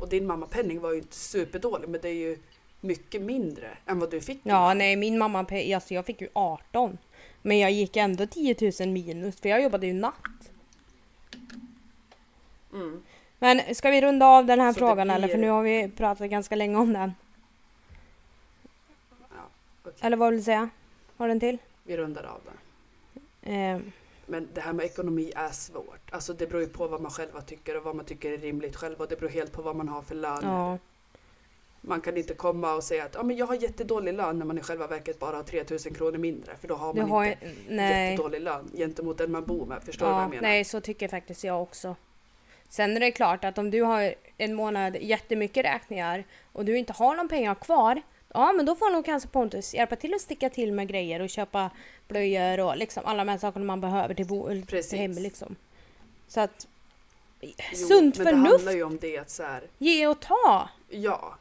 och 0.00 0.08
din 0.08 0.26
mammapenning 0.26 0.80
var 0.80 0.92
ju 0.92 0.98
inte 0.98 1.16
superdålig 1.16 1.88
men 1.88 2.00
det 2.00 2.08
är 2.08 2.12
ju 2.14 2.38
mycket 2.80 3.22
mindre 3.22 3.68
än 3.86 3.98
vad 3.98 4.10
du 4.10 4.20
fick. 4.20 4.40
Ja, 4.42 4.74
nej 4.74 4.96
min 4.96 5.18
mamma, 5.18 5.38
alltså 5.74 5.94
jag 5.94 6.06
fick 6.06 6.20
ju 6.20 6.28
18. 6.32 6.98
Men 7.42 7.58
jag 7.58 7.70
gick 7.72 7.96
ändå 7.96 8.26
10 8.26 8.56
000 8.80 8.88
minus 8.88 9.40
för 9.40 9.48
jag 9.48 9.62
jobbade 9.62 9.86
ju 9.86 9.92
natt. 9.92 10.50
Mm. 12.72 13.02
Men 13.38 13.74
ska 13.74 13.90
vi 13.90 14.00
runda 14.00 14.26
av 14.26 14.46
den 14.46 14.60
här 14.60 14.72
Så 14.72 14.78
frågan 14.78 15.10
eller? 15.10 15.28
För 15.28 15.34
blir- 15.34 15.46
nu 15.46 15.50
har 15.50 15.62
vi 15.62 15.88
pratat 15.96 16.30
ganska 16.30 16.56
länge 16.56 16.76
om 16.76 16.92
den. 16.92 17.12
Ja, 19.20 19.42
okej. 19.82 19.92
Eller 20.00 20.16
vad 20.16 20.30
vill 20.30 20.38
du 20.38 20.44
säga? 20.44 20.68
Har 21.16 21.26
du 21.26 21.32
en 21.32 21.40
till? 21.40 21.58
Vi 21.84 21.96
rundar 21.96 22.22
av 22.24 22.40
det. 22.44 23.52
Eh, 23.54 23.78
Men 24.26 24.48
det 24.54 24.60
här 24.60 24.72
med 24.72 24.86
ekonomi 24.86 25.32
är 25.36 25.50
svårt. 25.50 26.10
Alltså 26.12 26.32
det 26.32 26.46
beror 26.46 26.62
ju 26.62 26.68
på 26.68 26.86
vad 26.88 27.00
man 27.00 27.10
själva 27.10 27.40
tycker 27.40 27.76
och 27.76 27.84
vad 27.84 27.96
man 27.96 28.04
tycker 28.04 28.32
är 28.32 28.38
rimligt 28.38 28.76
själv 28.76 29.00
och 29.00 29.08
det 29.08 29.16
beror 29.16 29.30
helt 29.30 29.52
på 29.52 29.62
vad 29.62 29.76
man 29.76 29.88
har 29.88 30.02
för 30.02 30.14
lön. 30.14 30.40
ja. 30.42 30.78
Man 31.80 32.00
kan 32.00 32.16
inte 32.16 32.34
komma 32.34 32.74
och 32.74 32.84
säga 32.84 33.04
att 33.04 33.14
ja, 33.14 33.22
men 33.22 33.36
jag 33.36 33.46
har 33.46 33.54
jättedålig 33.54 34.14
lön 34.14 34.38
när 34.38 34.46
man 34.46 34.58
i 34.58 34.60
själva 34.62 34.86
verket 34.86 35.18
bara 35.18 35.36
har 35.36 35.42
3000 35.42 35.94
kronor 35.94 36.18
mindre 36.18 36.56
för 36.60 36.68
då 36.68 36.74
har 36.74 36.94
man 36.94 37.10
har 37.10 37.24
inte 37.24 37.38
nej. 37.68 38.10
jättedålig 38.10 38.40
lön 38.40 38.70
gentemot 38.76 39.18
den 39.18 39.32
man 39.32 39.44
bor 39.44 39.66
med. 39.66 39.82
Förstår 39.82 40.06
du 40.06 40.12
vad 40.12 40.20
Ja, 40.20 40.24
jag 40.24 40.30
menar? 40.30 40.42
nej 40.42 40.64
så 40.64 40.80
tycker 40.80 41.08
faktiskt 41.08 41.44
jag 41.44 41.62
också. 41.62 41.96
Sen 42.68 42.96
är 42.96 43.00
det 43.00 43.10
klart 43.10 43.44
att 43.44 43.58
om 43.58 43.70
du 43.70 43.82
har 43.82 44.14
en 44.38 44.54
månad 44.54 44.96
jättemycket 45.00 45.64
räkningar 45.64 46.24
och 46.52 46.64
du 46.64 46.78
inte 46.78 46.92
har 46.92 47.16
någon 47.16 47.28
pengar 47.28 47.54
kvar. 47.54 48.02
Ja 48.36 48.52
men 48.52 48.66
då 48.66 48.74
får 48.74 48.90
nog 48.92 49.04
kanske 49.04 49.28
Pontus 49.28 49.74
hjälpa 49.74 49.96
till 49.96 50.14
att 50.14 50.20
sticka 50.20 50.50
till 50.50 50.72
med 50.72 50.88
grejer 50.88 51.20
och 51.20 51.30
köpa 51.30 51.70
blöjor 52.08 52.60
och 52.60 52.76
liksom 52.76 53.02
alla 53.06 53.24
de 53.24 53.30
här 53.30 53.38
sakerna 53.38 53.64
man 53.64 53.80
behöver 53.80 54.14
till, 54.14 54.26
Precis. 54.66 54.90
till 54.90 54.98
hem 54.98 55.12
liksom. 55.12 55.56
Så 56.28 56.40
att 56.40 56.66
Jo, 57.40 57.52
sunt 57.88 58.16
men 58.18 58.24
det 58.26 58.30
förnuft, 58.30 58.50
handlar 58.52 58.72
ju 58.72 58.82
om 58.82 58.98
det 58.98 59.18
att 59.18 59.30
så 59.30 59.42
här, 59.42 59.62
ge 59.78 60.06
och 60.06 60.20
ta. 60.20 60.68
ja, 60.88 61.34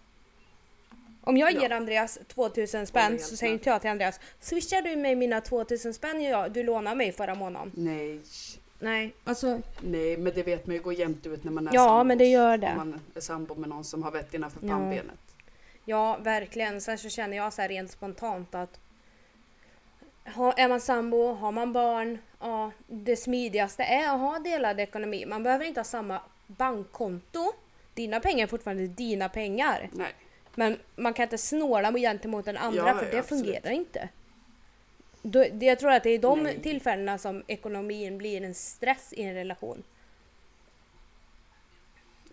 Om 1.23 1.37
jag 1.37 1.51
Ja. 1.53 1.61
ger 1.61 1.69
Andreas 1.69 2.19
2000 2.27 2.77
Håller 2.79 2.85
spänn 2.85 3.19
så 3.19 3.37
säger 3.37 3.53
inte 3.53 3.69
jag 3.69 3.81
till 3.81 3.89
Andreas 3.89 4.19
Swishar 4.41 4.81
du 4.81 4.95
mig 4.95 5.15
mina 5.15 5.41
2000 5.41 5.93
spänn 5.93 6.21
jag, 6.23 6.51
du 6.51 6.63
lånade 6.63 6.95
mig 6.95 7.11
förra 7.11 7.35
månaden? 7.35 7.71
nej, 7.75 8.19
Nej, 8.79 9.13
alltså 9.23 9.61
nej, 9.81 10.17
men 10.17 10.33
det 10.35 10.43
vet 10.43 10.67
man 10.67 10.75
ju 10.75 10.81
går 10.81 10.93
jämnt 10.93 11.25
ut 11.25 11.43
när 11.43 11.51
man 11.51 11.67
är 11.67 11.73
Ja, 11.73 11.85
sambos. 11.87 12.07
men 12.07 12.17
det 12.17 12.25
gör 12.25 12.57
det. 12.57 12.71
Om 12.71 12.77
man 12.77 12.99
är 13.15 13.19
sambo 13.21 13.55
med 13.55 13.69
någon 13.69 13.83
som 13.83 14.03
har 14.03 14.11
vett 14.11 14.33
innanför 14.33 14.59
Ja. 14.63 14.69
pannbenet. 14.69 15.19
Ja, 15.85 16.17
verkligen. 16.17 16.81
Sen 16.81 16.97
så 16.97 17.09
känner 17.09 17.37
jag 17.37 17.53
så 17.53 17.61
här 17.61 17.69
rent 17.69 17.91
spontant 17.91 18.55
att 18.55 18.79
är 20.57 20.69
man 20.69 20.81
sambo, 20.81 21.33
har 21.33 21.51
man 21.51 21.73
barn, 21.73 22.17
ja, 22.39 22.71
det 22.87 23.15
smidigaste 23.15 23.83
är 23.83 24.13
att 24.13 24.19
ha 24.19 24.39
delad 24.39 24.79
ekonomi. 24.79 25.25
Man 25.25 25.43
behöver 25.43 25.65
inte 25.65 25.79
ha 25.79 25.85
samma 25.85 26.21
bankkonto. 26.47 27.53
Dina 27.93 28.19
pengar 28.19 28.43
är 28.43 28.47
fortfarande 28.47 28.87
dina 28.87 29.29
pengar. 29.29 29.89
Nej, 29.91 30.13
Men 30.55 30.79
man 30.95 31.13
kan 31.13 31.23
inte 31.23 31.37
snåla 31.37 31.91
gentemot 31.91 32.45
den 32.45 32.57
andra 32.57 32.87
Ja, 32.87 32.93
för 32.97 33.05
ja, 33.05 33.11
det 33.11 33.19
absolut. 33.19 33.45
fungerar 33.45 33.71
inte. 33.71 34.09
Då, 35.21 35.45
det, 35.51 35.65
jag 35.65 35.79
tror 35.79 35.91
att 35.91 36.03
det 36.03 36.09
är 36.09 36.19
de 36.19 36.43
Nej. 36.43 36.61
tillfällena 36.61 37.17
som 37.17 37.43
ekonomin 37.47 38.17
blir 38.17 38.41
en 38.43 38.53
stress 38.55 39.13
i 39.13 39.23
en 39.23 39.33
relation. 39.33 39.83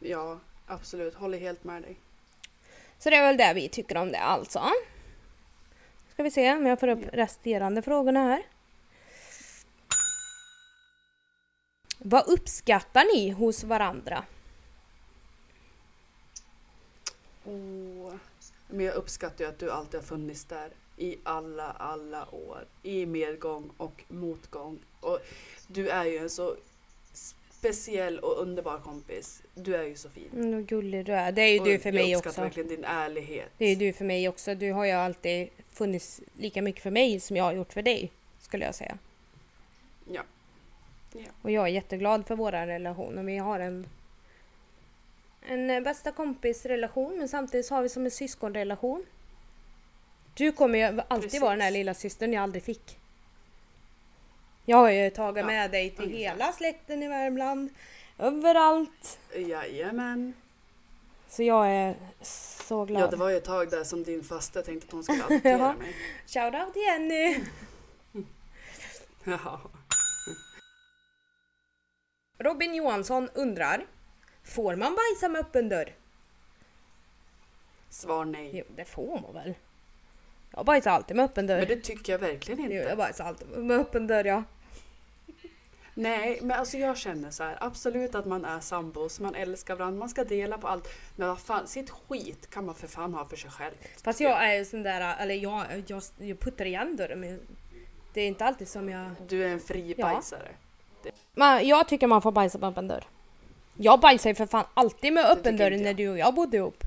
ja, 0.01 0.39
absolut, 0.67 1.15
håller 1.15 1.39
helt 1.39 1.65
med 1.65 1.83
dig. 1.83 1.97
Så 3.03 3.11
det 3.11 3.17
är 3.17 3.23
väl 3.23 3.37
det 3.37 3.53
vi 3.55 3.69
tycker 3.69 3.97
om 3.97 4.13
det 4.13 4.19
alltså. 4.19 4.63
Ska 6.13 6.23
vi 6.23 6.31
se 6.31 6.53
om 6.53 6.67
jag 6.67 6.81
får 6.81 6.89
upp 6.89 7.01
resterande 7.13 7.83
frågorna 7.83 8.21
här. 8.21 8.43
Vad 11.99 12.29
uppskattar 12.29 13.05
ni 13.15 13.31
hos 13.31 13.65
varandra? 13.65 14.25
Åh. 17.45 18.15
Men 18.69 18.87
jag 18.87 18.95
uppskattar 18.95 19.45
ju 19.45 19.51
att 19.51 19.59
du 19.59 19.71
alltid 19.71 20.01
har 20.01 20.07
funnits 20.07 20.45
där 20.45 20.71
i 20.97 21.17
alla, 21.23 21.71
alla 21.71 22.35
år. 22.35 22.65
I 22.83 23.07
medgång 23.07 23.71
och 23.77 24.05
motgång. 24.09 24.79
Och 25.01 25.19
du 25.67 25.89
är 25.89 26.05
ju 26.05 26.19
en 26.19 26.31
så 26.31 26.57
speciell 27.63 28.19
och 28.19 28.39
underbar 28.43 28.79
kompis. 28.79 29.43
Du 29.55 29.77
är 29.77 29.83
ju 29.83 29.97
så 29.97 30.09
fin. 30.09 30.29
Mm, 30.33 30.53
vad 30.53 30.67
gullig 30.67 31.07
du 31.07 31.13
är. 31.13 31.33
Det 31.33 31.43
är 31.43 31.53
ju 31.53 31.61
Och 31.61 31.67
du 31.67 31.79
för 31.79 31.93
mig 31.93 32.11
Jag 32.11 32.19
uppskattar 32.19 32.31
också. 32.31 32.41
verkligen 32.41 32.69
din 32.69 32.85
ärlighet. 32.85 33.51
Det 33.59 33.65
är 33.65 33.69
ju 33.69 33.75
du 33.77 33.93
för 33.93 34.05
mig 34.05 34.29
också. 34.29 34.55
Du 34.55 34.73
har 34.73 34.85
ju 34.85 34.91
alltid 34.93 35.49
funnits 35.71 36.21
lika 36.39 36.63
mycket 36.63 36.83
för 36.83 36.91
mig 36.91 37.21
som 37.21 37.37
jag 37.37 37.45
har 37.45 37.53
gjort 37.53 37.73
för 37.73 37.83
dig. 37.83 38.11
Skulle 38.41 38.65
jag 38.65 38.75
säga. 38.75 38.99
Ja. 40.13 40.23
Och 41.43 41.51
jag 41.51 41.65
är 41.65 41.69
jätteglad 41.69 42.27
för 42.27 42.37
vår 42.37 42.53
relation. 42.53 43.19
Och 43.19 43.29
vi 43.29 43.37
har 43.39 43.61
en, 43.61 43.87
en 45.49 45.71
eh, 45.71 45.81
bästa 45.81 46.13
kompisrelation 46.13 47.19
men 47.19 47.29
samtidigt 47.29 47.71
har 47.71 47.83
vi 47.83 47.89
som 47.89 48.05
en 48.05 48.11
syskonrelation. 48.11 49.05
Du 50.35 50.53
kommer 50.53 50.79
ju 50.79 50.85
alltid 50.85 51.23
Precis. 51.23 51.41
vara 51.41 51.51
den 51.51 51.61
här 51.61 51.71
lilla 51.71 51.95
systern 51.95 52.33
jag 52.33 52.43
aldrig 52.43 52.63
fick. 52.63 52.99
Jag 54.65 54.77
har 54.77 54.91
ju 54.91 55.11
tagit 55.11 55.41
Ja, 55.41 55.47
med 55.47 55.71
dig 55.71 55.91
till 55.91 56.05
ungefär. 56.05 56.19
hela 56.19 56.53
släkten 56.53 57.03
i 57.03 57.09
Värmland. 57.09 57.71
Överallt. 58.19 59.19
Jajamän. 59.37 60.35
Så 61.29 61.43
jag 61.43 61.69
är 61.69 61.95
så 62.67 62.85
glad. 62.85 63.03
Ja, 63.03 63.07
det 63.07 63.17
var 63.17 63.29
ju 63.31 63.37
ett 63.37 63.45
tag 63.45 63.71
där 63.71 63.85
som 63.85 64.03
din 64.05 64.25
faste 64.25 64.63
tänkte 64.63 64.87
att 64.87 64.93
hon 64.93 65.05
skulle 65.05 65.25
adoptera 65.31 65.59
Ja. 65.59 65.73
mig. 65.73 65.95
Shoutout 66.27 66.77
Jenny! 66.77 67.39
Ja. 69.25 69.61
Robin 72.39 72.75
Johansson 72.75 73.29
undrar. 73.35 73.87
Får 74.45 74.77
man 74.77 74.95
bajsa 74.97 75.29
med 75.29 75.41
öppen 75.41 75.69
dörr? 75.69 75.95
Svar 77.91 78.25
nej. 78.25 78.51
Jo, 78.55 78.65
det 78.77 78.85
får 78.85 79.21
man 79.21 79.35
väl. 79.35 79.55
Jag 80.57 80.65
bajsar 80.67 80.91
alltid 80.91 81.17
med 81.17 81.25
öppen 81.25 81.47
dörr. 81.47 81.59
Men 81.59 81.69
det 81.69 81.77
tycker 81.77 82.13
jag 82.13 82.19
verkligen 82.19 82.61
Jo, 82.61 82.65
inte. 82.67 82.77
jag 82.89 82.99
bajsar 82.99 83.25
alltid 83.25 83.49
med 83.49 83.81
öppen 83.81 84.07
dörr 84.07 84.25
ja. 84.25 84.43
Nej, 85.95 86.39
men 86.43 86.59
alltså 86.59 86.79
jag 86.79 86.97
känner 86.99 87.31
så 87.31 87.43
här. 87.45 87.57
Absolut 87.61 88.15
att 88.15 88.27
man 88.27 88.45
är 88.45 88.61
sambos, 88.61 89.21
man 89.21 89.35
älskar 89.35 89.77
varandra, 89.77 89.99
man 89.99 90.09
ska 90.09 90.25
dela 90.25 90.59
på 90.59 90.69
allt. 90.69 90.89
Men 91.17 91.29
vad 91.29 91.39
fan, 91.41 91.67
sitt 91.67 91.91
skit 91.91 92.51
kan 92.51 92.67
man 92.67 92.75
för 92.75 92.87
fan 92.89 93.15
ha 93.15 93.29
för 93.29 93.37
sig 93.37 93.51
själv. 93.51 93.75
Fast 94.05 94.21
jag 94.21 94.45
är 94.45 94.55
ju 94.59 94.65
sån 94.65 94.83
där, 94.83 95.17
eller 95.21 95.35
jag, 95.35 95.65
jag, 95.87 96.03
jag 96.19 96.41
puttar 96.41 96.65
igen 96.65 96.97
dörren 96.97 97.21
men 97.21 97.41
det 98.13 98.21
är 98.21 98.27
inte 98.29 98.45
alltid 98.45 98.69
som 98.69 98.89
jag... 98.89 99.11
Du 99.29 99.45
är 99.45 99.49
en 99.49 99.61
fri 99.61 99.95
Ja. 99.99 100.07
bajsare. 100.07 100.49
Men 101.35 101.69
jag 101.69 101.89
tycker 101.89 102.07
man 102.07 102.23
får 102.23 102.33
bajsa 102.33 102.59
med 102.59 102.69
öppen 102.69 102.89
dörr. 102.89 103.05
Jag 103.77 104.01
bajsar 104.01 104.31
ju 104.31 104.35
för 104.35 104.47
fan 104.47 104.65
alltid 104.75 105.13
med 105.13 105.25
öppen 105.31 105.57
dörr 105.57 105.71
när 105.71 105.95
du 105.95 106.09
och 106.09 106.19
jag 106.19 106.35
bodde 106.35 106.57
ihop. 106.57 106.85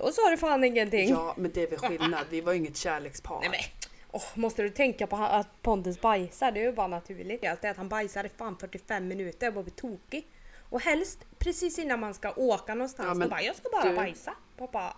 Då 0.00 0.12
sa 0.12 0.30
du 0.30 0.36
fan 0.36 0.64
ingenting. 0.64 1.08
Ja, 1.10 1.34
men 1.36 1.50
det 1.54 1.62
är 1.62 1.66
väl 1.70 1.78
skillnad. 1.78 2.26
Vi 2.30 2.40
var 2.40 2.52
ju 2.52 2.58
inget 2.58 2.76
kärlekspar. 2.76 3.40
Nej 3.40 3.50
men, 3.50 3.60
åh, 4.10 4.22
måste 4.34 4.62
du 4.62 4.68
tänka 4.70 5.06
på 5.06 5.16
att 5.16 5.62
Pontus 5.62 6.00
bajsar? 6.00 6.52
Det 6.52 6.60
är 6.60 6.64
ju 6.64 6.72
bara 6.72 6.86
naturligt. 6.86 7.40
Det 7.40 7.46
är 7.46 7.70
att 7.70 7.76
han 7.76 7.88
bajsar 7.88 8.24
i 8.24 8.28
fan 8.28 8.56
45 8.60 9.08
minuter 9.08 9.48
och 9.48 9.54
bara 9.54 9.62
blir 9.64 9.74
tokig. 9.74 10.26
Och 10.70 10.80
helst 10.80 11.18
precis 11.38 11.78
innan 11.78 12.00
man 12.00 12.14
ska 12.14 12.32
åka 12.36 12.74
någonstans. 12.74 13.06
Ja, 13.08 13.14
men 13.14 13.28
bara, 13.28 13.42
jag 13.42 13.56
ska 13.56 13.68
bara 13.72 13.90
du- 13.90 13.96
bajsa. 13.96 14.34
Pappa. 14.58 14.96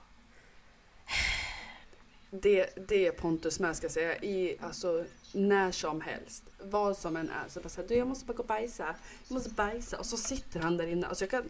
Det, 2.30 2.88
det 2.88 3.06
är 3.06 3.12
Pontus 3.12 3.60
med 3.60 3.76
ska 3.76 3.84
jag 3.84 3.92
säga. 3.92 4.16
I, 4.16 4.56
alltså, 4.60 5.04
när 5.32 5.70
som 5.70 6.00
helst. 6.00 6.44
Vad 6.62 6.96
som 6.96 7.16
än 7.16 7.28
är. 7.30 7.48
Så 7.48 7.60
bara 7.60 7.68
såhär, 7.68 7.88
du 7.88 7.94
jag 7.94 8.06
måste 8.06 8.24
bara 8.24 8.32
gå 8.34 8.42
och 8.42 8.46
bajsa. 8.46 8.94
Jag 9.28 9.34
måste 9.34 9.50
bajsa. 9.50 9.98
Och 9.98 10.06
så 10.06 10.16
sitter 10.16 10.60
han 10.60 10.76
där 10.76 10.86
inne. 10.86 11.06
Alltså 11.06 11.24
jag 11.24 11.30
kan, 11.30 11.44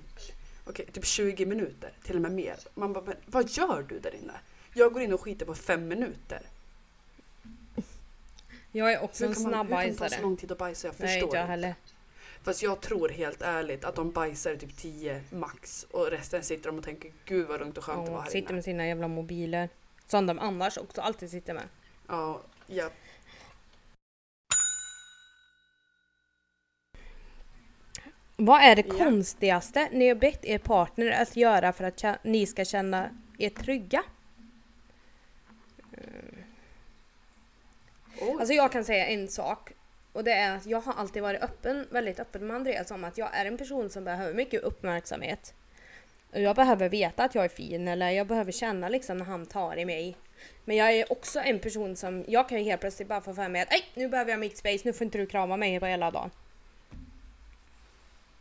okej, 0.64 0.86
typ 0.92 1.04
20 1.06 1.46
minuter. 1.46 1.92
Till 2.04 2.16
och 2.16 2.22
med 2.22 2.32
mer. 2.32 2.56
Man 2.74 2.92
bara, 2.92 3.04
men, 3.04 3.16
vad 3.26 3.50
gör 3.50 3.82
du 3.88 3.98
där 3.98 4.14
inne? 4.14 4.32
Jag 4.74 4.92
går 4.92 5.02
in 5.02 5.12
och 5.12 5.20
skiter 5.20 5.46
på 5.46 5.54
fem 5.54 5.88
minuter. 5.88 6.40
Jag 8.72 8.92
är 8.92 9.02
också 9.02 9.24
Hur 9.24 9.28
en 9.30 9.34
kan, 9.34 9.42
man, 9.42 9.50
snabb 9.52 9.66
hur 9.66 9.76
kan 9.76 9.92
det 9.92 9.98
ta 9.98 10.08
så 10.08 10.22
lång 10.22 10.36
tid 10.36 10.52
att 10.52 10.58
bajsa? 10.58 10.88
Jag 10.88 10.94
Nej, 10.98 11.08
förstår 11.08 11.24
inte 11.28 11.36
jag 11.36 11.46
heller. 11.46 11.74
Fast 12.42 12.62
jag 12.62 12.80
tror 12.80 13.08
helt 13.08 13.42
ärligt 13.42 13.84
att 13.84 13.94
de 13.94 14.10
bajsar 14.12 14.56
typ 14.56 14.76
10 14.76 15.22
max. 15.30 15.86
Och 15.90 16.10
resten 16.10 16.42
sitter 16.42 16.66
de 16.70 16.78
och 16.78 16.84
tänker, 16.84 17.12
gud 17.24 17.48
vad 17.48 17.60
lugnt 17.60 17.78
och 17.78 17.84
skönt 17.84 18.06
det 18.06 18.10
var 18.12 18.18
Ja, 18.18 18.22
här 18.22 18.30
sitter 18.30 18.48
inne. 18.48 18.52
med 18.54 18.64
sina 18.64 18.86
jävla 18.86 19.08
mobiler. 19.08 19.68
Som 20.06 20.26
de 20.26 20.38
annars 20.38 20.78
också 20.78 21.00
alltid 21.00 21.30
sitter 21.30 21.54
med. 21.54 21.68
Ja, 22.08 22.40
ja. 22.66 22.90
Vad 28.44 28.62
är 28.62 28.76
det 28.76 28.84
Ja. 28.88 28.94
konstigaste 29.04 29.88
ni 29.92 30.08
har 30.08 30.14
bett 30.14 30.44
er 30.44 30.58
partner 30.58 31.10
att 31.22 31.36
göra 31.36 31.72
för 31.72 31.84
att 31.84 32.24
ni 32.24 32.46
ska 32.46 32.64
känna 32.64 33.10
er 33.38 33.48
trygga? 33.50 34.02
Oj. 38.20 38.36
Alltså 38.40 38.54
jag 38.54 38.72
kan 38.72 38.84
säga 38.84 39.06
en 39.06 39.28
sak. 39.28 39.72
Och 40.12 40.24
det 40.24 40.32
är 40.32 40.56
att 40.56 40.66
jag 40.66 40.80
har 40.80 40.92
alltid 40.94 41.22
varit 41.22 41.42
öppen, 41.42 41.86
väldigt 41.90 42.20
öppen 42.20 42.46
med 42.46 42.56
Andreas 42.56 42.90
om 42.90 43.04
att 43.04 43.18
jag 43.18 43.28
är 43.36 43.44
en 43.44 43.58
person 43.58 43.90
som 43.90 44.04
behöver 44.04 44.34
mycket 44.34 44.62
uppmärksamhet. 44.62 45.54
Och 46.32 46.40
jag 46.40 46.56
behöver 46.56 46.88
veta 46.88 47.24
att 47.24 47.34
jag 47.34 47.44
är 47.44 47.48
fin 47.48 47.88
eller 47.88 48.10
jag 48.10 48.26
behöver 48.26 48.52
känna 48.52 48.88
liksom 48.88 49.18
när 49.18 49.24
han 49.24 49.46
tar 49.46 49.78
i 49.78 49.84
mig. 49.84 50.16
Men 50.64 50.76
jag 50.76 50.92
är 50.92 51.12
också 51.12 51.40
en 51.40 51.58
person 51.58 51.96
som, 51.96 52.24
jag 52.28 52.48
kan 52.48 52.58
ju 52.58 52.64
helt 52.64 52.80
plötsligt 52.80 53.08
bara 53.08 53.20
få 53.20 53.34
för 53.34 53.48
mig 53.48 53.62
att 53.62 53.72
"Ej, 53.72 53.84
nu 53.94 54.08
behöver 54.08 54.30
jag 54.30 54.40
mitt 54.40 54.56
space, 54.56 54.80
nu 54.84 54.92
får 54.92 55.04
inte 55.04 55.18
du 55.18 55.26
krama 55.26 55.56
mig 55.56 55.80
på 55.80 55.86
hela 55.86 56.10
dagen. 56.10 56.30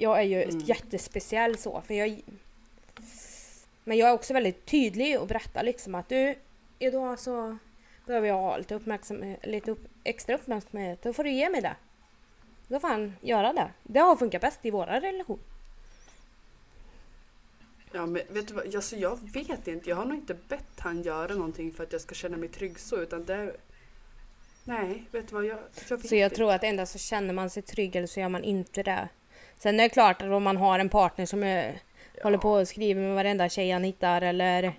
Jag 0.02 0.20
är 0.20 0.24
ju 0.24 0.43
Mm. 0.43 0.60
jättespeciell 0.60 1.58
så, 1.58 1.82
för 1.82 1.93
jag... 1.93 2.22
Men 3.84 3.97
jag 3.97 4.10
är 4.10 4.14
också 4.14 4.34
väldigt 4.34 4.66
tydlig 4.66 5.20
och 5.20 5.28
berättar 5.28 5.64
liksom 5.64 5.95
att 5.95 6.10
du, 6.10 6.36
idag 6.80 7.20
så 7.20 7.58
behöver 8.06 8.28
jag 8.28 8.36
ha 8.36 8.58
lite, 8.58 8.76
uppmärksamhet, 8.76 9.39
lite 9.45 9.72
upp, 9.72 9.88
extra 10.04 10.36
uppmärksamhet, 10.36 11.02
då 11.04 11.14
får 11.14 11.24
du 11.24 11.32
ge 11.32 11.49
mig 11.49 11.62
det. 11.62 11.76
Då 12.68 12.80
får 12.80 12.88
han 12.88 13.14
göra 13.22 13.54
det. 13.54 13.70
Det 13.84 13.99
har 13.99 14.16
funkat 14.16 14.41
bäst 14.41 14.60
i 14.66 14.72
våra 14.72 15.02
relation. 15.02 15.39
Ja, 17.91 18.06
men 18.06 18.22
vet 18.30 18.47
du 18.47 18.54
vad? 18.54 18.76
Alltså, 18.76 18.95
jag 18.95 19.20
vet 19.34 19.68
inte. 19.68 19.89
Jag 19.89 19.95
har 19.95 20.06
nog 20.06 20.16
inte 20.18 20.34
bett 20.34 20.80
han 20.80 21.02
göra 21.02 21.34
någonting 21.34 21.72
för 21.74 21.84
att 21.84 21.91
jag 21.91 22.02
ska 22.02 22.16
känna 22.16 22.38
mig 22.38 22.49
trygg 22.49 22.80
så. 22.80 22.97
Utan 22.97 23.26
det. 23.26 23.56
Nej, 24.64 25.04
vet 25.12 25.28
du 25.28 25.36
vad? 25.36 25.45
Jag, 25.45 25.60
jag 25.89 25.97
vet 25.97 26.08
Så 26.10 26.16
jag 26.16 26.26
inte. 26.26 26.36
tror 26.36 26.52
att 26.54 26.64
endast 26.64 26.91
så 26.91 26.97
känner 26.97 27.34
man 27.34 27.49
sig 27.49 27.64
trygg 27.64 27.95
eller 27.95 28.08
så 28.08 28.20
gör 28.20 28.30
man 28.30 28.43
inte 28.43 28.84
det. 28.84 29.10
Sen 29.58 29.80
är 29.80 29.84
det 29.84 29.89
klart 29.89 30.22
att 30.22 30.28
om 30.32 30.43
man 30.43 30.58
har 30.58 30.80
en 30.80 30.89
partner 30.89 31.26
som 31.26 31.43
är, 31.43 31.82
håller 32.24 32.38
på 32.38 32.52
och 32.52 32.68
skriver 32.68 33.02
med 33.02 33.16
varenda 33.16 33.49
tjej 33.49 33.72
han 33.72 33.84
hittar 33.84 34.22
eller 34.22 34.74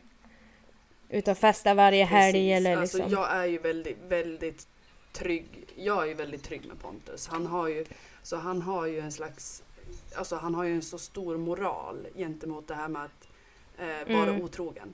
ute 1.09 1.31
och 1.31 1.39
festar 1.39 1.75
varje 1.75 2.05
helg 2.05 2.53
eller 2.53 2.77
alltså, 2.77 2.99
liksom. 2.99 3.13
Jag 3.13 3.33
är 3.33 3.45
ju 3.47 3.59
väldigt, 3.59 3.99
väldigt 4.09 4.67
trygg. 5.13 5.67
Jag 5.77 6.03
är 6.03 6.07
ju 6.07 6.15
väldigt 6.15 6.43
trygg 6.43 6.67
med 6.67 6.81
Pontus. 6.81 7.29
Han 7.29 7.47
har 7.47 7.69
ju, 7.69 7.85
så 8.23 8.37
han 8.37 8.63
har 8.63 8.87
ju 8.87 9.01
en 9.01 9.13
slags... 9.13 9.63
Alltså 10.17 10.37
han 10.37 10.55
har 10.55 10.65
ju 10.65 10.75
en 10.75 10.83
så 10.83 10.99
stor 10.99 11.37
moral 11.37 12.07
gentemot 12.17 12.69
det 12.69 12.75
här 12.75 12.89
med 12.89 13.03
att 13.05 13.29
eh, 13.79 14.15
vara 14.17 14.31
Mm. 14.31 14.43
otrogen. 14.43 14.93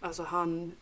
Alltså 0.00 0.22
han... 0.22 0.72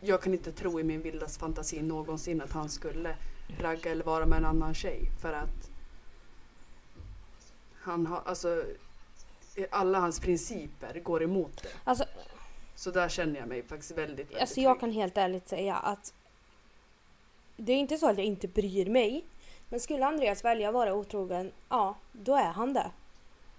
Jag 0.00 0.22
kan 0.22 0.32
inte 0.32 0.52
tro 0.52 0.80
i 0.80 0.82
min 0.84 1.02
vildaste 1.02 1.40
fantasi 1.40 1.82
någonsin 1.82 2.40
att 2.42 2.52
han 2.52 2.68
skulle 2.68 3.16
ragga 3.60 3.90
eller 3.90 4.04
vara 4.04 4.26
med 4.26 4.36
en 4.38 4.44
annan 4.44 4.74
tjej 4.74 5.10
för 5.20 5.32
att 5.32 5.70
han 7.82 8.06
har, 8.06 8.22
alltså 8.26 8.64
alla 9.70 9.98
hans 9.98 10.20
principer 10.20 11.00
går 11.00 11.22
emot 11.22 11.62
det. 11.62 11.68
Alltså, 11.84 12.04
Så 12.74 12.90
där 12.90 13.08
känner 13.08 13.40
jag 13.40 13.48
mig 13.48 13.62
faktiskt 13.62 13.90
väldigt, 13.90 14.18
väldigt 14.18 14.40
alltså 14.40 14.60
jag 14.60 14.72
trygg. 14.72 14.80
kan 14.80 14.92
helt 14.92 15.16
ärligt 15.18 15.48
säga 15.48 15.76
att 15.76 16.14
det 17.56 17.72
är 17.72 17.76
inte 17.76 17.98
så 17.98 18.08
att 18.10 18.16
jag 18.16 18.26
inte 18.26 18.48
bryr 18.48 18.86
mig. 18.90 19.24
Men 19.68 19.80
skulle 19.80 20.06
Andreas 20.06 20.44
välja 20.44 20.68
att 20.68 20.74
vara 20.74 20.94
otrogen, 20.94 21.52
ja, 21.68 21.96
då 22.12 22.34
är 22.34 22.50
han 22.52 22.72
det. 22.72 22.90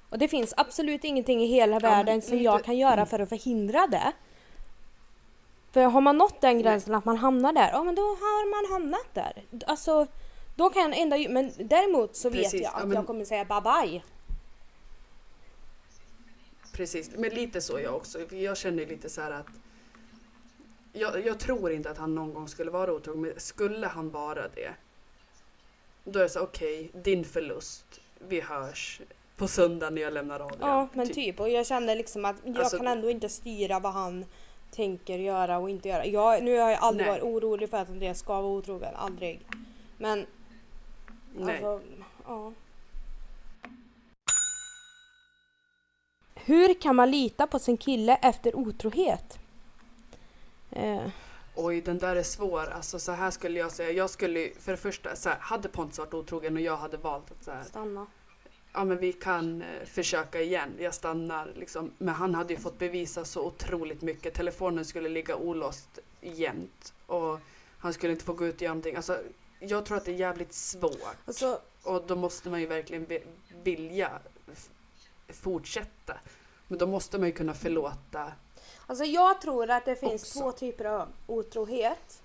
Och 0.09 0.17
det 0.19 0.27
finns 0.27 0.53
absolut 0.57 1.03
ingenting 1.03 1.41
i 1.41 1.45
hela 1.45 1.71
men 1.79 1.81
världen 1.81 2.21
som 2.21 2.31
lite- 2.33 2.43
jag 2.43 2.63
kan 2.63 2.77
göra 2.77 3.05
för 3.05 3.19
att 3.19 3.29
förhindra 3.29 3.87
det. 3.87 4.13
För 5.71 5.81
har 5.81 6.01
man 6.01 6.17
nått 6.17 6.41
den 6.41 6.61
gränsen 6.61 6.95
att 6.95 7.05
man 7.05 7.17
hamnar 7.17 7.53
där, 7.53 7.69
ja 7.71 7.83
men 7.83 7.95
då 7.95 8.01
har 8.01 8.49
man 8.49 8.71
hamnat 8.73 9.13
där. 9.13 9.43
Alltså, 9.67 10.07
då 10.55 10.69
kan 10.69 10.81
jag 10.81 10.97
ändå, 10.99 11.17
men 11.29 11.51
däremot 11.57 12.15
så 12.15 12.29
vet 12.29 12.43
Precis, 12.43 12.61
jag 12.61 12.73
att 12.73 12.79
ja, 12.79 12.85
men- 12.85 12.95
jag 12.95 13.07
kommer 13.07 13.25
säga 13.25 13.45
bye 13.45 13.61
bye. 13.61 14.01
Precis, 16.73 17.11
men 17.17 17.29
lite 17.29 17.61
så 17.61 17.79
jag 17.79 17.95
också. 17.95 18.35
Jag 18.35 18.57
känner 18.57 18.85
lite 18.85 19.09
så 19.09 19.21
här 19.21 19.31
att 19.31 19.47
jag, 20.93 21.25
jag 21.25 21.39
tror 21.39 21.71
inte 21.71 21.89
att 21.89 21.97
han 21.97 22.15
någon 22.15 22.33
gång 22.33 22.47
skulle 22.47 22.71
vara 22.71 22.93
otrogen, 22.93 23.21
men 23.21 23.33
skulle 23.37 23.87
han 23.87 24.09
vara 24.09 24.47
det 24.47 24.73
då 26.03 26.19
är 26.19 26.23
det 26.23 26.29
så 26.29 26.39
okej, 26.41 26.91
din 26.93 27.25
förlust. 27.25 27.85
Vi 28.27 28.41
hörs 28.41 29.01
på 29.37 29.47
söndag 29.47 29.89
när 29.89 30.01
jag 30.01 30.13
lämnar 30.13 30.39
radion. 30.39 30.57
Ja 30.61 30.87
men 30.93 31.09
typ 31.09 31.39
och 31.39 31.49
jag 31.49 31.65
känner 31.65 31.95
liksom 31.95 32.25
att 32.25 32.35
jag 32.43 32.57
Alltså- 32.57 32.77
kan 32.77 32.87
ändå 32.87 33.09
inte 33.09 33.29
styra 33.29 33.79
vad 33.79 33.93
han 33.93 34.25
tänker 34.71 35.17
göra 35.19 35.57
och 35.57 35.69
inte 35.69 35.89
göra. 35.89 36.05
Jag, 36.05 36.43
nu 36.43 36.59
har 36.59 36.69
jag 36.69 36.79
aldrig 36.79 37.07
Nej. 37.07 37.19
varit 37.19 37.33
orolig 37.33 37.69
för 37.69 37.77
att 37.77 37.89
Andreas 37.89 38.19
ska 38.19 38.41
vara 38.41 38.51
otrogen, 38.51 38.95
aldrig. 38.95 39.41
Men 39.97 40.25
Nej. 41.35 41.53
alltså, 41.53 41.81
ja. 42.25 42.53
Hur 46.35 46.81
kan 46.81 46.95
man 46.95 47.11
lita 47.11 47.47
på 47.47 47.59
sin 47.59 47.77
kille 47.77 48.15
efter 48.15 48.55
otrohet? 48.55 49.39
Eh, 50.71 51.07
Oj, 51.55 51.81
den 51.81 51.97
där 51.97 52.15
är 52.15 52.23
svår. 52.23 52.69
Alltså 52.69 52.99
så 52.99 53.11
här 53.11 53.31
skulle 53.31 53.59
jag 53.59 53.71
säga. 53.71 53.91
Jag 53.91 54.09
skulle 54.09 54.49
för 54.59 54.71
det 54.71 54.77
första, 54.77 55.15
så 55.15 55.29
här, 55.29 55.37
hade 55.39 55.69
Pontus 55.69 55.99
varit 55.99 56.13
otrogen 56.13 56.55
och 56.55 56.61
jag 56.61 56.77
hade 56.77 56.97
valt 56.97 57.31
att 57.31 57.43
så 57.43 57.51
här, 57.51 57.63
stanna. 57.63 58.07
Ja 58.73 58.83
men 58.85 58.97
vi 58.97 59.13
kan 59.13 59.61
eh, 59.61 59.85
försöka 59.85 60.41
igen, 60.41 60.69
jag 60.79 60.93
stannar 60.93 61.51
liksom. 61.55 61.91
Men 61.97 62.15
han 62.15 62.35
hade 62.35 62.53
ju 62.53 62.59
fått 62.59 62.79
bevisa 62.79 63.25
så 63.25 63.45
otroligt 63.45 64.01
mycket. 64.01 64.33
Telefonen 64.33 64.85
skulle 64.85 65.09
ligga 65.09 65.35
olåst 65.35 65.99
jämt 66.21 66.93
och 67.05 67.39
han 67.79 67.93
skulle 67.93 68.13
inte 68.13 68.25
få 68.25 68.33
gå 68.33 68.45
ut 68.47 68.55
och 68.55 68.61
göra 68.61 68.73
någonting. 68.73 68.95
Alltså, 68.95 69.17
jag 69.59 69.85
tror 69.85 69.97
att 69.97 70.05
det 70.05 70.11
är 70.11 70.15
jävligt 70.15 70.53
svårt 70.53 71.17
Alltså, 71.25 71.59
och 71.83 72.03
då 72.07 72.15
måste 72.15 72.49
man 72.49 72.59
ju 72.61 72.65
verkligen 72.67 73.05
vi- 73.05 73.23
vilja 73.63 74.11
fortsätta. 75.27 76.13
Men 76.67 76.77
då 76.77 76.87
måste 76.87 77.17
man 77.17 77.27
ju 77.27 77.33
kunna 77.33 77.53
förlåta. 77.53 78.31
Alltså 78.87 79.03
jag 79.05 79.41
tror 79.41 79.69
att 79.69 79.85
det 79.85 79.95
finns 79.95 80.21
Också. 80.23 80.39
två 80.39 80.51
typer 80.51 80.85
av 80.85 81.07
otrohet. 81.27 82.21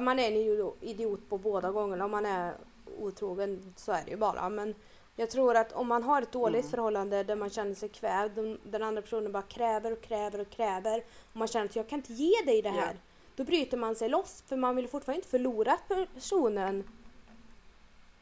Man 0.00 0.18
är 0.18 0.26
en 0.28 0.36
idio- 0.36 0.74
idiot 0.80 1.20
på 1.28 1.38
båda 1.38 1.70
gångerna. 1.70 2.04
Om 2.04 2.10
man 2.10 2.26
är 2.26 2.54
otrogen 2.98 3.74
så 3.76 3.92
är 3.92 4.04
det 4.04 4.10
ju 4.10 4.16
bara. 4.16 4.48
Men 4.48 4.74
jag 5.16 5.30
tror 5.30 5.56
att 5.56 5.72
om 5.72 5.88
man 5.88 6.02
har 6.02 6.22
ett 6.22 6.32
dåligt 6.32 6.64
Mm. 6.64 6.70
förhållande 6.70 7.22
där 7.22 7.36
man 7.36 7.50
känner 7.50 7.74
sig 7.74 7.88
kvävd, 7.88 8.34
den, 8.34 8.58
den 8.64 8.82
andra 8.82 9.02
personen 9.02 9.32
bara 9.32 9.42
kräver 9.42 9.92
och 9.92 10.00
kräver 10.00 10.40
och 10.40 10.50
kräver. 10.50 10.98
Och 11.32 11.36
man 11.36 11.48
känner 11.48 11.66
att 11.66 11.76
jag 11.76 11.88
kan 11.88 11.98
inte 11.98 12.12
ge 12.12 12.42
dig 12.46 12.62
det 12.62 12.70
här. 12.70 12.92
Ja. 12.92 13.00
då 13.36 13.44
bryter 13.44 13.76
man 13.76 13.94
sig 13.94 14.08
loss 14.08 14.44
för 14.46 14.56
man 14.56 14.76
vill 14.76 14.88
fortfarande 14.88 15.18
inte 15.18 15.28
förlora 15.28 15.78
personen. 16.14 16.84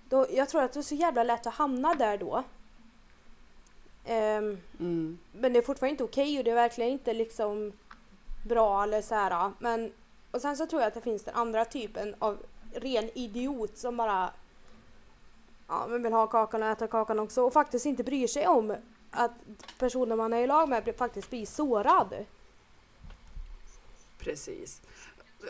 Då, 0.08 0.26
jag 0.30 0.48
tror 0.48 0.62
att 0.62 0.72
det 0.72 0.80
är 0.80 0.82
så 0.82 0.94
jävla 0.94 1.24
lätt 1.24 1.46
att 1.46 1.54
hamna 1.54 1.94
där 1.94 2.18
då. 2.18 2.44
Um, 4.08 4.58
mm. 4.80 5.18
Men 5.32 5.52
det 5.52 5.58
är 5.58 5.62
fortfarande 5.62 5.90
inte 5.90 6.04
okej 6.04 6.24
okay 6.24 6.38
och 6.38 6.44
det 6.44 6.50
är 6.50 6.54
verkligen 6.54 6.90
inte 6.90 7.12
liksom 7.12 7.72
bra 8.48 8.82
eller 8.82 9.02
så 9.02 9.14
här. 9.14 9.52
Men, 9.58 9.92
och 10.30 10.40
sen 10.40 10.56
så 10.56 10.66
tror 10.66 10.82
jag 10.82 10.88
att 10.88 10.94
det 10.94 11.00
finns 11.00 11.24
den 11.24 11.34
andra 11.34 11.64
typen 11.64 12.14
av 12.18 12.38
ren 12.74 13.10
idiot 13.14 13.78
som 13.78 13.96
bara 13.96 14.30
ja, 15.68 15.86
men 15.90 16.02
vill 16.02 16.12
ha 16.12 16.26
kakan 16.26 16.62
och 16.62 16.68
äta 16.68 16.86
kakan 16.86 17.18
också 17.18 17.42
och 17.42 17.52
faktiskt 17.52 17.86
inte 17.86 18.04
bryr 18.04 18.26
sig 18.26 18.46
om 18.46 18.76
att 19.10 19.32
personen 19.78 20.18
man 20.18 20.32
är 20.32 20.40
i 20.40 20.46
lag 20.46 20.68
med 20.68 20.94
faktiskt 20.96 21.30
blir 21.30 21.46
sårad. 21.46 22.14
Precis. 24.18 24.80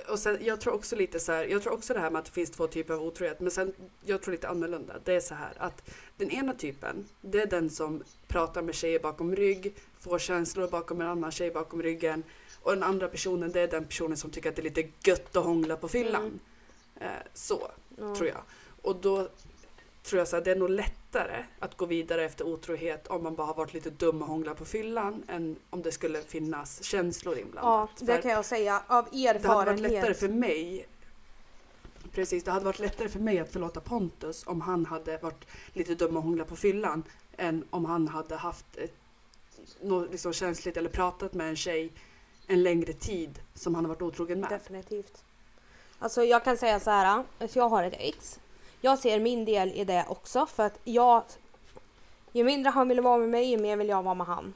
Och 0.08 0.18
sen, 0.18 0.38
jag 0.40 0.60
tror 0.60 0.74
också 0.74 0.96
lite 0.96 1.20
så 1.20 1.32
här, 1.32 1.44
jag 1.44 1.62
tror 1.62 1.72
också 1.72 1.94
det 1.94 2.00
här 2.00 2.10
med 2.10 2.18
att 2.18 2.24
det 2.24 2.30
finns 2.30 2.50
två 2.50 2.66
typer 2.66 2.94
av 2.94 3.02
otrohet, 3.02 3.40
men 3.40 3.50
sen, 3.50 3.72
jag 4.04 4.22
tror 4.22 4.32
lite 4.32 4.48
annorlunda. 4.48 4.94
Det 5.04 5.14
är 5.14 5.20
så 5.20 5.34
här 5.34 5.52
att 5.58 5.90
den 6.16 6.30
ena 6.30 6.54
typen, 6.54 7.04
det 7.20 7.40
är 7.40 7.46
den 7.46 7.70
som 7.70 8.02
pratar 8.28 8.62
med 8.62 8.74
tjejer 8.74 8.98
bakom 8.98 9.36
rygg, 9.36 9.74
får 10.00 10.18
känslor 10.18 10.68
bakom 10.68 11.00
en 11.00 11.06
annan 11.06 11.32
tjej 11.32 11.50
bakom 11.50 11.82
ryggen. 11.82 12.22
Och 12.62 12.72
den 12.72 12.82
andra 12.82 13.08
personen, 13.08 13.52
det 13.52 13.60
är 13.60 13.68
den 13.68 13.84
personen 13.84 14.16
som 14.16 14.30
tycker 14.30 14.48
att 14.48 14.56
det 14.56 14.62
är 14.62 14.64
lite 14.64 14.88
gött 15.04 15.36
att 15.36 15.44
hångla 15.44 15.76
på 15.76 15.88
fyllan. 15.88 16.22
Mm. 16.22 16.40
Eh, 17.00 17.22
så, 17.34 17.70
mm. 17.98 18.14
tror 18.14 18.28
jag. 18.28 18.42
Och 18.82 18.96
då 18.96 19.28
tror 20.04 20.18
jag 20.18 20.38
att 20.38 20.44
det 20.44 20.50
är 20.50 20.56
nog 20.56 20.70
lättare 20.70 21.44
att 21.58 21.76
gå 21.76 21.86
vidare 21.86 22.24
efter 22.24 22.46
otrohet 22.46 23.06
om 23.06 23.22
man 23.22 23.34
bara 23.34 23.46
har 23.46 23.54
varit 23.54 23.74
lite 23.74 23.90
dum 23.90 24.22
och 24.22 24.28
hånglat 24.28 24.58
på 24.58 24.64
fyllan 24.64 25.22
än 25.28 25.56
om 25.70 25.82
det 25.82 25.92
skulle 25.92 26.20
finnas 26.20 26.82
känslor 26.82 27.38
inblandat. 27.38 27.90
Ja, 28.00 28.06
det 28.06 28.22
kan 28.22 28.30
jag 28.30 28.44
säga 28.44 28.82
av 28.86 29.06
erfarenhet. 29.06 29.42
Det 29.42 29.48
hade 29.48 29.70
varit 29.70 29.80
lättare 29.80 30.14
för 30.14 30.28
mig 30.28 30.86
Precis, 32.12 32.44
det 32.44 32.50
hade 32.50 32.64
varit 32.64 32.78
lättare 32.78 33.08
för 33.08 33.18
mig 33.18 33.38
att 33.38 33.52
förlåta 33.52 33.80
Pontus 33.80 34.46
om 34.46 34.60
han 34.60 34.86
hade 34.86 35.18
varit 35.18 35.44
lite 35.72 35.94
dum 35.94 36.16
och 36.16 36.22
hånglat 36.22 36.48
på 36.48 36.56
fyllan 36.56 37.02
än 37.36 37.64
om 37.70 37.84
han 37.84 38.08
hade 38.08 38.36
haft 38.36 38.76
ett, 38.76 38.94
något 39.80 40.10
liksom 40.10 40.32
känsligt 40.32 40.76
eller 40.76 40.90
pratat 40.90 41.34
med 41.34 41.48
en 41.48 41.56
tjej 41.56 41.92
en 42.46 42.62
längre 42.62 42.92
tid 42.92 43.38
som 43.54 43.74
han 43.74 43.84
har 43.84 43.88
varit 43.88 44.02
otrogen 44.02 44.40
med. 44.40 44.50
Definitivt. 44.50 45.24
Alltså 45.98 46.24
jag 46.24 46.44
kan 46.44 46.56
säga 46.56 46.80
så 46.80 46.90
här, 46.90 47.24
att 47.38 47.56
jag 47.56 47.68
har 47.68 47.84
ett 47.84 47.94
ex 47.98 48.40
jag 48.84 48.98
ser 48.98 49.20
min 49.20 49.44
del 49.44 49.72
i 49.72 49.84
det 49.84 50.04
också 50.08 50.46
för 50.46 50.62
att 50.62 50.78
jag... 50.84 51.22
Ju 52.32 52.44
mindre 52.44 52.70
han 52.70 52.88
ville 52.88 53.02
vara 53.02 53.18
med 53.18 53.28
mig, 53.28 53.44
ju 53.44 53.58
mer 53.58 53.76
vill 53.76 53.88
jag 53.88 54.02
vara 54.02 54.14
med 54.14 54.26
han. 54.26 54.54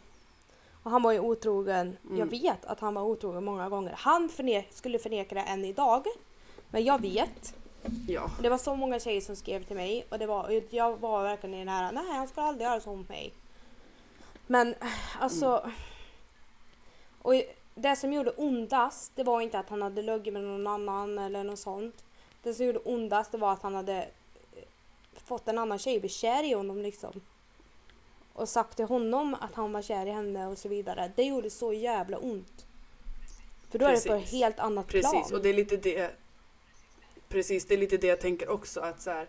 Och 0.83 0.91
han 0.91 1.03
var 1.03 1.12
ju 1.12 1.20
otrogen. 1.20 1.97
Mm. 2.05 2.18
Jag 2.18 2.26
vet 2.26 2.64
att 2.64 2.81
han 2.81 2.95
var 2.95 3.03
otrogen 3.03 3.45
många 3.45 3.68
gånger. 3.68 3.95
Han 3.97 4.29
förne 4.29 4.64
skulle 4.70 4.99
förneka 4.99 5.35
det 5.35 5.41
än 5.41 5.64
idag. 5.64 6.07
Men 6.70 6.85
jag 6.85 7.01
vet. 7.01 7.55
Ja. 8.09 8.31
Det 8.43 8.49
var 8.49 8.59
så 8.59 8.76
många 8.76 9.01
tjejer 9.01 9.20
som 9.20 9.37
skrev 9.37 9.62
till 9.64 9.76
mig 9.76 10.07
och 10.09 10.18
det 10.18 10.26
var, 10.26 10.62
jag 10.70 10.97
var 10.97 11.22
verkligen 11.22 11.55
i 11.55 11.59
den 11.59 11.68
här, 11.68 11.93
nej 11.93 12.16
han 12.16 12.29
ska 12.29 12.43
aldrig 12.43 12.66
göra 12.68 12.81
så 12.81 12.97
mot 12.97 13.09
mig. 13.09 13.33
Men 14.47 14.74
alltså. 15.20 15.61
Mm. 15.64 15.76
Och 17.22 17.35
det 17.74 17.97
som 17.97 18.12
gjorde 18.12 18.31
ondast, 18.31 19.12
det 19.14 19.24
var 19.24 19.41
inte 19.41 19.59
att 19.59 19.70
han 19.70 19.83
hade 19.83 20.03
luggit 20.03 20.33
med 20.33 20.43
någon 20.43 20.66
annan 20.66 21.18
eller 21.18 21.45
något 21.45 21.59
sånt. 21.59 22.05
Det 22.43 22.55
som 22.55 22.66
gjorde 22.66 22.78
ondast 22.78 23.34
var 23.34 23.53
att 23.53 23.62
han 23.62 23.74
hade 23.74 24.09
fått 25.24 25.49
en 25.49 25.59
annan 25.59 25.78
tjej 25.78 26.01
bli 26.01 26.09
kär 26.09 26.45
i 26.45 26.53
honom 26.53 26.82
liksom. 26.82 27.20
Och 28.32 28.49
sagt 28.49 28.76
till 28.76 28.84
honom 28.84 29.36
att 29.41 29.55
han 29.55 29.72
var 29.72 29.82
kär 29.82 30.07
i 30.07 30.11
henne 30.11 30.47
och 30.47 30.59
så 30.59 30.68
vidare. 30.68 31.12
Det 31.16 31.22
gjorde 31.22 31.51
så 31.51 31.72
jävla 31.72 32.18
ont. 32.18 32.66
För 33.70 33.78
då 33.78 33.86
Precis. 33.86 34.07
är 34.07 34.11
det 34.11 34.16
på 34.16 34.24
ett 34.24 34.30
helt 34.30 34.59
annat 34.59 34.86
Precis. 34.86 35.11
plan. 35.11 35.22
Precis, 35.22 35.36
och 35.36 35.43
det 35.43 35.49
är 35.49 35.55
lite 35.55 35.76
det. 35.76 36.11
Precis, 37.28 37.64
det 37.64 37.74
är 37.74 37.78
lite 37.78 37.97
det 37.97 38.07
jag 38.07 38.20
tänker 38.20 38.49
också 38.49 38.80
att 38.80 39.03
så 39.03 39.11
här, 39.11 39.28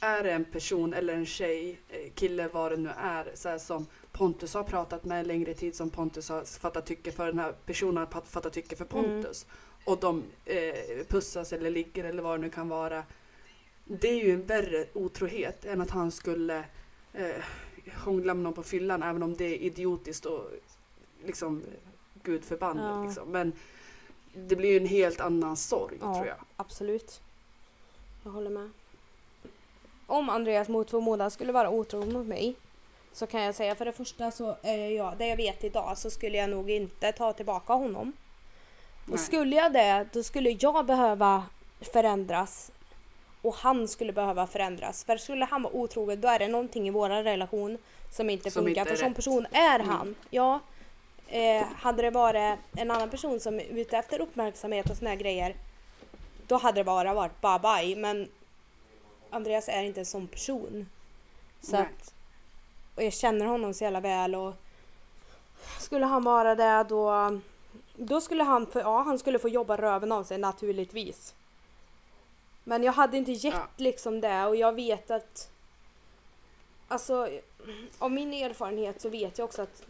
är 0.00 0.22
det 0.22 0.32
en 0.32 0.44
person 0.44 0.94
eller 0.94 1.14
en 1.14 1.26
tjej, 1.26 1.80
eh, 1.88 2.12
kille, 2.14 2.48
vad 2.48 2.72
det 2.72 2.76
nu 2.76 2.90
är, 2.96 3.30
så 3.34 3.48
här, 3.48 3.58
som 3.58 3.86
Pontus 4.12 4.54
har 4.54 4.64
pratat 4.64 5.04
med 5.04 5.20
en 5.20 5.26
längre 5.26 5.54
tid, 5.54 5.74
som 5.74 5.90
Pontus 5.90 6.28
har 6.28 6.44
fattat 6.44 6.86
tycke 6.86 7.12
för, 7.12 7.26
den 7.26 7.38
här 7.38 7.54
personen 7.66 7.96
har 7.96 8.22
fattat 8.22 8.52
tycke 8.52 8.76
för 8.76 8.86
mm. 8.92 9.04
Pontus. 9.04 9.44
Mm. 9.44 9.56
Och 9.84 9.98
de 9.98 10.24
eh, 10.44 11.06
pussas 11.08 11.52
eller 11.52 11.70
ligger 11.70 12.04
eller 12.04 12.22
vad 12.22 12.38
det 12.38 12.42
nu 12.42 12.50
kan 12.50 12.68
vara 12.68 13.04
det 13.84 14.08
är 14.08 14.24
ju 14.24 14.32
en 14.32 14.46
värre 14.46 14.86
otrohet 14.92 15.64
än 15.64 15.80
att 15.80 15.90
han 15.90 16.10
skulle 16.10 16.64
eh, 17.12 17.44
hångla 18.04 18.34
med 18.34 18.44
någon 18.44 18.52
på 18.52 18.62
fyllan 18.62 19.02
även 19.02 19.22
om 19.22 19.36
det 19.36 19.44
är 19.44 19.56
idiotiskt 19.56 20.26
och 20.26 20.50
liksom 21.24 21.62
gud 22.22 22.44
förbanne. 22.44 22.82
Ja. 22.82 23.04
Liksom. 23.04 23.28
Men 23.28 23.52
det 24.34 24.56
blir 24.56 24.70
ju 24.70 24.76
en 24.76 24.86
helt 24.86 25.20
annan 25.20 25.56
sorg 25.56 25.96
ja, 26.00 26.14
tror 26.14 26.26
jag. 26.26 26.36
Absolut. 26.56 27.20
Jag 28.24 28.30
håller 28.30 28.50
med. 28.50 28.70
Om 30.06 30.28
Andreas 30.28 30.68
mot 30.68 30.90
förmodan 30.90 31.30
skulle 31.30 31.52
vara 31.52 31.70
otrogen 31.70 32.12
mot 32.12 32.26
mig 32.26 32.54
så 33.12 33.26
kan 33.26 33.42
jag 33.42 33.54
säga 33.54 33.74
för 33.74 33.84
det 33.84 33.92
första 33.92 34.30
så 34.30 34.56
är 34.62 34.88
jag, 34.88 35.18
det 35.18 35.26
jag 35.26 35.36
vet 35.36 35.64
idag 35.64 35.98
så 35.98 36.10
skulle 36.10 36.38
jag 36.38 36.50
nog 36.50 36.70
inte 36.70 37.12
ta 37.12 37.32
tillbaka 37.32 37.72
honom. 37.72 38.12
Och 39.10 39.20
skulle 39.20 39.56
jag 39.56 39.72
det 39.72 40.06
då 40.12 40.22
skulle 40.22 40.50
jag 40.50 40.86
behöva 40.86 41.44
förändras 41.80 42.70
och 43.42 43.54
han 43.54 43.88
skulle 43.88 44.12
behöva 44.12 44.46
förändras. 44.46 45.04
För 45.04 45.16
skulle 45.16 45.44
han 45.44 45.62
vara 45.62 45.74
otrogen 45.74 46.20
då 46.20 46.28
är 46.28 46.38
det 46.38 46.48
någonting 46.48 46.88
i 46.88 46.90
vår 46.90 47.08
relation 47.08 47.78
som 48.10 48.30
inte 48.30 48.50
som 48.50 48.64
funkar. 48.64 48.82
Inte 48.82 48.96
för 48.96 49.04
som 49.04 49.14
person 49.14 49.46
är 49.52 49.80
mm. 49.80 49.88
han. 49.88 50.14
Ja, 50.30 50.60
eh, 51.28 51.66
hade 51.76 52.02
det 52.02 52.10
varit 52.10 52.58
en 52.76 52.90
annan 52.90 53.10
person 53.10 53.40
som 53.40 53.60
är 53.60 53.64
ute 53.64 53.96
efter 53.96 54.20
uppmärksamhet 54.20 54.90
och 54.90 54.96
såna 54.96 55.10
här 55.10 55.16
grejer 55.16 55.54
då 56.46 56.56
hade 56.56 56.80
det 56.80 56.84
bara 56.84 57.14
varit 57.14 57.40
bye 57.40 57.58
bye. 57.58 57.96
Men 57.96 58.28
Andreas 59.30 59.68
är 59.68 59.82
inte 59.82 60.00
en 60.00 60.06
sån 60.06 60.26
person. 60.26 60.88
Så 61.60 61.76
att, 61.76 62.14
och 62.94 63.02
jag 63.02 63.12
känner 63.12 63.46
honom 63.46 63.74
så 63.74 63.84
jävla 63.84 64.00
väl 64.00 64.34
och 64.34 64.54
skulle 65.78 66.06
han 66.06 66.24
vara 66.24 66.54
det 66.54 66.86
då 66.88 67.40
då 67.94 68.20
skulle 68.20 68.42
han, 68.42 68.66
för, 68.66 68.80
ja 68.80 69.02
han 69.02 69.18
skulle 69.18 69.38
få 69.38 69.48
jobba 69.48 69.76
röven 69.76 70.12
av 70.12 70.24
sig 70.24 70.38
naturligtvis. 70.38 71.34
Men 72.64 72.82
jag 72.82 72.92
hade 72.92 73.16
inte 73.16 73.32
gett 73.32 73.54
ja. 73.54 73.68
liksom 73.76 74.20
det 74.20 74.46
och 74.46 74.56
jag 74.56 74.72
vet 74.72 75.10
att 75.10 75.52
Alltså 76.92 77.28
av 77.98 78.10
min 78.10 78.32
erfarenhet 78.32 79.00
så 79.00 79.08
vet 79.08 79.38
jag 79.38 79.44
också 79.44 79.62
att 79.62 79.82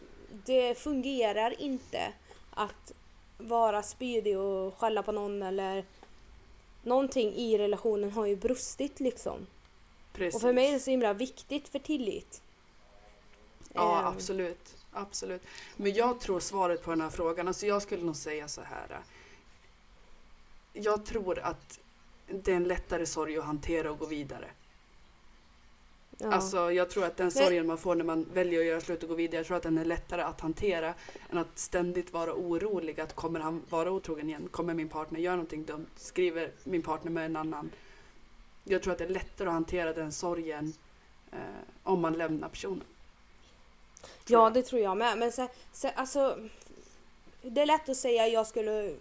det 0.45 0.79
fungerar 0.79 1.61
inte 1.61 2.13
att 2.51 2.93
vara 3.39 3.83
spydig 3.83 4.39
och 4.39 4.79
skälla 4.79 5.03
på 5.03 5.13
någon 5.13 5.43
eller 5.43 5.85
någonting 6.83 7.35
i 7.35 7.59
relationen 7.59 8.13
har 8.13 8.27
ju 8.27 8.37
brustit 8.37 9.01
liksom. 9.01 9.47
Precis. 10.13 10.35
Och 10.35 10.41
för 10.41 10.53
mig 10.53 10.69
är 10.69 10.73
det 10.73 10.81
så 10.81 10.91
himla 10.91 11.13
viktigt 11.13 11.69
för 11.69 11.79
tillit. 11.79 12.43
Ja, 13.73 13.99
um. 14.01 14.07
absolut. 14.07 14.77
Absolut. 14.93 15.43
Men 15.77 15.93
jag 15.93 16.21
tror 16.21 16.41
svaret 16.41 16.83
på 16.83 16.91
den 16.91 17.01
här 17.01 17.11
frågan, 17.11 17.49
alltså 17.49 17.67
jag 17.67 17.83
skulle 17.83 18.05
nog 18.05 18.17
säga 18.17 18.49
så 18.49 18.61
här. 18.61 19.01
Jag 20.73 21.05
tror 21.05 21.39
att 21.39 21.81
det 22.27 22.53
är 22.53 22.57
en 22.57 22.65
lättare 22.65 23.07
sorg 23.07 23.39
att 23.39 23.45
hantera 23.45 23.91
och 23.91 23.99
gå 23.99 24.07
vidare. 24.07 24.51
Ja. 26.19 26.33
Alltså 26.33 26.73
jag 26.73 26.91
tror 26.91 27.05
att 27.05 27.17
den 27.17 27.31
sorgen 27.31 27.67
man 27.67 27.79
får 27.79 27.95
när 27.95 28.05
man 28.05 28.27
väljer 28.33 28.61
att 28.61 28.67
göra 28.67 28.81
slut 28.81 29.03
och 29.03 29.09
gå 29.09 29.15
vidare, 29.15 29.37
jag 29.37 29.47
tror 29.47 29.57
att 29.57 29.63
den 29.63 29.79
är 29.79 29.85
lättare 29.85 30.23
att 30.23 30.41
hantera 30.41 30.95
än 31.31 31.39
att 31.39 31.59
ständigt 31.59 32.13
vara 32.13 32.35
orolig 32.35 33.01
att 33.01 33.15
kommer 33.15 33.41
han 33.41 33.63
vara 33.69 33.91
otrogen 33.91 34.29
igen? 34.29 34.49
Kommer 34.51 34.75
min 34.75 34.89
partner 34.89 35.21
göra 35.21 35.37
någonting 35.37 35.65
dumt? 35.65 35.87
Skriver 35.97 36.51
min 36.65 36.83
partner 36.83 37.11
med 37.11 37.27
en 37.27 37.37
annan? 37.37 37.71
Jag 38.65 38.83
tror 38.83 38.93
att 38.93 38.99
det 38.99 39.05
är 39.05 39.09
lättare 39.09 39.49
att 39.49 39.55
hantera 39.55 39.93
den 39.93 40.13
sorgen 40.13 40.73
eh, 41.33 41.39
om 41.83 42.01
man 42.01 42.13
lämnar 42.13 42.49
personen. 42.49 42.85
Ja 44.27 44.51
det 44.51 44.63
tror 44.63 44.83
jag 44.83 44.97
med. 44.97 45.19
Men 45.19 45.33
så, 45.33 45.49
så, 45.73 45.89
alltså, 45.95 46.39
det 47.43 47.61
är 47.61 47.67
lätt 47.67 47.89
att 47.89 47.97
säga 47.97 48.25
att 48.25 48.33
jag 48.33 48.47
skulle 48.47 48.95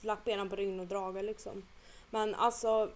lagt 0.00 0.24
benen 0.24 0.50
på 0.50 0.56
ryggen 0.56 0.80
och 0.80 0.86
dragit 0.86 1.24
liksom. 1.24 1.62
Men 2.10 2.34
alltså 2.34 2.90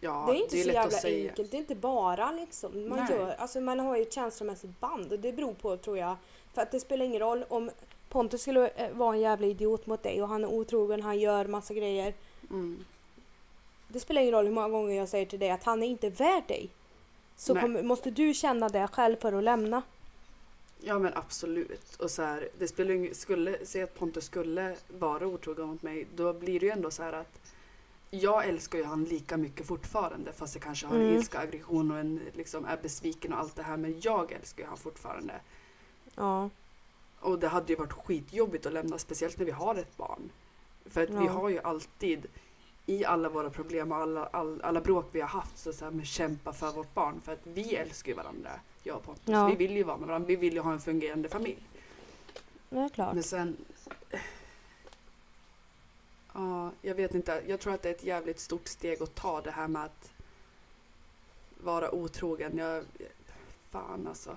Ja, 0.00 0.24
det 0.28 0.38
är 0.38 0.42
inte 0.42 0.56
det 0.56 0.60
är 0.60 0.64
så 0.64 0.70
jävla 0.70 1.28
enkelt. 1.28 1.50
Det 1.50 1.56
är 1.56 1.58
inte 1.58 1.74
bara 1.74 2.32
liksom. 2.32 2.88
Man, 2.88 3.06
gör, 3.10 3.34
alltså, 3.38 3.60
man 3.60 3.80
har 3.80 3.96
ju 3.96 4.02
ett 4.02 4.12
känslomässigt 4.12 4.80
band 4.80 5.12
och 5.12 5.18
det 5.18 5.32
beror 5.32 5.54
på 5.54 5.76
tror 5.76 5.98
jag. 5.98 6.16
För 6.54 6.62
att 6.62 6.70
det 6.70 6.80
spelar 6.80 7.04
ingen 7.04 7.20
roll 7.20 7.44
om 7.48 7.70
Pontus 8.08 8.42
skulle 8.42 8.68
eh, 8.68 8.90
vara 8.92 9.14
en 9.14 9.20
jävla 9.20 9.46
idiot 9.46 9.86
mot 9.86 10.02
dig 10.02 10.22
och 10.22 10.28
han 10.28 10.44
är 10.44 10.48
otrogen, 10.48 11.02
han 11.02 11.18
gör 11.18 11.46
massa 11.46 11.74
grejer. 11.74 12.14
Mm. 12.50 12.84
Det 13.88 14.00
spelar 14.00 14.22
ingen 14.22 14.34
roll 14.34 14.44
hur 14.44 14.52
många 14.52 14.68
gånger 14.68 14.96
jag 14.96 15.08
säger 15.08 15.26
till 15.26 15.38
dig 15.38 15.50
att 15.50 15.64
han 15.64 15.82
är 15.82 15.86
inte 15.86 16.10
värd 16.10 16.44
dig. 16.48 16.70
Så 17.36 17.54
kom, 17.54 17.86
måste 17.86 18.10
du 18.10 18.34
känna 18.34 18.68
det 18.68 18.88
själv 18.92 19.16
för 19.16 19.32
att 19.32 19.44
lämna. 19.44 19.82
Ja 20.80 20.98
men 20.98 21.12
absolut. 21.14 21.96
Och 21.96 22.10
så 22.10 22.22
här, 22.22 22.48
det 22.58 22.68
spelar 22.68 23.14
skulle, 23.14 23.58
säg 23.66 23.82
att 23.82 23.94
Pontus 23.94 24.24
skulle 24.24 24.76
vara 24.98 25.26
otrogen 25.26 25.68
mot 25.68 25.82
mig, 25.82 26.06
då 26.16 26.32
blir 26.32 26.60
det 26.60 26.66
ju 26.66 26.72
ändå 26.72 26.90
så 26.90 27.02
här 27.02 27.12
att 27.12 27.40
jag 28.10 28.46
älskar 28.46 28.78
ju 28.78 28.84
han 28.84 29.04
lika 29.04 29.36
mycket 29.36 29.66
fortfarande 29.66 30.32
fast 30.32 30.54
jag 30.54 30.62
kanske 30.62 30.86
har 30.86 30.94
en 30.94 31.02
mm. 31.02 31.14
ilska, 31.16 31.38
aggression 31.38 31.90
och 31.90 31.98
en, 31.98 32.20
liksom, 32.34 32.64
är 32.64 32.76
besviken 32.82 33.32
och 33.32 33.38
allt 33.38 33.56
det 33.56 33.62
här 33.62 33.76
men 33.76 34.00
jag 34.00 34.32
älskar 34.32 34.62
ju 34.62 34.68
han 34.68 34.78
fortfarande. 34.78 35.34
Ja. 36.14 36.50
Och 37.20 37.38
det 37.38 37.48
hade 37.48 37.72
ju 37.72 37.78
varit 37.78 37.92
skitjobbigt 37.92 38.66
att 38.66 38.72
lämna, 38.72 38.98
speciellt 38.98 39.38
när 39.38 39.44
vi 39.44 39.50
har 39.50 39.74
ett 39.74 39.96
barn. 39.96 40.30
För 40.86 41.02
att 41.02 41.10
vi 41.10 41.24
Ja. 41.24 41.30
har 41.30 41.48
ju 41.48 41.58
alltid 41.58 42.26
i 42.86 43.04
alla 43.04 43.28
våra 43.28 43.50
problem 43.50 43.92
och 43.92 43.98
alla, 43.98 44.26
all, 44.26 44.60
alla 44.62 44.80
bråk 44.80 45.08
vi 45.12 45.20
har 45.20 45.28
haft 45.28 45.58
så, 45.58 45.72
så 45.72 45.84
här, 45.84 46.04
kämpa 46.04 46.52
för 46.52 46.72
vårt 46.72 46.94
barn. 46.94 47.20
För 47.20 47.32
att 47.32 47.46
vi 47.46 47.74
älskar 47.74 48.08
ju 48.08 48.16
varandra, 48.16 48.50
jag 48.82 48.96
och 48.96 49.02
Pontus. 49.02 49.24
Ja. 49.26 49.46
Vi 49.46 49.56
vill 49.56 49.76
ju 49.76 49.82
vara 49.82 49.96
med 49.96 50.08
varandra, 50.08 50.28
vi 50.28 50.36
vill 50.36 50.54
ju 50.54 50.60
ha 50.60 50.72
en 50.72 50.80
fungerande 50.80 51.28
familj. 51.28 51.62
Det 52.68 52.78
är 52.78 52.88
klart. 52.88 53.14
Men 53.14 53.22
sen... 53.22 53.56
Ja, 56.34 56.70
jag 56.82 56.94
vet 56.94 57.14
inte. 57.14 57.42
Jag 57.46 57.60
tror 57.60 57.74
att 57.74 57.82
det 57.82 57.88
är 57.88 57.94
ett 57.94 58.04
jävligt 58.04 58.40
stort 58.40 58.68
steg 58.68 59.02
att 59.02 59.14
ta 59.14 59.40
det 59.40 59.50
här 59.50 59.68
med 59.68 59.84
att 59.84 60.12
vara 61.62 61.94
otrogen. 61.94 62.58
Jag, 62.58 62.84
fan 63.70 64.06
alltså. 64.06 64.36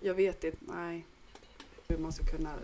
Jag 0.00 0.14
vet 0.14 0.44
inte, 0.44 0.58
nej. 0.60 1.06
Hur 1.88 1.98
man 1.98 2.12
ska 2.12 2.24
kunna 2.26 2.54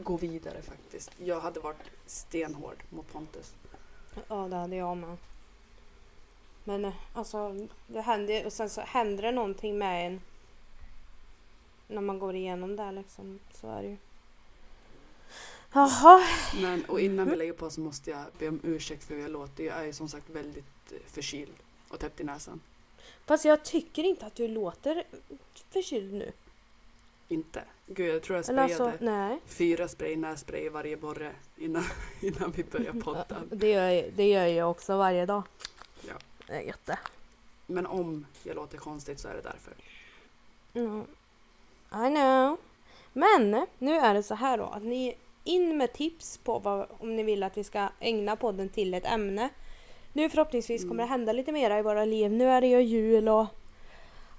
gå 0.00 0.16
vidare 0.16 0.62
faktiskt. 0.62 1.10
Jag 1.18 1.40
hade 1.40 1.60
varit 1.60 1.90
stenhård 2.06 2.82
mot 2.90 3.12
Pontus. 3.12 3.54
Ja, 4.28 4.48
det 4.48 4.56
hade 4.56 4.76
jag 4.76 4.96
med. 4.96 5.16
Men 6.64 6.84
eh, 6.84 6.94
alltså, 7.14 7.66
det 7.86 8.00
händer 8.00 8.46
och 8.46 8.52
sen 8.52 8.70
så 8.70 8.80
händer 8.80 9.22
det 9.22 9.32
någonting 9.32 9.78
med 9.78 10.06
en 10.06 10.20
när 11.88 12.00
man 12.00 12.18
går 12.18 12.34
igenom 12.34 12.76
det 12.76 12.92
liksom. 12.92 13.38
Så 13.54 13.70
är 13.70 13.82
det 13.82 13.88
ju. 13.88 13.96
Jaha. 15.72 16.26
Men, 16.62 16.84
och 16.84 17.00
innan 17.00 17.30
vi 17.30 17.36
lägger 17.36 17.52
på 17.52 17.70
så 17.70 17.80
måste 17.80 18.10
jag 18.10 18.24
be 18.38 18.48
om 18.48 18.60
ursäkt 18.62 19.04
för 19.04 19.14
hur 19.14 19.22
jag 19.22 19.30
låter. 19.30 19.64
Jag 19.64 19.78
är 19.78 19.84
ju 19.84 19.92
som 19.92 20.08
sagt 20.08 20.30
väldigt 20.30 20.92
eh, 20.92 20.98
förkyld 21.06 21.54
och 21.88 22.00
täppt 22.00 22.20
i 22.20 22.24
näsan. 22.24 22.60
Fast 23.26 23.44
jag 23.44 23.64
tycker 23.64 24.04
inte 24.04 24.26
att 24.26 24.34
du 24.34 24.48
låter 24.48 25.04
förkyld 25.70 26.12
nu. 26.12 26.32
Inte. 27.32 27.62
Gud, 27.86 28.14
jag 28.14 28.22
tror 28.22 28.36
jag 28.38 28.48
Eller 28.48 28.66
sprayade 28.68 28.84
alltså, 28.92 29.04
nej. 29.04 29.38
fyra 29.46 29.88
spray 29.88 30.16
nässpray 30.16 30.60
i 30.64 30.68
varje 30.68 30.96
borre 30.96 31.32
innan, 31.56 31.84
innan 32.20 32.50
vi 32.56 32.64
började 32.64 33.00
podda. 33.00 33.36
Det 33.50 33.70
gör, 33.70 33.88
jag- 33.88 34.10
det 34.16 34.28
gör 34.28 34.46
jag 34.46 34.70
också 34.70 34.96
varje 34.96 35.26
dag. 35.26 35.42
Ja. 36.08 36.14
Det 36.46 36.52
är 36.52 36.60
jätte. 36.60 36.98
Men 37.66 37.86
om 37.86 38.26
jag 38.42 38.56
låter 38.56 38.78
konstigt 38.78 39.20
så 39.20 39.28
är 39.28 39.34
det 39.34 39.40
därför. 39.42 39.72
Mm. 40.74 41.04
I 41.92 42.14
know. 42.14 42.56
Men 43.12 43.66
nu 43.78 43.92
är 43.96 44.14
det 44.14 44.22
så 44.22 44.34
här 44.34 44.58
då 44.58 44.64
att 44.64 44.82
ni 44.82 45.14
in 45.44 45.76
med 45.78 45.92
tips 45.92 46.38
på 46.38 46.58
vad, 46.58 46.86
om 46.98 47.16
ni 47.16 47.22
vill 47.22 47.42
att 47.42 47.56
vi 47.56 47.64
ska 47.64 47.88
ägna 48.00 48.36
podden 48.36 48.68
till 48.68 48.94
ett 48.94 49.06
ämne. 49.06 49.48
Nu 50.12 50.28
förhoppningsvis 50.30 50.82
Mm. 50.82 50.90
kommer 50.90 51.02
det 51.02 51.08
hända 51.08 51.32
lite 51.32 51.52
mera 51.52 51.78
i 51.78 51.82
våra 51.82 52.04
liv. 52.04 52.32
Nu 52.32 52.48
är 52.48 52.60
det 52.60 52.66
ju 52.66 52.80
jul 52.82 53.28
och 53.28 53.46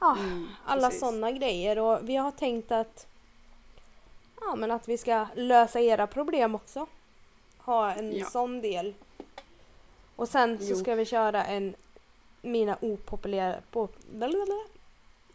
ja, 0.03 0.17
Mm, 0.19 0.47
alla 0.65 0.91
sådana 0.91 1.31
grejer 1.31 1.79
och 1.79 2.09
vi 2.09 2.15
har 2.15 2.31
tänkt 2.31 2.71
att 2.71 3.07
ja, 4.41 4.55
men 4.55 4.71
att 4.71 4.87
vi 4.87 4.97
ska 4.97 5.25
lösa 5.35 5.79
era 5.79 6.07
problem 6.07 6.55
också. 6.55 6.87
Ha 7.57 7.91
en 7.93 8.17
Ja. 8.17 8.25
sån 8.25 8.61
del. 8.61 8.93
Och 10.15 10.29
sen 10.29 10.57
så 10.59 10.65
Jo. 10.69 10.75
ska 10.75 10.95
vi 10.95 11.05
köra 11.05 11.45
en 11.45 11.75
mina 12.41 12.77
opopulära 12.81 13.55
på, 13.71 13.89
blablabla. 14.11 14.53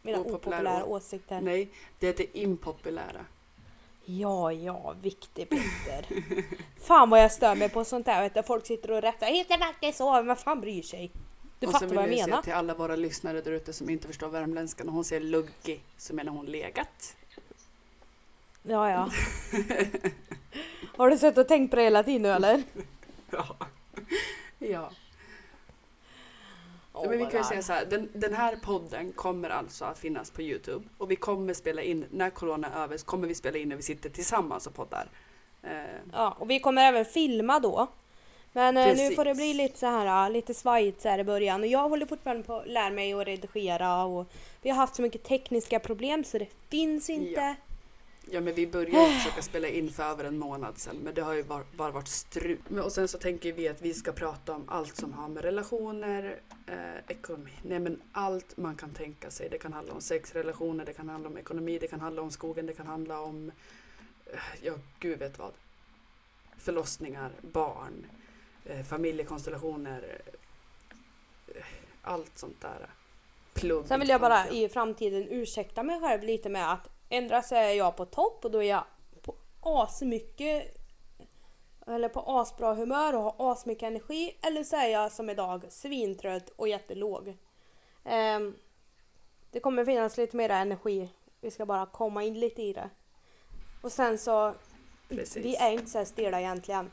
mina 0.02 0.18
Opopulära 0.18 0.34
opopulära 0.60 0.84
åsikter. 0.84 1.40
Nej, 1.40 1.68
det 1.98 2.08
är 2.08 2.14
det 2.16 2.38
impopulära. 2.38 3.24
Ja, 4.04 4.52
ja, 4.52 4.94
viktig 5.02 5.48
Peter. 5.50 6.06
fan 6.80 7.10
vad 7.10 7.20
jag 7.22 7.32
stör 7.32 7.54
mig 7.54 7.68
på 7.68 7.84
sånt 7.84 8.06
där. 8.06 8.22
Vet 8.22 8.34
du, 8.34 8.42
folk 8.42 8.66
sitter 8.66 8.90
och 8.90 9.02
rättar. 9.02 9.26
Heter 9.26 9.58
faktiskt 9.58 9.98
så, 9.98 10.22
men 10.22 10.36
fan 10.36 10.60
bryr 10.60 10.82
sig? 10.82 11.10
Du 11.61 11.66
och 11.66 11.72
fattar 11.72 11.86
vill 11.86 11.96
vad 11.96 12.04
jag 12.09 12.12
jag 12.12 12.20
menar. 12.26 12.36
säga 12.36 12.42
till 12.42 12.52
alla 12.52 12.74
våra 12.74 12.96
lyssnare 12.96 13.40
där 13.40 13.52
ute 13.52 13.72
som 13.72 13.90
inte 13.90 14.06
förstår 14.06 14.28
värmländska. 14.28 14.84
När 14.84 14.92
hon 14.92 15.04
säger 15.04 15.22
luggi 15.22 15.80
så 15.96 16.14
menar 16.14 16.32
hon 16.32 16.46
legat. 16.46 17.16
Ja, 18.62 18.90
ja. 18.90 19.11
Har 20.96 21.11
du 21.11 21.18
suttit 21.18 21.38
och 21.38 21.48
tänkt 21.48 21.70
på 21.70 21.76
det 21.76 21.82
hela 21.82 22.02
tiden 22.02 22.22
nu 22.22 22.28
eller? 22.28 22.62
Ja. 23.30 23.56
ja. 24.59 24.90
Åh, 26.92 27.09
Men 27.09 27.18
vi 27.18 27.24
kan 27.26 27.40
ju 27.40 27.44
säga 27.44 27.62
så 27.62 27.72
här, 27.72 27.86
den, 27.86 28.09
den 28.12 28.34
här 28.34 28.56
podden 28.56 29.12
kommer 29.12 29.50
alltså 29.50 29.84
att 29.84 29.98
finnas 29.98 30.30
på 30.30 30.42
Youtube 30.42 30.84
och 30.98 31.11
vi 31.11 31.16
kommer 31.16 31.54
spela 31.54 31.82
in, 31.82 32.04
när 32.11 32.30
corona 32.30 32.68
är 32.68 32.82
över 32.84 32.96
så 32.98 33.06
kommer 33.06 33.28
vi 33.28 33.34
spela 33.34 33.59
in 33.59 33.68
när 33.68 33.76
vi 33.76 33.82
sitter 33.82 34.11
tillsammans 34.11 34.66
och 34.66 34.74
poddar. 34.74 35.09
Eh, 35.62 35.70
Ja, 36.12 36.36
och 36.38 36.50
vi 36.50 36.61
kommer 36.61 36.82
även 36.82 37.04
filma 37.04 37.61
då. 37.61 37.86
Men 38.59 38.76
eh, 38.76 38.86
nu 38.86 38.94
Precis. 38.94 39.16
får 39.16 39.24
det 39.24 39.34
bli 39.34 39.54
lite 39.54 39.78
så 39.78 39.86
här, 39.86 40.30
lite 40.30 40.54
svajigt 40.54 41.02
så 41.02 41.09
här 41.09 41.18
i 41.18 41.24
början. 41.24 41.61
Och 41.61 41.66
jag 41.66 41.88
håller 41.88 42.06
fortfarande 42.06 42.42
på 42.42 42.56
att 42.56 42.66
lära 42.66 42.90
mig 42.90 43.12
att 43.12 43.26
redigera 43.26 44.04
och 44.04 44.26
vi 44.62 44.70
har 44.70 44.76
haft 44.76 44.94
så 44.94 45.02
mycket 45.02 45.24
tekniska 45.24 45.78
problem 45.78 46.24
så 46.24 46.38
det 46.38 46.48
finns 46.68 47.11
inte. 47.11 47.40
Ja. 47.40 47.54
Ja 48.30 48.40
men 48.40 48.54
vi 48.54 48.66
började 48.66 49.12
försöka 49.18 49.42
spela 49.42 49.68
in 49.68 49.90
för 49.90 50.02
över 50.02 50.24
en 50.24 50.38
månad 50.38 50.78
sedan 50.78 50.96
men 50.96 51.14
det 51.14 51.20
har 51.20 51.34
ju 51.34 51.42
bara, 51.42 51.62
bara 51.76 51.90
varit 51.90 52.09
strul. 52.09 52.78
Och 52.84 52.92
sen 52.92 53.09
så 53.09 53.18
tänker 53.18 53.52
vi 53.52 53.68
att 53.68 53.82
vi 53.82 53.94
ska 53.94 54.12
prata 54.12 54.54
om 54.54 54.64
allt 54.68 54.96
som 54.96 55.12
har 55.12 55.28
med 55.28 55.44
relationer, 55.44 56.36
eh, 56.66 56.76
ekonomi, 57.09 57.52
nej 57.62 57.78
men 57.78 58.02
allt 58.12 58.56
man 58.56 58.76
kan 58.76 58.90
tänka 58.90 59.30
sig. 59.30 59.48
Det 59.48 59.59
kan 59.59 59.72
handla 59.72 59.94
om 59.94 60.00
sex, 60.00 60.34
relationer, 60.34 60.84
det 60.84 60.92
kan 60.92 61.09
handla 61.09 61.28
om 61.28 61.38
ekonomi, 61.38 61.78
det 61.78 61.86
kan 61.86 62.00
handla 62.00 62.22
om 62.22 62.30
skogen, 62.30 62.66
det 62.66 62.72
kan 62.72 62.86
handla 62.86 63.20
om, 63.20 63.52
eh, 64.26 64.38
ja 64.62 64.72
gud 65.00 65.18
vet 65.18 65.38
vad. 65.38 65.52
Förlossningar, 66.59 67.30
barn, 67.40 68.06
familjekonstellationer, 68.88 70.20
eh, 71.54 71.64
allt 72.02 72.38
sånt 72.38 72.60
där. 72.60 72.90
Plugg. 73.54 73.86
Sen 73.86 74.00
vill 74.00 74.08
jag 74.08 74.20
bara 74.20 74.36
framtiden. 74.42 74.64
i 74.64 74.68
framtiden 74.68 75.28
ursäkta 75.28 75.82
mig 75.82 76.00
själv 76.00 76.22
lite 76.22 76.48
med 76.48 76.72
att 76.72 76.88
ändra 77.08 77.42
så 77.42 77.54
är 77.54 77.72
jag 77.72 77.96
på 77.96 78.04
topp 78.04 78.44
och 78.44 78.50
då 78.50 78.62
är 78.62 78.68
jag 78.68 78.84
på 79.22 79.34
asmycket 79.60 80.78
eller 81.86 82.08
på 82.08 82.22
asbra 82.26 82.74
humör 82.74 83.14
och 83.16 83.22
har 83.22 83.52
asmycket 83.52 83.82
energi 83.86 84.36
eller 84.42 84.64
så 84.64 84.76
är 84.76 84.88
jag 84.88 85.12
som 85.12 85.30
idag 85.30 85.64
svintrött 85.68 86.48
och 86.56 86.68
jättelåg. 86.68 87.36
Ehm, 88.04 88.54
det 89.50 89.60
kommer 89.60 89.84
finnas 89.84 90.16
lite 90.16 90.36
mer 90.36 90.50
energi. 90.50 91.10
Vi 91.40 91.50
ska 91.50 91.66
bara 91.66 91.86
komma 91.86 92.24
in 92.24 92.40
lite 92.40 92.62
i 92.62 92.72
det. 92.72 92.90
Och 93.82 93.92
sen 93.92 94.18
så, 94.18 94.54
Precis. 95.08 95.44
vi 95.44 95.56
är 95.56 95.70
inte 95.70 95.86
så 95.86 95.98
här 95.98 96.04
stela 96.04 96.40
egentligen. 96.40 96.90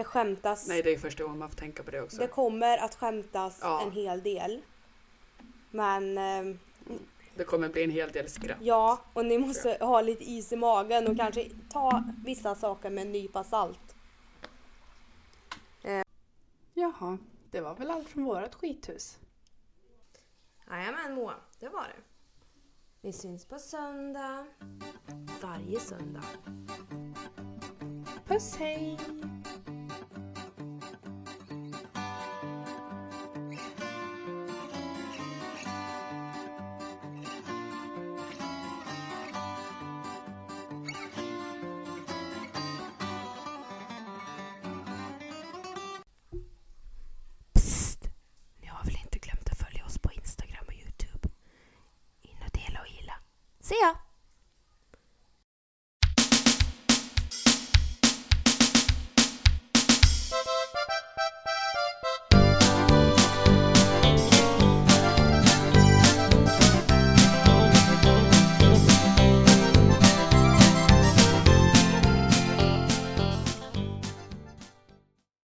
Det 0.00 0.04
skämtas. 0.04 0.68
Nej 0.68 0.82
det 0.82 0.94
är 0.94 0.98
första 0.98 1.22
gången 1.22 1.38
man 1.38 1.50
får 1.50 1.56
tänka 1.56 1.82
på 1.82 1.90
det 1.90 2.00
också. 2.02 2.16
Det 2.16 2.26
kommer 2.28 2.78
att 2.78 2.94
skämtas 2.94 3.58
Ja. 3.62 3.82
en 3.82 3.90
hel 3.92 4.22
del. 4.22 4.62
Men 5.70 6.18
ehm, 6.18 6.58
Det 7.34 7.44
kommer 7.44 7.68
bli 7.68 7.84
en 7.84 7.90
hel 7.90 8.10
del 8.10 8.28
skratt. 8.28 8.58
ja, 8.60 9.00
och 9.12 9.26
ni 9.26 9.38
måste 9.38 9.76
ha 9.80 10.00
lite 10.00 10.24
is 10.30 10.52
i 10.52 10.56
magen 10.56 11.06
och 11.08 11.16
kanske 11.16 11.50
ta 11.70 12.04
vissa 12.24 12.54
saker 12.54 12.90
med 12.90 13.06
en 13.06 13.12
nypa 13.12 13.44
salt. 13.44 13.94
Jaha, 16.74 17.18
det 17.50 17.60
var 17.60 17.74
väl 17.74 17.90
allt 17.90 18.08
från 18.08 18.24
vårat 18.24 18.54
skithus. 18.54 19.18
Jajamän 20.70 21.14
Moa, 21.14 21.34
det 21.58 21.68
var 21.68 21.82
det. 21.82 22.02
Vi 23.00 23.12
syns 23.12 23.44
på 23.44 23.58
söndag. 23.58 24.46
Varje 25.42 25.80
söndag. 25.80 26.24
Puss 28.26 28.56
hej! 28.56 28.98